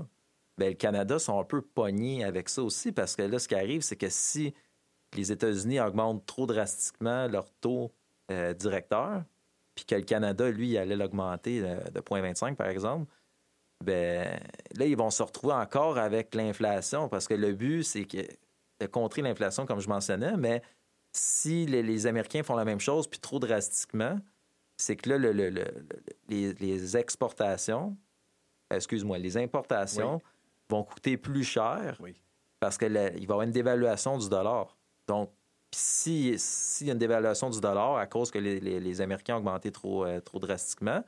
ben, 0.58 0.68
le 0.68 0.74
Canada 0.74 1.18
sont 1.18 1.38
un 1.40 1.44
peu 1.44 1.62
pognés 1.62 2.24
avec 2.24 2.48
ça 2.48 2.62
aussi, 2.62 2.92
parce 2.92 3.16
que 3.16 3.22
là, 3.22 3.38
ce 3.38 3.48
qui 3.48 3.54
arrive, 3.54 3.82
c'est 3.82 3.96
que 3.96 4.08
si 4.08 4.54
les 5.14 5.32
États-Unis 5.32 5.80
augmentent 5.80 6.24
trop 6.26 6.46
drastiquement 6.46 7.26
leur 7.28 7.50
taux 7.60 7.92
euh, 8.30 8.54
directeur, 8.54 9.24
puis 9.74 9.84
que 9.84 9.94
le 9.96 10.02
Canada, 10.02 10.50
lui, 10.50 10.76
allait 10.78 10.96
l'augmenter 10.96 11.60
euh, 11.62 11.76
de 11.90 12.00
0,25 12.00 12.54
par 12.54 12.68
exemple, 12.68 13.10
ben 13.84 14.38
là, 14.76 14.86
ils 14.86 14.96
vont 14.96 15.10
se 15.10 15.22
retrouver 15.22 15.54
encore 15.54 15.98
avec 15.98 16.34
l'inflation, 16.34 17.08
parce 17.08 17.26
que 17.28 17.34
le 17.34 17.52
but, 17.52 17.82
c'est 17.82 18.04
que 18.04 18.18
de 18.80 18.86
contrer 18.86 19.22
l'inflation, 19.22 19.66
comme 19.66 19.80
je 19.80 19.88
mentionnais, 19.88 20.36
mais 20.36 20.62
si 21.12 21.66
les, 21.66 22.06
Américains 22.06 22.42
font 22.42 22.56
la 22.56 22.64
même 22.64 22.80
chose, 22.80 23.06
puis 23.06 23.20
trop 23.20 23.38
drastiquement, 23.38 24.18
c'est 24.76 24.96
que 24.96 25.10
là, 25.10 25.18
le- 25.18 25.32
le- 25.32 25.50
le- 25.50 25.62
le- 25.64 26.02
les, 26.28 26.52
les 26.54 26.96
exportations, 26.96 27.96
excuse-moi, 28.70 29.18
les 29.18 29.36
importations 29.36 30.20
vont 30.70 30.82
coûter 30.84 31.16
plus 31.16 31.44
cher 31.44 31.96
Oui. 32.00 32.14
parce 32.60 32.78
qu'il 32.78 32.92
va 32.92 33.10
y 33.10 33.22
avoir 33.22 33.42
une 33.42 33.52
dévaluation 33.52 34.18
du 34.18 34.28
dollar. 34.28 34.76
Donc, 35.06 35.30
puis 35.70 35.80
si- 35.80 36.34
s'il 36.38 36.86
y 36.86 36.90
a 36.90 36.92
une 36.92 36.98
dévaluation 36.98 37.50
du 37.50 37.60
dollar 37.60 37.96
à 37.96 38.06
cause 38.06 38.30
que 38.30 38.38
les, 38.38 38.60
les- 38.60 38.80
les 38.80 39.00
Américains 39.00 39.34
ont 39.34 39.38
augmenté 39.38 39.70
trop, 39.72 40.04
euh, 40.04 40.20
trop 40.20 40.38
drastiquement, 40.38 41.02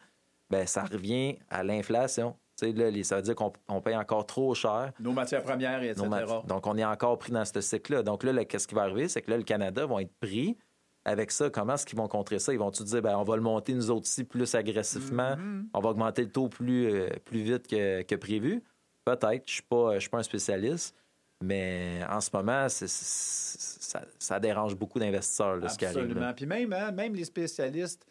ben 0.50 0.66
ça 0.66 0.84
revient 0.84 1.38
à 1.50 1.62
l'inflation. 1.62 2.36
Là, 2.62 2.90
ça 3.04 3.16
veut 3.16 3.22
dire 3.22 3.34
qu'on 3.34 3.52
on 3.68 3.82
paye 3.82 3.96
encore 3.96 4.24
trop 4.26 4.54
cher. 4.54 4.92
Nos 4.98 5.12
matières 5.12 5.42
premières, 5.42 5.82
etc. 5.82 6.06
mat- 6.08 6.46
Donc, 6.46 6.66
on 6.66 6.76
est 6.78 6.84
encore 6.84 7.18
pris 7.18 7.30
dans 7.32 7.44
ce 7.44 7.60
cycle-là. 7.60 8.02
Donc 8.02 8.22
là, 8.22 8.32
là, 8.32 8.44
qu'est-ce 8.46 8.66
qui 8.66 8.74
va 8.74 8.82
arriver? 8.82 9.08
C'est 9.08 9.20
que 9.20 9.30
là, 9.30 9.36
le 9.36 9.42
Canada 9.42 9.84
va 9.86 10.00
être 10.00 10.14
pris 10.20 10.56
avec 11.04 11.30
ça. 11.32 11.50
Comment 11.50 11.74
est-ce 11.74 11.84
qu'ils 11.84 11.98
vont 11.98 12.08
contrer 12.08 12.38
ça? 12.38 12.52
Ils 12.54 12.58
vont-tu 12.58 12.82
dire, 12.84 13.02
ben, 13.02 13.16
on 13.18 13.24
va 13.24 13.36
le 13.36 13.42
monter 13.42 13.74
nous 13.74 13.90
autres 13.90 14.06
aussi 14.06 14.24
plus 14.24 14.54
agressivement? 14.54 15.36
Mhm. 15.36 15.68
On 15.74 15.80
va 15.80 15.90
augmenter 15.90 16.22
le 16.22 16.30
taux 16.32 16.48
plus, 16.48 16.86
euh, 16.86 17.08
plus 17.26 17.42
vite 17.42 17.66
que, 17.68 18.02
que 18.02 18.14
prévu? 18.14 18.62
Peut-être. 19.06 19.48
Je 19.48 19.62
ne 19.62 19.98
suis 20.00 20.08
pas 20.08 20.18
un 20.18 20.22
spécialiste. 20.22 20.94
Mais 21.42 22.00
en 22.08 22.20
ce 22.20 22.30
moment, 22.32 22.66
ça, 22.68 24.40
dérange 24.40 24.74
beaucoup 24.74 24.98
d'investisseurs, 24.98 25.70
ce 25.70 25.78
qui 25.78 25.84
arrive. 25.84 25.98
Absolument. 25.98 26.34
Puis 26.34 26.46
même, 26.46 26.72
hein, 26.72 26.92
même 26.92 27.14
les 27.14 27.26
spécialistes, 27.26 28.06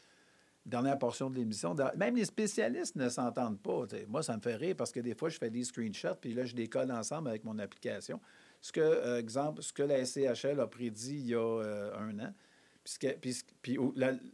dernière 0.65 0.97
portion 0.97 1.29
de 1.29 1.35
l'émission, 1.35 1.75
même 1.97 2.15
les 2.15 2.25
spécialistes 2.25 2.95
ne 2.95 3.09
s'entendent 3.09 3.59
pas. 3.59 3.85
Moi, 4.07 4.21
ça 4.21 4.37
me 4.37 4.41
fait 4.41 4.55
rire 4.55 4.75
parce 4.77 4.91
que 4.91 4.99
des 4.99 5.15
fois, 5.15 5.29
je 5.29 5.37
fais 5.37 5.49
des 5.49 5.63
screenshots, 5.63 6.15
puis 6.21 6.33
là, 6.33 6.45
je 6.45 6.53
décolle 6.53 6.91
ensemble 6.91 7.29
avec 7.29 7.43
mon 7.43 7.57
application. 7.57 8.21
Ce 8.61 8.71
que, 8.71 8.79
euh, 8.79 9.19
exemple, 9.19 9.63
ce 9.63 9.73
que 9.73 9.83
la 9.83 10.05
SCHL 10.05 10.59
a 10.59 10.67
prédit 10.67 11.15
il 11.15 11.27
y 11.27 11.35
a 11.35 11.39
euh, 11.39 11.97
un 11.97 12.19
an, 12.19 12.33
puis, 13.61 13.79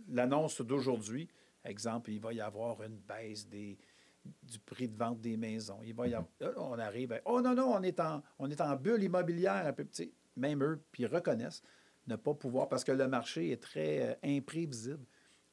l'annonce 0.09 0.61
d'aujourd'hui, 0.61 1.29
exemple, 1.63 2.11
il 2.11 2.19
va 2.19 2.33
y 2.33 2.41
avoir 2.41 2.83
une 2.83 2.97
baisse 2.97 3.47
des, 3.47 3.77
du 4.43 4.59
prix 4.59 4.87
de 4.87 4.97
vente 4.97 5.19
des 5.21 5.37
maisons. 5.37 5.79
Il 5.83 5.93
va 5.93 6.07
y 6.07 6.13
avoir, 6.13 6.29
là, 6.39 6.51
on 6.57 6.77
arrive, 6.79 7.13
à- 7.13 7.21
oh 7.25 7.41
non, 7.41 7.55
non, 7.55 7.73
on 7.73 7.81
est 7.81 7.99
en, 7.99 8.21
on 8.39 8.49
est 8.49 8.61
en 8.61 8.75
bulle 8.75 9.03
immobilière 9.03 9.65
un 9.65 9.73
peu 9.73 9.85
petit. 9.85 10.13
Même 10.35 10.63
eux, 10.63 10.81
puis 10.91 11.03
ils 11.03 11.07
reconnaissent 11.07 11.61
ne 12.07 12.15
pas 12.15 12.33
pouvoir, 12.33 12.67
parce 12.67 12.83
que 12.83 12.91
le 12.91 13.07
marché 13.07 13.51
est 13.51 13.61
très 13.61 14.11
euh, 14.11 14.15
imprévisible. 14.23 15.05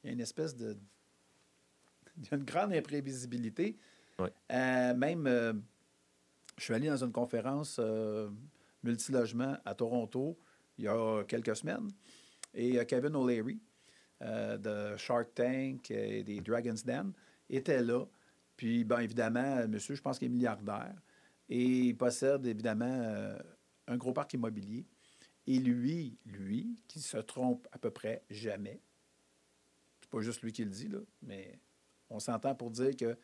Il 0.03 0.07
y 0.07 0.11
a 0.11 0.12
une 0.14 0.21
espèce 0.21 0.57
de. 0.57 0.77
Il 2.16 2.25
y 2.25 2.29
a 2.35 2.37
une 2.37 2.45
grande 2.45 2.73
imprévisibilité. 2.73 3.77
Oui. 4.19 4.29
Euh, 4.51 4.95
même, 4.95 5.27
euh, 5.27 5.53
je 6.57 6.64
suis 6.64 6.75
allé 6.75 6.89
dans 6.89 7.05
une 7.05 7.12
conférence 7.12 7.81
multilogement 8.83 9.57
à 9.64 9.75
Toronto 9.75 10.37
il 10.79 10.85
y 10.85 10.89
a 10.89 11.23
quelques 11.25 11.55
semaines. 11.55 11.89
Et 12.55 12.85
Kevin 12.87 13.14
O'Leary 13.14 13.61
de 14.21 14.97
Shark 14.97 15.33
Tank 15.35 15.89
et 15.93 16.25
des 16.25 16.41
Dragon's 16.41 16.85
Den 16.85 17.12
était 17.49 17.83
là. 17.83 18.05
Puis, 18.59 18.82
bien 18.82 18.98
évidemment, 18.98 19.68
monsieur, 19.68 19.94
je 19.94 20.02
pense 20.02 20.18
qu'il 20.18 20.26
est 20.26 20.34
milliardaire. 20.34 21.00
Et 21.48 21.64
il 21.64 21.96
possède 21.96 22.44
évidemment 22.44 22.84
euh, 22.90 23.38
un 23.86 23.96
gros 23.96 24.12
parc 24.12 24.34
immobilier. 24.34 24.84
Et 25.46 25.61
lui, 25.61 26.18
lui, 26.26 26.76
qui 26.88 27.00
se 27.00 27.18
trompe 27.18 27.68
à 27.70 27.78
peu 27.78 27.90
près 27.92 28.24
jamais, 28.28 28.82
c'est 30.00 30.11
pas 30.11 30.20
juste 30.20 30.42
lui 30.42 30.52
qui 30.52 30.64
le 30.64 30.70
dit, 30.70 30.88
là, 30.88 30.98
mais 31.22 31.61
on 32.11 32.18
s'entend 32.18 32.54
pour 32.56 32.72
dire 32.72 32.96
que 32.96 33.16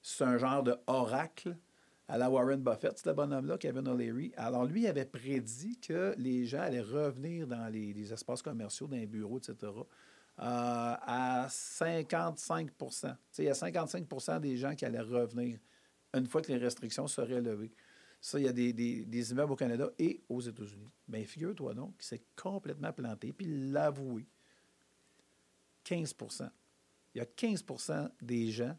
c'est 0.00 0.24
un 0.24 0.38
genre 0.38 0.62
de 0.62 0.76
oracle 0.86 1.56
à 2.06 2.16
la 2.16 2.30
Warren 2.30 2.62
Buffett, 2.62 2.96
ce 2.96 3.10
bonhomme-là, 3.10 3.58
Kevin 3.58 3.88
O'Leary. 3.88 4.32
Alors, 4.36 4.64
lui 4.64 4.86
avait 4.86 5.06
prédit 5.06 5.76
que 5.80 6.14
les 6.18 6.46
gens 6.46 6.60
allaient 6.60 6.80
revenir 6.80 7.48
dans 7.48 7.66
les 7.68 8.12
espaces 8.12 8.42
commerciaux, 8.42 8.86
dans 8.86 8.96
les 8.96 9.06
bureaux, 9.06 9.38
etc., 9.38 9.72
euh, 10.38 10.42
à 10.42 11.46
55 11.50 12.70
Tu 12.78 12.86
sais, 12.90 13.16
Il 13.38 13.44
y 13.44 13.48
a 13.48 13.52
55% 13.52 14.40
des 14.40 14.56
gens 14.56 14.74
qui 14.74 14.84
allaient 14.84 15.00
revenir 15.00 15.58
une 16.14 16.26
fois 16.26 16.42
que 16.42 16.52
les 16.52 16.58
restrictions 16.58 17.06
seraient 17.06 17.40
levées. 17.40 17.72
Ça, 18.20 18.38
il 18.38 18.44
y 18.44 18.48
a 18.48 18.52
des, 18.52 18.72
des- 18.72 19.30
immeubles 19.32 19.52
au 19.52 19.56
Canada 19.56 19.90
et 19.98 20.22
aux 20.28 20.40
États-Unis. 20.40 20.90
Bien, 21.08 21.24
figure-toi 21.24 21.74
donc 21.74 21.96
qu'il 21.96 22.04
s'est 22.06 22.22
complètement 22.36 22.92
planté, 22.92 23.32
puis 23.32 23.46
il 23.46 23.72
l'a 23.72 23.86
avoué. 23.86 24.26
15% 25.84 26.48
Il 27.14 27.18
y 27.18 27.20
a 27.20 27.24
15% 27.24 28.10
des 28.20 28.50
gens 28.50 28.76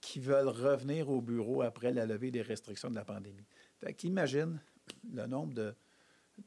qui 0.00 0.18
veulent 0.18 0.48
revenir 0.48 1.08
au 1.08 1.20
bureau 1.20 1.62
après 1.62 1.92
la 1.92 2.04
levée 2.06 2.32
des 2.32 2.42
restrictions 2.42 2.90
de 2.90 2.96
la 2.96 3.04
pandémie. 3.04 3.46
Fait 3.78 3.94
qu'imagine 3.94 4.60
le 5.12 5.26
nombre 5.26 5.54
de, 5.54 5.74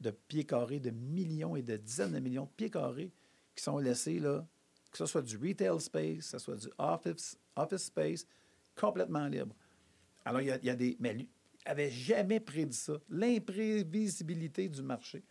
de 0.00 0.10
pieds 0.10 0.44
carrés, 0.44 0.78
de 0.80 0.90
millions 0.90 1.56
et 1.56 1.62
de 1.62 1.76
dizaines 1.78 2.12
de 2.12 2.18
millions 2.20 2.44
de 2.44 2.50
pieds 2.50 2.70
carrés 2.70 3.10
qui 3.56 3.64
sont 3.64 3.78
laissés, 3.78 4.20
là, 4.20 4.46
que 4.92 4.98
ce 4.98 5.06
soit 5.06 5.22
du 5.22 5.36
retail 5.36 5.80
space, 5.80 6.16
que 6.18 6.22
ce 6.22 6.38
soit 6.38 6.56
du 6.56 6.68
office, 6.78 7.36
office 7.56 7.84
space, 7.84 8.26
complètement 8.76 9.26
libre. 9.26 9.54
Alors, 10.24 10.40
il 10.42 10.46
y 10.48 10.50
a, 10.52 10.56
il 10.58 10.64
y 10.66 10.70
a 10.70 10.76
des. 10.76 10.96
Mais 11.00 11.14
lui 11.14 11.28
avait 11.64 11.90
jamais 11.90 12.38
prédit 12.38 12.76
ça. 12.76 12.94
L'imprévisibilité 13.08 14.68
du 14.68 14.82
marché. 14.82 15.24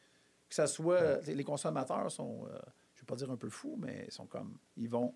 Que 0.50 0.56
ce 0.56 0.66
soit. 0.68 1.26
Les 1.28 1.44
consommateurs 1.44 2.12
sont, 2.12 2.46
euh, 2.46 2.50
je 2.94 3.00
ne 3.00 3.02
vais 3.02 3.06
pas 3.08 3.16
dire 3.16 3.32
un 3.32 3.38
peu 3.38 3.50
fous, 3.50 3.78
mais 3.80 4.06
ils 4.08 4.12
sont 4.12 4.26
comme. 4.28 4.58
Ils 4.78 4.90
vont. 4.90 5.14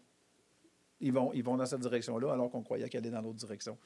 Ils 1.01 1.14
vont, 1.14 1.32
ils 1.34 1.43
vont 1.43 1.55
dans 1.55 1.66
cette 1.66 1.80
direction-là 1.80 2.34
alors 2.34 2.49
qu'on 2.51 2.62
croyait 2.62 2.89
qu'elle 2.89 3.05
est 3.05 3.12
dans 3.12 3.22
l'autre 3.22 3.38
direction. 3.38 3.78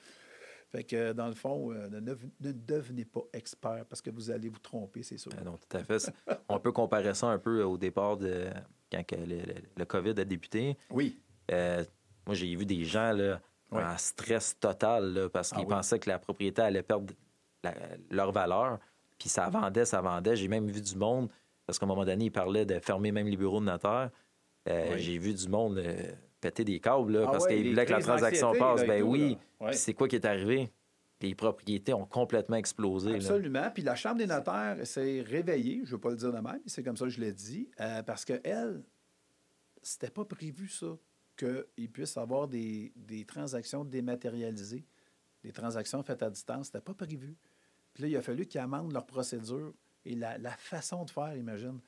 Fait 0.69 0.83
que, 0.83 1.13
dans 1.13 1.27
le 1.27 1.35
fond, 1.35 1.71
euh, 1.71 1.87
ne, 1.89 1.99
ne- 1.99 2.15
ne 2.41 2.51
devenez 2.51 3.05
pas 3.05 3.21
expert 3.33 3.85
parce 3.85 4.01
que 4.01 4.09
vous 4.09 4.31
allez 4.31 4.49
vous 4.49 4.57
tromper, 4.57 5.03
c'est 5.03 5.19
sûr. 5.19 5.31
Ah 5.39 5.43
non, 5.43 5.57
tout 5.57 5.77
à 5.77 5.83
fait. 5.83 6.11
On 6.49 6.59
peut 6.59 6.71
comparer 6.71 7.13
ça 7.13 7.27
un 7.27 7.37
peu 7.37 7.61
au 7.61 7.77
départ 7.77 8.17
de 8.17 8.49
quand 8.93 9.03
que 9.05 9.15
le, 9.77 9.85
COVID 9.85 10.11
a 10.19 10.25
débuté. 10.25 10.77
Oui. 10.89 11.19
Euh, 11.51 11.83
moi, 12.25 12.35
j'ai 12.35 12.55
vu 12.55 12.65
des 12.65 12.83
gens 12.85 13.11
là, 13.11 13.39
Ouais. 13.71 13.83
en 13.83 13.97
stress 13.97 14.57
total 14.59 15.13
là, 15.13 15.29
parce 15.29 15.51
Ah 15.51 15.55
qu'ils 15.55 15.65
oui. 15.65 15.71
pensaient 15.73 15.97
que 15.97 16.07
la 16.09 16.19
propriété 16.19 16.61
allait 16.61 16.83
perdre 16.83 17.11
la- 17.63 17.73
leur 18.11 18.31
valeur. 18.31 18.77
Puis 19.17 19.29
ça 19.29 19.49
vendait, 19.49 19.85
ça 19.85 19.99
vendait. 19.99 20.35
J'ai 20.35 20.47
même 20.47 20.67
vu 20.69 20.79
du 20.79 20.95
monde, 20.95 21.29
parce 21.65 21.79
qu'à 21.79 21.85
un 21.85 21.89
moment 21.89 22.05
donné, 22.05 22.25
ils 22.25 22.31
parlaient 22.31 22.65
de 22.65 22.77
fermer 22.79 23.11
même 23.11 23.27
les 23.27 23.37
bureaux 23.37 23.59
de 23.59 23.65
notaire. 23.65 24.11
Euh, 24.69 24.89
Oui. 24.93 24.99
J'ai 24.99 25.17
vu 25.17 25.33
du 25.33 25.47
monde 25.49 25.77
euh, 25.79 26.11
péter 26.39 26.63
des 26.63 26.79
câbles 26.79 27.13
là, 27.13 27.25
Ah 27.27 27.31
parce 27.31 27.45
ouais, 27.45 27.55
qu'ils 27.55 27.69
voulaient 27.71 27.85
que 27.85 27.91
la 27.93 27.99
transaction 28.01 28.53
passe. 28.53 28.85
Ben 28.85 29.01
tout, 29.01 29.07
oui. 29.07 29.37
Ouais. 29.59 29.73
C'est 29.73 29.93
quoi 29.93 30.07
qui 30.07 30.17
est 30.17 30.25
arrivé? 30.25 30.69
Les 31.23 31.35
propriétés 31.35 31.93
ont 31.93 32.05
complètement 32.05 32.57
explosé. 32.57 33.15
Absolument. 33.15 33.71
Puis 33.73 33.81
la 33.81 33.95
Chambre 33.95 34.17
des 34.17 34.27
notaires 34.27 34.85
s'est 34.85 35.21
réveillée, 35.21 35.79
je 35.83 35.91
ne 35.91 35.91
veux 35.91 35.99
pas 36.01 36.09
le 36.09 36.17
dire 36.17 36.33
de 36.33 36.39
même, 36.39 36.59
mais 36.63 36.67
c'est 36.67 36.83
comme 36.83 36.97
ça 36.97 37.05
que 37.05 37.11
je 37.11 37.21
l'ai 37.21 37.31
dit, 37.31 37.69
euh, 37.79 38.03
parce 38.03 38.25
qu'elle, 38.25 38.83
c'était 39.81 40.09
pas 40.09 40.25
prévu, 40.25 40.67
ça, 40.67 40.97
qu'ils 41.37 41.89
puissent 41.89 42.17
avoir 42.17 42.49
des, 42.49 42.91
des 42.97 43.23
transactions 43.23 43.85
dématérialisées, 43.85 44.85
des 45.43 45.53
transactions 45.53 46.03
faites 46.03 46.21
à 46.23 46.29
distance. 46.29 46.65
C'était 46.67 46.81
pas 46.81 46.93
prévu. 46.93 47.37
Puis 47.93 48.03
là, 48.03 48.09
il 48.09 48.17
a 48.17 48.21
fallu 48.21 48.45
qu'ils 48.45 48.59
amendent 48.59 48.91
leur 48.91 49.05
procédure 49.05 49.73
et 50.03 50.15
la, 50.15 50.57
façon 50.57 51.05
de 51.05 51.09
faire, 51.09 51.35
imagine. 51.37 51.79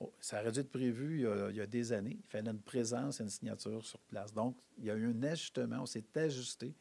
Oh, 0.00 0.12
ça 0.20 0.40
aurait 0.40 0.50
dû 0.50 0.58
être 0.58 0.72
prévu 0.72 1.18
il 1.18 1.20
y, 1.22 1.26
a, 1.26 1.50
il 1.50 1.56
y, 1.56 1.60
a, 1.60 1.66
des 1.66 1.92
années. 1.92 2.18
Il 2.20 2.28
fallait 2.28 2.50
une 2.50 2.60
présence 2.60 3.20
et 3.20 3.22
une 3.22 3.30
signature 3.30 3.84
sur 3.84 4.00
place. 4.00 4.34
Donc, 4.34 4.58
il 4.76 4.86
y 4.86 4.90
a 4.90 4.94
eu 4.94 5.06
un 5.06 5.22
ajustement. 5.22 5.78
On 5.82 5.86
s'est 5.86 6.04
ajusté 6.16 6.74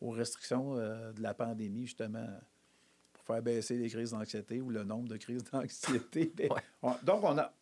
aux 0.00 0.10
restrictions 0.10 0.76
euh, 0.76 1.12
de 1.12 1.22
la 1.22 1.34
pandémie, 1.34 1.86
justement, 1.86 2.26
pour 3.12 3.24
faire 3.24 3.42
baisser 3.42 3.76
les 3.76 3.88
crises 3.88 4.10
d'anxiété 4.10 4.60
ou 4.60 4.70
le 4.70 4.84
nombre 4.84 5.08
de 5.08 5.16
crises 5.16 5.44
d'anxiété. 5.52 6.32
ouais. 6.38 6.92
donc, 7.02 7.24
on 7.24 7.38
a, 7.38 7.52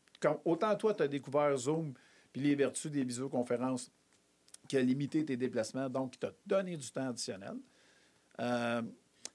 autant 0.45 0.75
toi, 0.77 0.95
tu 0.95 1.03
as 1.03 1.09
découvert 1.09 1.57
Zoom 1.57 1.95
puis 2.33 2.43
les 2.43 2.57
vertus 2.57 2.91
des 2.91 3.05
visioconférences 3.05 3.93
qui 4.69 4.77
a 4.77 4.83
limité 4.83 5.25
tes 5.25 5.37
déplacements, 5.37 5.89
donc 5.89 6.13
qui 6.13 6.19
t'a 6.19 6.33
donné 6.45 6.77
du 6.77 6.91
temps 6.91 7.09
additionnel. 7.09 7.57
Euh, 8.41 8.83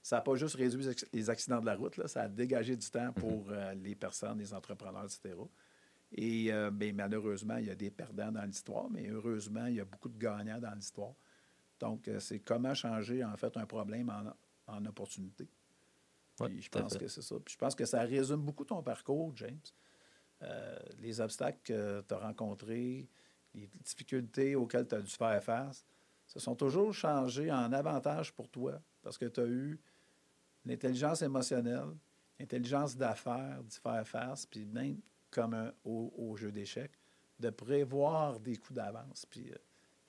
ça 0.01 0.17
n'a 0.17 0.21
pas 0.21 0.35
juste 0.35 0.55
réduit 0.55 0.85
les 1.13 1.29
accidents 1.29 1.61
de 1.61 1.65
la 1.65 1.75
route, 1.75 1.95
là, 1.97 2.07
ça 2.07 2.23
a 2.23 2.27
dégagé 2.27 2.75
du 2.75 2.89
temps 2.89 3.13
pour 3.13 3.45
euh, 3.49 3.73
les 3.75 3.95
personnes, 3.95 4.37
les 4.37 4.53
entrepreneurs, 4.53 5.05
etc. 5.05 5.35
Et 6.11 6.51
euh, 6.51 6.71
bien, 6.71 6.91
malheureusement, 6.93 7.57
il 7.57 7.67
y 7.67 7.69
a 7.69 7.75
des 7.75 7.91
perdants 7.91 8.31
dans 8.31 8.43
l'histoire, 8.43 8.89
mais 8.89 9.07
heureusement, 9.07 9.67
il 9.67 9.75
y 9.75 9.79
a 9.79 9.85
beaucoup 9.85 10.09
de 10.09 10.17
gagnants 10.17 10.59
dans 10.59 10.73
l'histoire. 10.73 11.13
Donc, 11.79 12.07
euh, 12.07 12.19
c'est 12.19 12.39
comment 12.39 12.73
changer, 12.73 13.23
en 13.23 13.35
fait, 13.37 13.55
un 13.57 13.65
problème 13.65 14.09
en, 14.09 14.75
en 14.75 14.85
opportunité. 14.85 15.49
Ouais, 16.39 16.49
Puis 16.49 16.61
je 16.61 16.69
pense 16.69 16.97
que 16.97 17.07
c'est 17.07 17.21
ça. 17.21 17.35
Puis 17.43 17.53
je 17.53 17.57
pense 17.57 17.75
que 17.75 17.85
ça 17.85 18.01
résume 18.01 18.41
beaucoup 18.41 18.65
ton 18.65 18.81
parcours, 18.81 19.35
James. 19.35 19.59
Euh, 20.41 20.79
les 20.99 21.19
obstacles 21.19 21.59
que 21.63 22.01
tu 22.07 22.13
as 22.13 22.17
rencontrés, 22.17 23.09
les 23.53 23.67
difficultés 23.83 24.55
auxquelles 24.55 24.87
tu 24.87 24.95
as 24.95 25.01
dû 25.01 25.11
faire 25.11 25.43
face, 25.43 25.85
se 26.27 26.39
sont 26.39 26.55
toujours 26.55 26.93
changés 26.93 27.51
en 27.51 27.73
avantage 27.73 28.33
pour 28.33 28.47
toi 28.47 28.79
parce 29.01 29.17
que 29.17 29.25
tu 29.25 29.39
as 29.39 29.47
eu 29.47 29.79
l'intelligence 30.65 31.21
émotionnelle, 31.21 31.95
l'intelligence 32.39 32.95
d'affaires, 32.95 33.63
d'y 33.63 33.77
faire 33.77 34.07
face, 34.07 34.45
puis 34.45 34.65
même 34.65 34.99
comme 35.31 35.53
un, 35.53 35.73
au, 35.83 36.13
au, 36.15 36.35
jeu 36.37 36.51
d'échecs, 36.51 36.91
de 37.39 37.49
prévoir 37.49 38.39
des 38.39 38.55
coups 38.57 38.73
d'avance. 38.73 39.25
Puis 39.25 39.51
euh, 39.51 39.55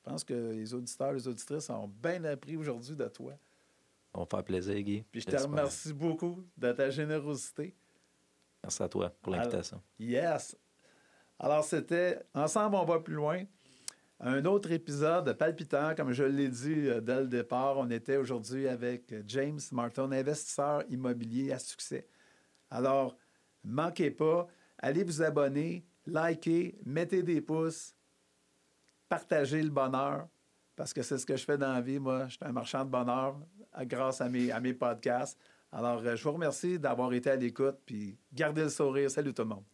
je 0.00 0.10
pense 0.10 0.24
que 0.24 0.52
les 0.52 0.72
auditeurs, 0.72 1.12
les 1.12 1.28
auditrices 1.28 1.68
ont 1.68 1.88
bien 1.88 2.24
appris 2.24 2.56
aujourd'hui 2.56 2.96
de 2.96 3.06
toi. 3.08 3.34
On 4.14 4.20
va 4.20 4.26
faire 4.26 4.44
plaisir, 4.44 4.80
Guy. 4.80 5.04
Puis 5.10 5.20
je 5.20 5.26
te 5.26 5.36
remercie 5.36 5.92
beaucoup 5.92 6.42
de 6.56 6.72
ta 6.72 6.90
générosité. 6.90 7.76
Merci 8.62 8.82
à 8.82 8.88
toi 8.88 9.14
pour 9.22 9.32
l'invitation. 9.32 9.80
Yes. 9.98 10.56
Alors, 11.38 11.64
c'était 11.64 12.18
Ensemble, 12.34 12.76
on 12.76 12.84
va 12.84 12.98
plus 13.00 13.14
loin. 13.14 13.44
Un 14.20 14.44
autre 14.44 14.70
épisode 14.70 15.32
palpitant, 15.34 15.94
comme 15.94 16.12
je 16.12 16.24
l'ai 16.24 16.48
dit 16.48 16.88
dès 17.02 17.20
le 17.20 17.26
départ. 17.26 17.78
On 17.78 17.88
était 17.90 18.16
aujourd'hui 18.16 18.68
avec 18.68 19.14
James 19.26 19.60
Martin, 19.72 20.12
investisseur 20.12 20.82
immobilier 20.90 21.52
à 21.52 21.58
succès. 21.58 22.06
Alors, 22.70 23.16
manquez 23.64 24.10
pas, 24.10 24.46
allez 24.78 25.04
vous 25.04 25.22
abonner, 25.22 25.86
likez, 26.06 26.78
mettez 26.84 27.22
des 27.22 27.40
pouces, 27.40 27.94
partagez 29.10 29.60
le 29.60 29.70
bonheur, 29.70 30.28
parce 30.76 30.94
que 30.94 31.02
c'est 31.02 31.18
ce 31.18 31.26
que 31.26 31.36
je 31.36 31.44
fais 31.44 31.58
dans 31.58 31.72
la 31.74 31.80
vie. 31.82 31.98
Moi, 31.98 32.28
je 32.28 32.36
suis 32.36 32.44
un 32.44 32.52
marchand 32.52 32.84
de 32.84 32.90
bonheur 32.90 33.38
grâce 33.82 34.20
à 34.20 34.28
mes, 34.28 34.50
à 34.50 34.60
mes 34.60 34.72
podcasts. 34.72 35.38
Alors, 35.72 36.02
je 36.02 36.22
vous 36.22 36.32
remercie 36.32 36.78
d'avoir 36.78 37.12
été 37.12 37.28
à 37.28 37.36
l'écoute, 37.36 37.76
puis 37.84 38.16
gardez 38.32 38.62
le 38.62 38.70
sourire. 38.70 39.10
Salut 39.10 39.34
tout 39.34 39.42
le 39.42 39.48
monde. 39.48 39.64